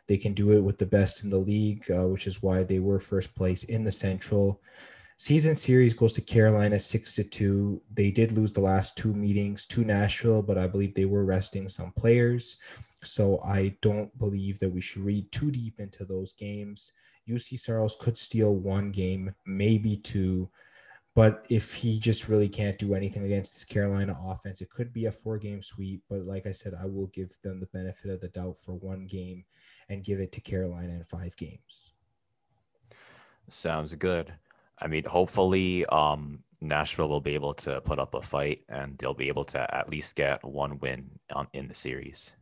They 0.06 0.16
can 0.16 0.32
do 0.32 0.52
it 0.52 0.60
with 0.60 0.78
the 0.78 0.86
best 0.86 1.24
in 1.24 1.30
the 1.30 1.38
league, 1.38 1.84
uh, 1.90 2.06
which 2.06 2.26
is 2.26 2.42
why 2.42 2.64
they 2.64 2.78
were 2.78 2.98
first 2.98 3.34
place 3.34 3.64
in 3.64 3.84
the 3.84 3.92
Central. 3.92 4.62
Season 5.18 5.56
series 5.56 5.94
goes 5.94 6.12
to 6.12 6.20
Carolina 6.20 6.78
six 6.78 7.14
to 7.14 7.24
two. 7.24 7.80
They 7.94 8.10
did 8.10 8.32
lose 8.32 8.52
the 8.52 8.60
last 8.60 8.98
two 8.98 9.14
meetings 9.14 9.64
to 9.66 9.82
Nashville, 9.82 10.42
but 10.42 10.58
I 10.58 10.66
believe 10.66 10.94
they 10.94 11.06
were 11.06 11.24
resting 11.24 11.68
some 11.68 11.92
players. 11.92 12.58
So 13.02 13.40
I 13.40 13.76
don't 13.80 14.16
believe 14.18 14.58
that 14.58 14.68
we 14.68 14.82
should 14.82 15.02
read 15.02 15.30
too 15.32 15.50
deep 15.50 15.80
into 15.80 16.04
those 16.04 16.34
games. 16.34 16.92
Juuse 17.26 17.58
Saros 17.58 17.96
could 17.98 18.18
steal 18.18 18.56
one 18.56 18.90
game, 18.90 19.34
maybe 19.46 19.96
two. 19.96 20.50
But 21.14 21.46
if 21.48 21.72
he 21.72 21.98
just 21.98 22.28
really 22.28 22.48
can't 22.48 22.78
do 22.78 22.94
anything 22.94 23.24
against 23.24 23.54
this 23.54 23.64
Carolina 23.64 24.14
offense, 24.22 24.60
it 24.60 24.68
could 24.68 24.92
be 24.92 25.06
a 25.06 25.10
four 25.10 25.38
game 25.38 25.62
sweep. 25.62 26.02
But 26.10 26.26
like 26.26 26.46
I 26.46 26.52
said, 26.52 26.74
I 26.78 26.84
will 26.84 27.06
give 27.06 27.30
them 27.42 27.58
the 27.58 27.66
benefit 27.66 28.10
of 28.10 28.20
the 28.20 28.28
doubt 28.28 28.58
for 28.58 28.74
one 28.74 29.06
game 29.06 29.46
and 29.88 30.04
give 30.04 30.20
it 30.20 30.30
to 30.32 30.42
Carolina 30.42 30.92
in 30.92 31.04
five 31.04 31.34
games. 31.38 31.92
Sounds 33.48 33.94
good. 33.94 34.34
I 34.80 34.86
mean, 34.88 35.04
hopefully, 35.06 35.86
um, 35.86 36.40
Nashville 36.60 37.08
will 37.08 37.20
be 37.20 37.34
able 37.34 37.54
to 37.54 37.80
put 37.82 37.98
up 37.98 38.14
a 38.14 38.22
fight 38.22 38.62
and 38.68 38.96
they'll 38.98 39.14
be 39.14 39.28
able 39.28 39.44
to 39.44 39.74
at 39.74 39.90
least 39.90 40.16
get 40.16 40.42
one 40.44 40.78
win 40.78 41.10
on, 41.32 41.46
in 41.52 41.68
the 41.68 41.74
series. 41.74 42.34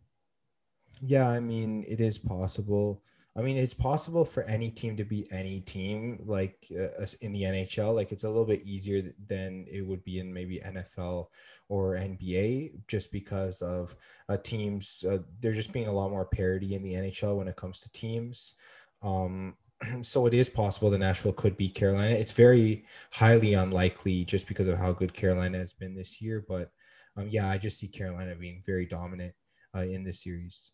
Yeah, 1.01 1.29
I 1.29 1.41
mean, 1.41 1.85
it 1.89 2.01
is 2.01 2.19
possible. 2.19 3.03
I 3.37 3.43
mean, 3.43 3.57
it's 3.57 3.75
possible 3.75 4.25
for 4.25 4.45
any 4.45 4.71
team 4.71 4.97
to 4.97 5.05
beat 5.05 5.33
any 5.33 5.61
team, 5.61 6.21
like 6.25 6.67
uh, 6.73 7.05
in 7.21 7.33
the 7.33 7.43
NHL. 7.43 7.93
Like 7.93 8.13
it's 8.13 8.23
a 8.23 8.29
little 8.29 8.45
bit 8.45 8.63
easier 8.63 9.03
than 9.27 9.67
it 9.69 9.83
would 9.83 10.05
be 10.05 10.21
in 10.21 10.33
maybe 10.33 10.61
NFL 10.65 11.27
or 11.69 11.95
NBA, 11.95 12.75
just 12.87 13.11
because 13.11 13.61
of 13.61 13.97
uh, 14.29 14.37
teams. 14.37 15.05
Uh, 15.09 15.19
there 15.41 15.53
just 15.53 15.73
being 15.73 15.89
a 15.89 15.93
lot 15.93 16.11
more 16.11 16.27
parity 16.27 16.77
in 16.77 16.83
the 16.83 16.95
NHL 16.95 17.37
when 17.39 17.49
it 17.49 17.57
comes 17.57 17.81
to 17.81 17.91
teams. 17.91 18.55
Um, 19.03 19.57
so 20.03 20.27
it 20.27 20.35
is 20.35 20.49
possible 20.49 20.91
that 20.91 20.99
Nashville 20.99 21.33
could 21.33 21.57
beat 21.57 21.75
Carolina. 21.75 22.11
It's 22.11 22.33
very 22.33 22.85
highly 23.13 23.55
unlikely 23.55 24.25
just 24.25 24.47
because 24.47 24.69
of 24.69 24.79
how 24.79 24.93
good 24.93 25.13
Carolina 25.13 25.59
has 25.59 25.73
been 25.73 25.95
this 25.95 26.21
year. 26.21 26.45
But 26.47 26.71
um, 27.17 27.29
yeah, 27.29 27.49
I 27.49 27.59
just 27.59 27.79
see 27.79 27.89
Carolina 27.89 28.35
being 28.35 28.63
very 28.65 28.87
dominant 28.87 29.35
uh, 29.77 29.83
in 29.83 30.05
this 30.05 30.23
series. 30.23 30.73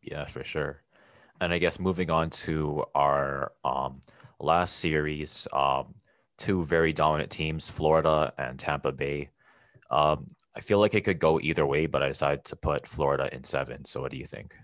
Yeah, 0.00 0.24
for 0.26 0.44
sure. 0.44 0.82
And 1.40 1.52
I 1.52 1.58
guess 1.58 1.78
moving 1.78 2.10
on 2.10 2.30
to 2.30 2.84
our 2.94 3.52
um, 3.64 4.00
last 4.40 4.76
series, 4.76 5.46
um, 5.52 5.94
two 6.38 6.64
very 6.64 6.92
dominant 6.92 7.30
teams, 7.30 7.70
Florida 7.70 8.32
and 8.38 8.58
Tampa 8.58 8.92
Bay. 8.92 9.30
Um, 9.90 10.26
I 10.56 10.60
feel 10.60 10.78
like 10.78 10.94
it 10.94 11.02
could 11.02 11.18
go 11.18 11.40
either 11.40 11.66
way, 11.66 11.86
but 11.86 12.02
I 12.02 12.08
decided 12.08 12.44
to 12.46 12.56
put 12.56 12.86
Florida 12.86 13.28
in 13.34 13.42
seven. 13.44 13.84
So 13.84 14.00
what 14.00 14.10
do 14.10 14.18
you 14.18 14.26
think? 14.26 14.56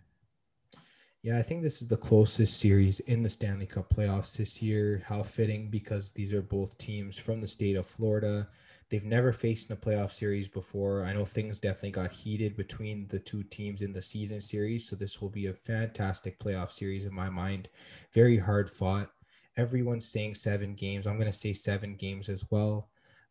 Yeah, 1.22 1.36
I 1.38 1.42
think 1.42 1.62
this 1.62 1.82
is 1.82 1.88
the 1.88 1.96
closest 1.96 2.60
series 2.60 3.00
in 3.00 3.22
the 3.22 3.28
Stanley 3.28 3.66
Cup 3.66 3.92
playoffs 3.92 4.36
this 4.36 4.62
year. 4.62 5.02
How 5.04 5.24
fitting 5.24 5.68
because 5.68 6.12
these 6.12 6.32
are 6.32 6.42
both 6.42 6.78
teams 6.78 7.18
from 7.18 7.40
the 7.40 7.46
state 7.46 7.74
of 7.74 7.86
Florida. 7.86 8.48
They've 8.88 9.04
never 9.04 9.32
faced 9.32 9.68
in 9.68 9.76
a 9.76 9.80
playoff 9.80 10.12
series 10.12 10.48
before. 10.48 11.02
I 11.02 11.12
know 11.12 11.24
things 11.24 11.58
definitely 11.58 11.90
got 11.90 12.12
heated 12.12 12.56
between 12.56 13.08
the 13.08 13.18
two 13.18 13.42
teams 13.42 13.82
in 13.82 13.92
the 13.92 14.00
season 14.00 14.40
series, 14.40 14.88
so 14.88 14.94
this 14.94 15.20
will 15.20 15.28
be 15.28 15.46
a 15.46 15.52
fantastic 15.52 16.38
playoff 16.38 16.70
series 16.70 17.04
in 17.04 17.12
my 17.12 17.28
mind. 17.28 17.68
Very 18.12 18.38
hard 18.38 18.70
fought. 18.70 19.10
Everyone's 19.56 20.06
saying 20.06 20.34
seven 20.34 20.74
games. 20.74 21.06
I'm 21.06 21.18
going 21.18 21.30
to 21.30 21.36
say 21.36 21.52
seven 21.52 21.96
games 21.96 22.28
as 22.28 22.44
well. 22.50 22.88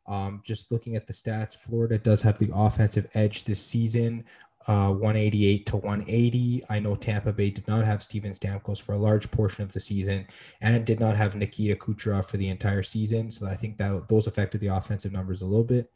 Um, 0.08 0.42
just 0.46 0.72
looking 0.72 0.96
at 0.96 1.08
the 1.08 1.14
stats, 1.14 1.56
Florida 1.56 1.98
does 1.98 2.22
have 2.22 2.38
the 2.38 2.52
offensive 2.54 3.08
edge 3.14 3.44
this 3.44 3.62
season 3.62 4.26
uh, 4.68 4.92
188 4.92 5.66
to 5.66 5.78
180. 5.78 6.64
I 6.70 6.80
know 6.80 6.96
Tampa 6.96 7.32
Bay 7.32 7.50
did 7.50 7.68
not 7.68 7.86
have 7.86 8.04
Steven 8.04 8.32
Stamkos 8.32 8.82
for 8.82 8.94
a 8.94 8.98
large 8.98 9.32
portion 9.32 9.64
of 9.64 9.72
the 9.72 9.80
season 9.80 10.28
and 10.62 10.86
did 10.86 11.00
not 11.00 11.16
have 11.16 11.36
Nikita 11.36 11.76
Kucherov 11.76 12.30
for 12.30 12.38
the 12.38 12.50
entire 12.50 12.84
season. 12.84 13.32
So 13.32 13.48
I 13.48 13.56
think 13.56 13.78
that 13.78 14.08
those 14.10 14.28
affected 14.28 14.60
the 14.60 14.68
offensive 14.68 15.14
numbers 15.14 15.42
a 15.42 15.46
little 15.46 15.64
bit. 15.64 15.90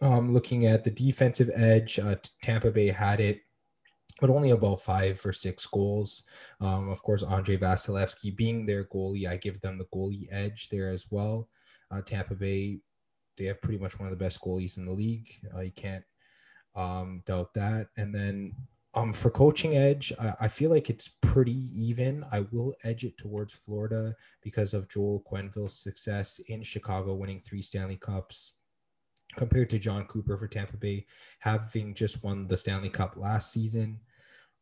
Um, 0.00 0.32
looking 0.32 0.66
at 0.66 0.84
the 0.84 0.90
defensive 0.90 1.50
edge, 1.54 1.98
uh, 1.98 2.16
Tampa 2.42 2.70
Bay 2.70 2.88
had 2.88 3.18
it, 3.18 3.40
but 4.20 4.30
only 4.30 4.50
about 4.50 4.82
five 4.82 5.20
or 5.24 5.32
six 5.32 5.64
goals. 5.66 6.24
Um, 6.60 6.90
of 6.90 7.02
course, 7.02 7.22
Andrei 7.22 7.56
Vasilevskiy 7.56 8.36
being 8.36 8.66
their 8.66 8.84
goalie, 8.84 9.26
I 9.26 9.36
give 9.36 9.60
them 9.60 9.78
the 9.78 9.86
goalie 9.86 10.28
edge 10.30 10.68
there 10.68 10.90
as 10.90 11.06
well. 11.10 11.48
Uh, 11.90 12.02
Tampa 12.02 12.34
Bay, 12.34 12.78
they 13.38 13.46
have 13.46 13.62
pretty 13.62 13.78
much 13.78 13.98
one 13.98 14.06
of 14.06 14.10
the 14.10 14.22
best 14.22 14.40
goalies 14.40 14.76
in 14.76 14.84
the 14.84 14.92
league. 14.92 15.32
Uh, 15.56 15.60
you 15.60 15.72
can't 15.72 16.04
um, 16.78 17.22
doubt 17.26 17.52
that. 17.54 17.88
And 17.96 18.14
then 18.14 18.54
um, 18.94 19.12
for 19.12 19.30
coaching 19.30 19.76
edge, 19.76 20.12
I, 20.20 20.32
I, 20.42 20.48
feel 20.48 20.70
like 20.70 20.88
it's 20.88 21.08
pretty 21.20 21.68
even. 21.74 22.24
I 22.32 22.46
will 22.52 22.74
edge 22.84 23.04
it 23.04 23.18
towards 23.18 23.52
Florida 23.52 24.14
because 24.42 24.74
of 24.74 24.88
Joel 24.88 25.24
Quenneville's 25.30 25.78
success 25.78 26.38
in 26.48 26.62
Chicago, 26.62 27.14
winning 27.14 27.40
three 27.40 27.62
Stanley 27.62 27.96
Cups, 27.96 28.52
compared 29.36 29.68
to 29.70 29.78
Jon 29.78 30.06
Cooper 30.06 30.36
for 30.36 30.46
Tampa 30.46 30.76
Bay, 30.76 31.04
having 31.40 31.94
just 31.94 32.22
won 32.22 32.46
the 32.46 32.56
Stanley 32.56 32.90
Cup 32.90 33.14
last 33.16 33.52
season. 33.52 33.98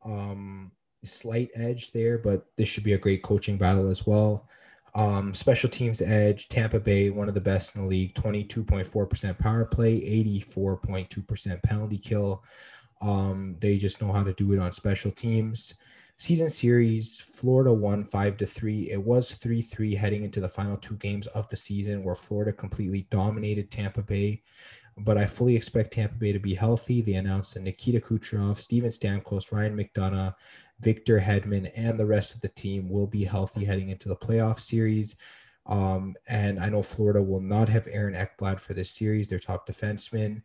Um, 0.05 0.73
slight 1.05 1.51
edge 1.55 1.93
there, 1.93 2.19
but 2.19 2.47
this 2.57 2.69
should 2.69 2.85
be 2.85 2.95
a 2.95 2.99
great 2.99 3.23
coaching 3.23 3.59
battle 3.59 3.89
as 3.89 4.07
well. 4.07 4.49
Um, 4.97 5.35
special 5.35 5.69
teams 5.69 6.01
edge, 6.01 6.49
Tampa 6.49 6.81
Bay, 6.81 7.11
one 7.11 7.29
of 7.29 7.35
the 7.35 7.41
best 7.41 7.77
in 7.77 7.83
the 7.83 7.87
league, 7.87 8.15
22.4% 8.15 9.39
power 9.39 9.67
play, 9.67 10.01
84.2% 10.01 11.63
penalty 11.63 11.99
kill. 11.99 12.43
Um, 13.03 13.57
they 13.61 13.77
just 13.77 14.01
know 14.01 14.11
how 14.11 14.25
to 14.25 14.33
do 14.33 14.55
it 14.55 14.59
on 14.59 14.73
special 14.73 15.11
teams. 15.11 15.75
Season 16.17 16.49
series, 16.49 17.21
Florida 17.21 17.71
won 17.71 18.03
five 18.03 18.39
to 18.39 18.47
three. 18.47 18.91
It 18.91 19.03
was 19.03 19.35
three 19.35 19.61
three 19.61 19.95
heading 19.95 20.25
into 20.25 20.41
the 20.41 20.49
final 20.49 20.79
two 20.79 20.97
games 20.97 21.27
of 21.29 21.47
the 21.51 21.57
season, 21.57 22.03
where 22.03 22.15
Florida 22.15 22.55
completely 22.55 23.07
dominated 23.11 23.71
Tampa 23.71 24.03
Bay. 24.03 24.43
But 24.97 25.19
I 25.19 25.27
fully 25.27 25.55
expect 25.55 25.93
Tampa 25.93 26.15
Bay 26.15 26.33
to 26.33 26.39
be 26.39 26.55
healthy. 26.55 27.03
They 27.03 27.15
announced 27.15 27.53
that 27.53 27.65
Nikita 27.65 28.01
Kucherov, 28.01 28.57
Steven 28.57 28.89
Stamkos, 28.89 29.53
Ryan 29.53 29.77
McDonagh, 29.77 30.35
Victor 30.81 31.19
Hedman 31.19 31.71
and 31.75 31.99
the 31.99 32.07
rest 32.07 32.35
of 32.35 32.41
the 32.41 32.49
team 32.49 32.89
will 32.89 33.07
be 33.07 33.25
healthy 33.25 33.65
heading 33.65 33.91
into 33.91 34.09
the 34.09 34.17
playoff 34.17 34.59
series. 34.59 35.17
Um, 35.67 36.15
and 36.29 36.61
I 36.61 36.69
know 36.69 36.83
Florida 36.83 37.23
will 37.23 37.41
not 37.41 37.69
have 37.69 37.89
Aaron 37.91 38.15
Ekblad 38.15 38.61
for 38.61 38.75
this 38.75 38.91
series, 38.91 39.27
their 39.27 39.39
top 39.39 39.67
defenseman. 39.67 40.43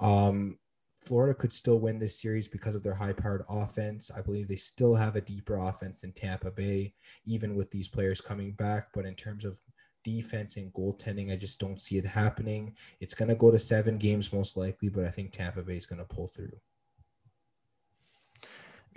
Um, 0.00 0.58
Florida 1.00 1.34
could 1.34 1.52
still 1.52 1.78
win 1.78 1.98
this 1.98 2.20
series 2.20 2.48
because 2.48 2.74
of 2.74 2.82
their 2.82 2.94
high 2.94 3.12
powered 3.12 3.44
offense. 3.48 4.10
I 4.14 4.20
believe 4.20 4.48
they 4.48 4.56
still 4.56 4.94
have 4.94 5.16
a 5.16 5.20
deeper 5.20 5.56
offense 5.56 6.00
than 6.00 6.12
Tampa 6.12 6.50
Bay, 6.50 6.92
even 7.24 7.54
with 7.54 7.70
these 7.70 7.88
players 7.88 8.20
coming 8.20 8.52
back. 8.52 8.88
But 8.92 9.06
in 9.06 9.14
terms 9.14 9.44
of 9.44 9.60
defense 10.04 10.56
and 10.56 10.72
goaltending, 10.74 11.32
I 11.32 11.36
just 11.36 11.60
don't 11.60 11.80
see 11.80 11.98
it 11.98 12.04
happening. 12.04 12.74
It's 13.00 13.14
going 13.14 13.28
to 13.28 13.36
go 13.36 13.50
to 13.50 13.58
seven 13.58 13.96
games 13.96 14.32
most 14.32 14.56
likely, 14.56 14.88
but 14.88 15.04
I 15.04 15.10
think 15.10 15.32
Tampa 15.32 15.62
Bay 15.62 15.76
is 15.76 15.86
going 15.86 16.00
to 16.00 16.14
pull 16.14 16.26
through. 16.26 16.52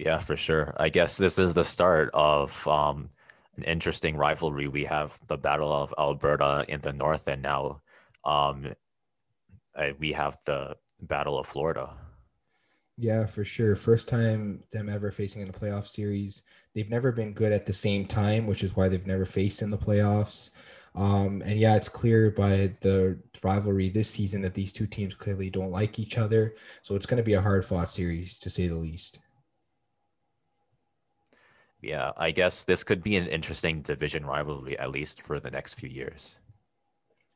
Yeah, 0.01 0.17
for 0.17 0.35
sure. 0.35 0.73
I 0.79 0.89
guess 0.89 1.15
this 1.15 1.37
is 1.37 1.53
the 1.53 1.63
start 1.63 2.09
of 2.15 2.67
um, 2.67 3.07
an 3.55 3.63
interesting 3.65 4.17
rivalry. 4.17 4.67
We 4.67 4.83
have 4.85 5.19
the 5.27 5.37
Battle 5.37 5.71
of 5.71 5.93
Alberta 5.99 6.65
in 6.67 6.81
the 6.81 6.91
north, 6.91 7.27
and 7.27 7.43
now 7.43 7.81
um, 8.25 8.73
we 9.99 10.11
have 10.13 10.39
the 10.47 10.75
Battle 11.01 11.37
of 11.37 11.45
Florida. 11.45 11.93
Yeah, 12.97 13.27
for 13.27 13.45
sure. 13.45 13.75
First 13.75 14.07
time 14.07 14.63
them 14.71 14.89
ever 14.89 15.11
facing 15.11 15.43
in 15.43 15.49
a 15.49 15.53
playoff 15.53 15.87
series. 15.87 16.41
They've 16.73 16.89
never 16.89 17.11
been 17.11 17.33
good 17.33 17.51
at 17.51 17.67
the 17.67 17.73
same 17.73 18.07
time, 18.07 18.47
which 18.47 18.63
is 18.63 18.75
why 18.75 18.89
they've 18.89 19.05
never 19.05 19.25
faced 19.25 19.61
in 19.61 19.69
the 19.69 19.77
playoffs. 19.77 20.49
Um, 20.95 21.43
and 21.45 21.59
yeah, 21.59 21.75
it's 21.75 21.89
clear 21.89 22.31
by 22.31 22.73
the 22.81 23.19
rivalry 23.43 23.89
this 23.89 24.09
season 24.09 24.41
that 24.41 24.55
these 24.55 24.73
two 24.73 24.87
teams 24.87 25.13
clearly 25.13 25.51
don't 25.51 25.71
like 25.71 25.99
each 25.99 26.17
other. 26.17 26.55
So 26.81 26.95
it's 26.95 27.05
going 27.05 27.17
to 27.17 27.23
be 27.23 27.35
a 27.35 27.41
hard 27.41 27.63
fought 27.63 27.91
series 27.91 28.39
to 28.39 28.49
say 28.49 28.67
the 28.67 28.73
least 28.73 29.19
yeah, 31.81 32.11
I 32.17 32.31
guess 32.31 32.63
this 32.63 32.83
could 32.83 33.03
be 33.03 33.17
an 33.17 33.27
interesting 33.27 33.81
division 33.81 34.25
rivalry 34.25 34.77
at 34.77 34.91
least 34.91 35.21
for 35.23 35.39
the 35.39 35.51
next 35.51 35.75
few 35.75 35.89
years. 35.89 36.39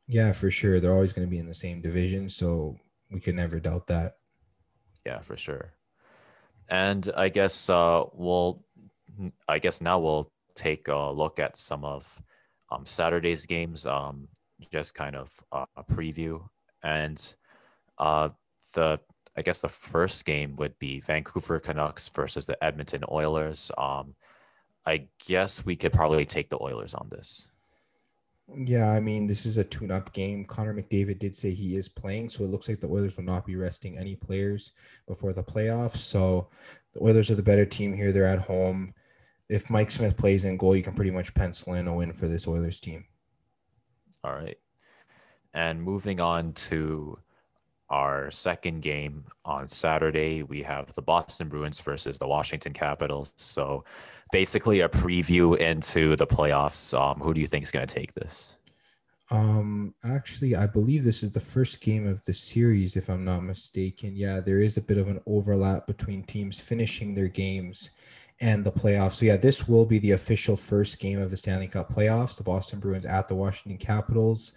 Yeah, 0.07 0.31
for 0.31 0.51
sure. 0.51 0.79
They're 0.79 0.93
always 0.93 1.13
going 1.13 1.27
to 1.27 1.31
be 1.31 1.39
in 1.39 1.47
the 1.47 1.53
same 1.53 1.81
division, 1.81 2.29
so 2.29 2.77
we 3.09 3.19
can 3.19 3.35
never 3.35 3.59
doubt 3.59 3.87
that. 3.87 4.17
Yeah, 5.05 5.19
for 5.19 5.35
sure. 5.35 5.73
And 6.69 7.09
I 7.17 7.29
guess 7.29 7.69
uh, 7.69 8.03
we'll, 8.13 8.63
I 9.47 9.59
guess 9.59 9.81
now 9.81 9.99
we'll 9.99 10.31
take 10.55 10.87
a 10.87 11.11
look 11.11 11.39
at 11.39 11.57
some 11.57 11.83
of 11.83 12.21
um, 12.71 12.85
Saturday's 12.85 13.45
games, 13.45 13.85
um, 13.85 14.27
just 14.71 14.93
kind 14.93 15.15
of 15.15 15.31
uh, 15.51 15.65
a 15.75 15.83
preview. 15.83 16.43
And 16.83 17.35
uh, 17.97 18.29
the, 18.73 18.99
I 19.37 19.41
guess 19.41 19.61
the 19.61 19.69
first 19.69 20.25
game 20.25 20.55
would 20.57 20.77
be 20.79 20.99
Vancouver 20.99 21.59
Canucks 21.59 22.09
versus 22.09 22.45
the 22.45 22.63
Edmonton 22.63 23.03
Oilers. 23.11 23.71
Um, 23.77 24.15
I 24.85 25.07
guess 25.25 25.65
we 25.65 25.75
could 25.75 25.93
probably 25.93 26.25
take 26.25 26.49
the 26.49 26.61
Oilers 26.61 26.93
on 26.93 27.09
this. 27.09 27.47
Yeah, 28.53 28.91
I 28.91 28.99
mean, 28.99 29.25
this 29.25 29.45
is 29.45 29.57
a 29.57 29.63
tune 29.63 29.89
up 29.89 30.13
game. 30.13 30.45
Connor 30.45 30.73
McDavid 30.73 31.17
did 31.17 31.35
say 31.35 31.51
he 31.51 31.75
is 31.75 31.89
playing, 31.89 32.29
so 32.29 32.43
it 32.43 32.51
looks 32.51 32.69
like 32.69 32.79
the 32.79 32.87
Oilers 32.87 33.17
will 33.17 33.23
not 33.23 33.45
be 33.45 33.55
resting 33.55 33.97
any 33.97 34.15
players 34.15 34.73
before 35.07 35.33
the 35.33 35.43
playoffs. 35.43 35.97
So 35.97 36.49
the 36.93 37.03
Oilers 37.03 37.31
are 37.31 37.35
the 37.35 37.41
better 37.41 37.65
team 37.65 37.91
here. 37.91 38.11
They're 38.11 38.27
at 38.27 38.39
home. 38.39 38.93
If 39.49 39.69
Mike 39.71 39.89
Smith 39.89 40.15
plays 40.15 40.45
in 40.45 40.57
goal, 40.57 40.75
you 40.75 40.83
can 40.83 40.93
pretty 40.93 41.11
much 41.11 41.33
pencil 41.33 41.73
in 41.73 41.87
a 41.87 41.93
win 41.93 42.13
for 42.13 42.27
this 42.27 42.47
Oilers 42.47 42.79
team. 42.79 43.05
All 44.23 44.33
right. 44.33 44.57
And 45.55 45.81
moving 45.81 46.19
on 46.19 46.53
to 46.53 47.17
our 47.89 48.31
second 48.31 48.81
game 48.81 49.25
on 49.43 49.67
Saturday, 49.67 50.43
we 50.43 50.63
have 50.63 50.93
the 50.93 51.01
Boston 51.01 51.47
Bruins 51.47 51.79
versus 51.79 52.17
the 52.17 52.27
Washington 52.27 52.73
Capitals. 52.73 53.33
So 53.35 53.83
basically 54.31 54.81
a 54.81 54.89
preview 54.89 55.57
into 55.57 56.15
the 56.15 56.27
playoffs. 56.27 56.97
Um, 56.99 57.19
who 57.19 57.33
do 57.33 57.41
you 57.41 57.47
think 57.47 57.63
is 57.63 57.71
going 57.71 57.85
to 57.85 57.93
take 57.93 58.13
this? 58.13 58.57
Um, 59.31 59.93
actually, 60.03 60.55
I 60.55 60.67
believe 60.67 61.03
this 61.03 61.23
is 61.23 61.31
the 61.31 61.39
first 61.39 61.81
game 61.81 62.07
of 62.07 62.23
the 62.25 62.33
series, 62.33 62.95
if 62.95 63.09
I'm 63.09 63.25
not 63.25 63.43
mistaken. 63.43 64.15
Yeah, 64.15 64.39
there 64.39 64.59
is 64.59 64.77
a 64.77 64.81
bit 64.81 64.97
of 64.97 65.07
an 65.07 65.19
overlap 65.25 65.87
between 65.87 66.23
teams 66.23 66.59
finishing 66.59 67.15
their 67.15 67.27
games 67.27 67.91
and 68.41 68.63
the 68.63 68.71
playoffs. 68.71 69.13
So 69.13 69.25
yeah, 69.25 69.37
this 69.37 69.67
will 69.67 69.85
be 69.85 69.99
the 69.99 70.11
official 70.11 70.55
first 70.55 70.99
game 70.99 71.19
of 71.19 71.31
the 71.31 71.37
Stanley 71.37 71.67
Cup 71.67 71.89
playoffs. 71.89 72.37
The 72.37 72.43
Boston 72.43 72.79
Bruins 72.79 73.05
at 73.05 73.27
the 73.27 73.35
Washington 73.35 73.77
Capitals. 73.77 74.53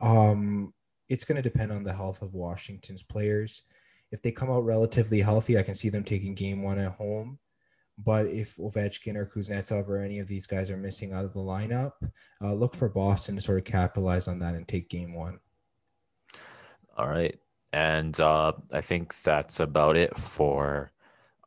Um, 0.00 0.72
it's 1.08 1.24
going 1.24 1.36
to 1.36 1.42
depend 1.42 1.72
on 1.72 1.82
the 1.82 1.92
health 1.92 2.22
of 2.22 2.34
Washington's 2.34 3.02
players. 3.02 3.62
If 4.12 4.22
they 4.22 4.32
come 4.32 4.50
out 4.50 4.64
relatively 4.64 5.20
healthy, 5.20 5.58
I 5.58 5.62
can 5.62 5.74
see 5.74 5.88
them 5.88 6.04
taking 6.04 6.34
game 6.34 6.62
one 6.62 6.78
at 6.78 6.92
home. 6.92 7.38
But 7.98 8.26
if 8.26 8.56
Ovechkin 8.56 9.16
or 9.16 9.26
Kuznetsov 9.26 9.88
or 9.88 9.98
any 9.98 10.18
of 10.18 10.28
these 10.28 10.46
guys 10.46 10.70
are 10.70 10.76
missing 10.76 11.12
out 11.12 11.24
of 11.24 11.32
the 11.32 11.40
lineup, 11.40 11.92
uh, 12.42 12.52
look 12.52 12.74
for 12.74 12.88
Boston 12.88 13.36
to 13.36 13.40
sort 13.40 13.58
of 13.58 13.64
capitalize 13.64 14.28
on 14.28 14.38
that 14.40 14.54
and 14.54 14.68
take 14.68 14.90
game 14.90 15.14
one. 15.14 15.40
All 16.96 17.08
right. 17.08 17.38
And 17.72 18.18
uh, 18.20 18.52
I 18.72 18.80
think 18.80 19.14
that's 19.22 19.60
about 19.60 19.96
it 19.96 20.16
for 20.16 20.92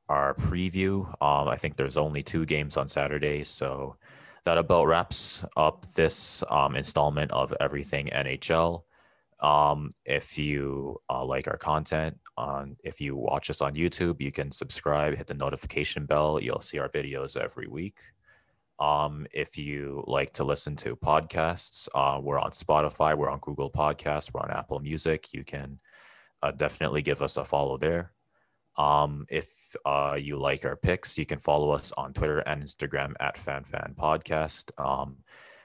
our 0.09 0.33
preview. 0.33 1.05
Um, 1.21 1.47
I 1.47 1.55
think 1.55 1.75
there's 1.75 1.97
only 1.97 2.23
two 2.23 2.45
games 2.45 2.77
on 2.77 2.87
Saturday. 2.87 3.43
So 3.43 3.95
that 4.43 4.57
about 4.57 4.87
wraps 4.87 5.45
up 5.55 5.85
this 5.93 6.43
um, 6.49 6.75
installment 6.75 7.31
of 7.31 7.53
Everything 7.59 8.07
NHL. 8.07 8.83
Um, 9.41 9.89
if 10.05 10.37
you 10.37 10.97
uh, 11.09 11.23
like 11.23 11.47
our 11.47 11.57
content, 11.57 12.17
on 12.37 12.75
if 12.83 12.99
you 12.99 13.15
watch 13.15 13.49
us 13.49 13.61
on 13.61 13.75
YouTube, 13.75 14.21
you 14.21 14.31
can 14.31 14.51
subscribe, 14.51 15.15
hit 15.15 15.27
the 15.27 15.33
notification 15.33 16.05
bell. 16.05 16.39
You'll 16.41 16.61
see 16.61 16.79
our 16.79 16.89
videos 16.89 17.37
every 17.37 17.67
week. 17.67 17.99
Um, 18.79 19.27
if 19.33 19.57
you 19.57 20.03
like 20.07 20.31
to 20.33 20.45
listen 20.45 20.75
to 20.77 20.95
podcasts, 20.95 21.89
uh, 21.95 22.19
we're 22.21 22.39
on 22.39 22.51
Spotify, 22.51 23.17
we're 23.17 23.29
on 23.29 23.39
Google 23.39 23.69
Podcasts, 23.69 24.33
we're 24.33 24.41
on 24.41 24.51
Apple 24.51 24.79
Music. 24.79 25.33
You 25.33 25.43
can 25.43 25.77
uh, 26.41 26.51
definitely 26.51 27.01
give 27.01 27.21
us 27.21 27.35
a 27.37 27.43
follow 27.43 27.77
there. 27.77 28.13
Um, 28.77 29.25
if 29.29 29.75
uh, 29.85 30.15
you 30.17 30.37
like 30.37 30.63
our 30.63 30.77
picks, 30.77 31.17
you 31.17 31.25
can 31.25 31.37
follow 31.37 31.71
us 31.71 31.91
on 31.97 32.13
Twitter 32.13 32.39
and 32.39 32.63
Instagram 32.63 33.13
at 33.19 33.35
FanFan 33.35 33.95
Podcast. 33.95 34.71
Um, 34.79 35.17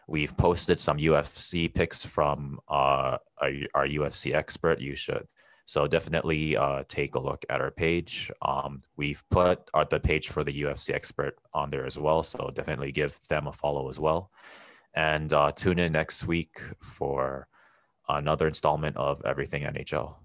We've 0.06 0.36
posted 0.36 0.78
some 0.78 0.98
UFC 0.98 1.72
picks 1.72 2.04
from 2.04 2.58
uh, 2.68 3.16
our, 3.38 3.50
our, 3.74 3.86
UFC 3.86 4.34
expert. 4.34 4.80
You 4.80 4.94
should. 4.94 5.26
So 5.64 5.86
definitely 5.86 6.56
uh, 6.56 6.84
take 6.88 7.14
a 7.14 7.18
look 7.18 7.44
at 7.48 7.60
our 7.60 7.70
page. 7.70 8.30
Um, 8.42 8.82
we've 8.96 9.24
put 9.30 9.60
our, 9.72 9.86
the 9.86 9.98
page 9.98 10.28
for 10.28 10.44
the 10.44 10.62
UFC 10.62 10.94
expert 10.94 11.36
on 11.54 11.70
there 11.70 11.86
as 11.86 11.98
well. 11.98 12.22
So 12.22 12.50
definitely 12.54 12.92
give 12.92 13.18
them 13.28 13.46
a 13.46 13.52
follow 13.52 13.88
as 13.88 13.98
well. 13.98 14.30
And 14.94 15.32
uh, 15.32 15.52
tune 15.52 15.78
in 15.78 15.92
next 15.92 16.26
week 16.26 16.58
for 16.82 17.48
another 18.08 18.46
installment 18.46 18.96
of 18.96 19.22
Everything 19.24 19.62
NHL. 19.62 20.16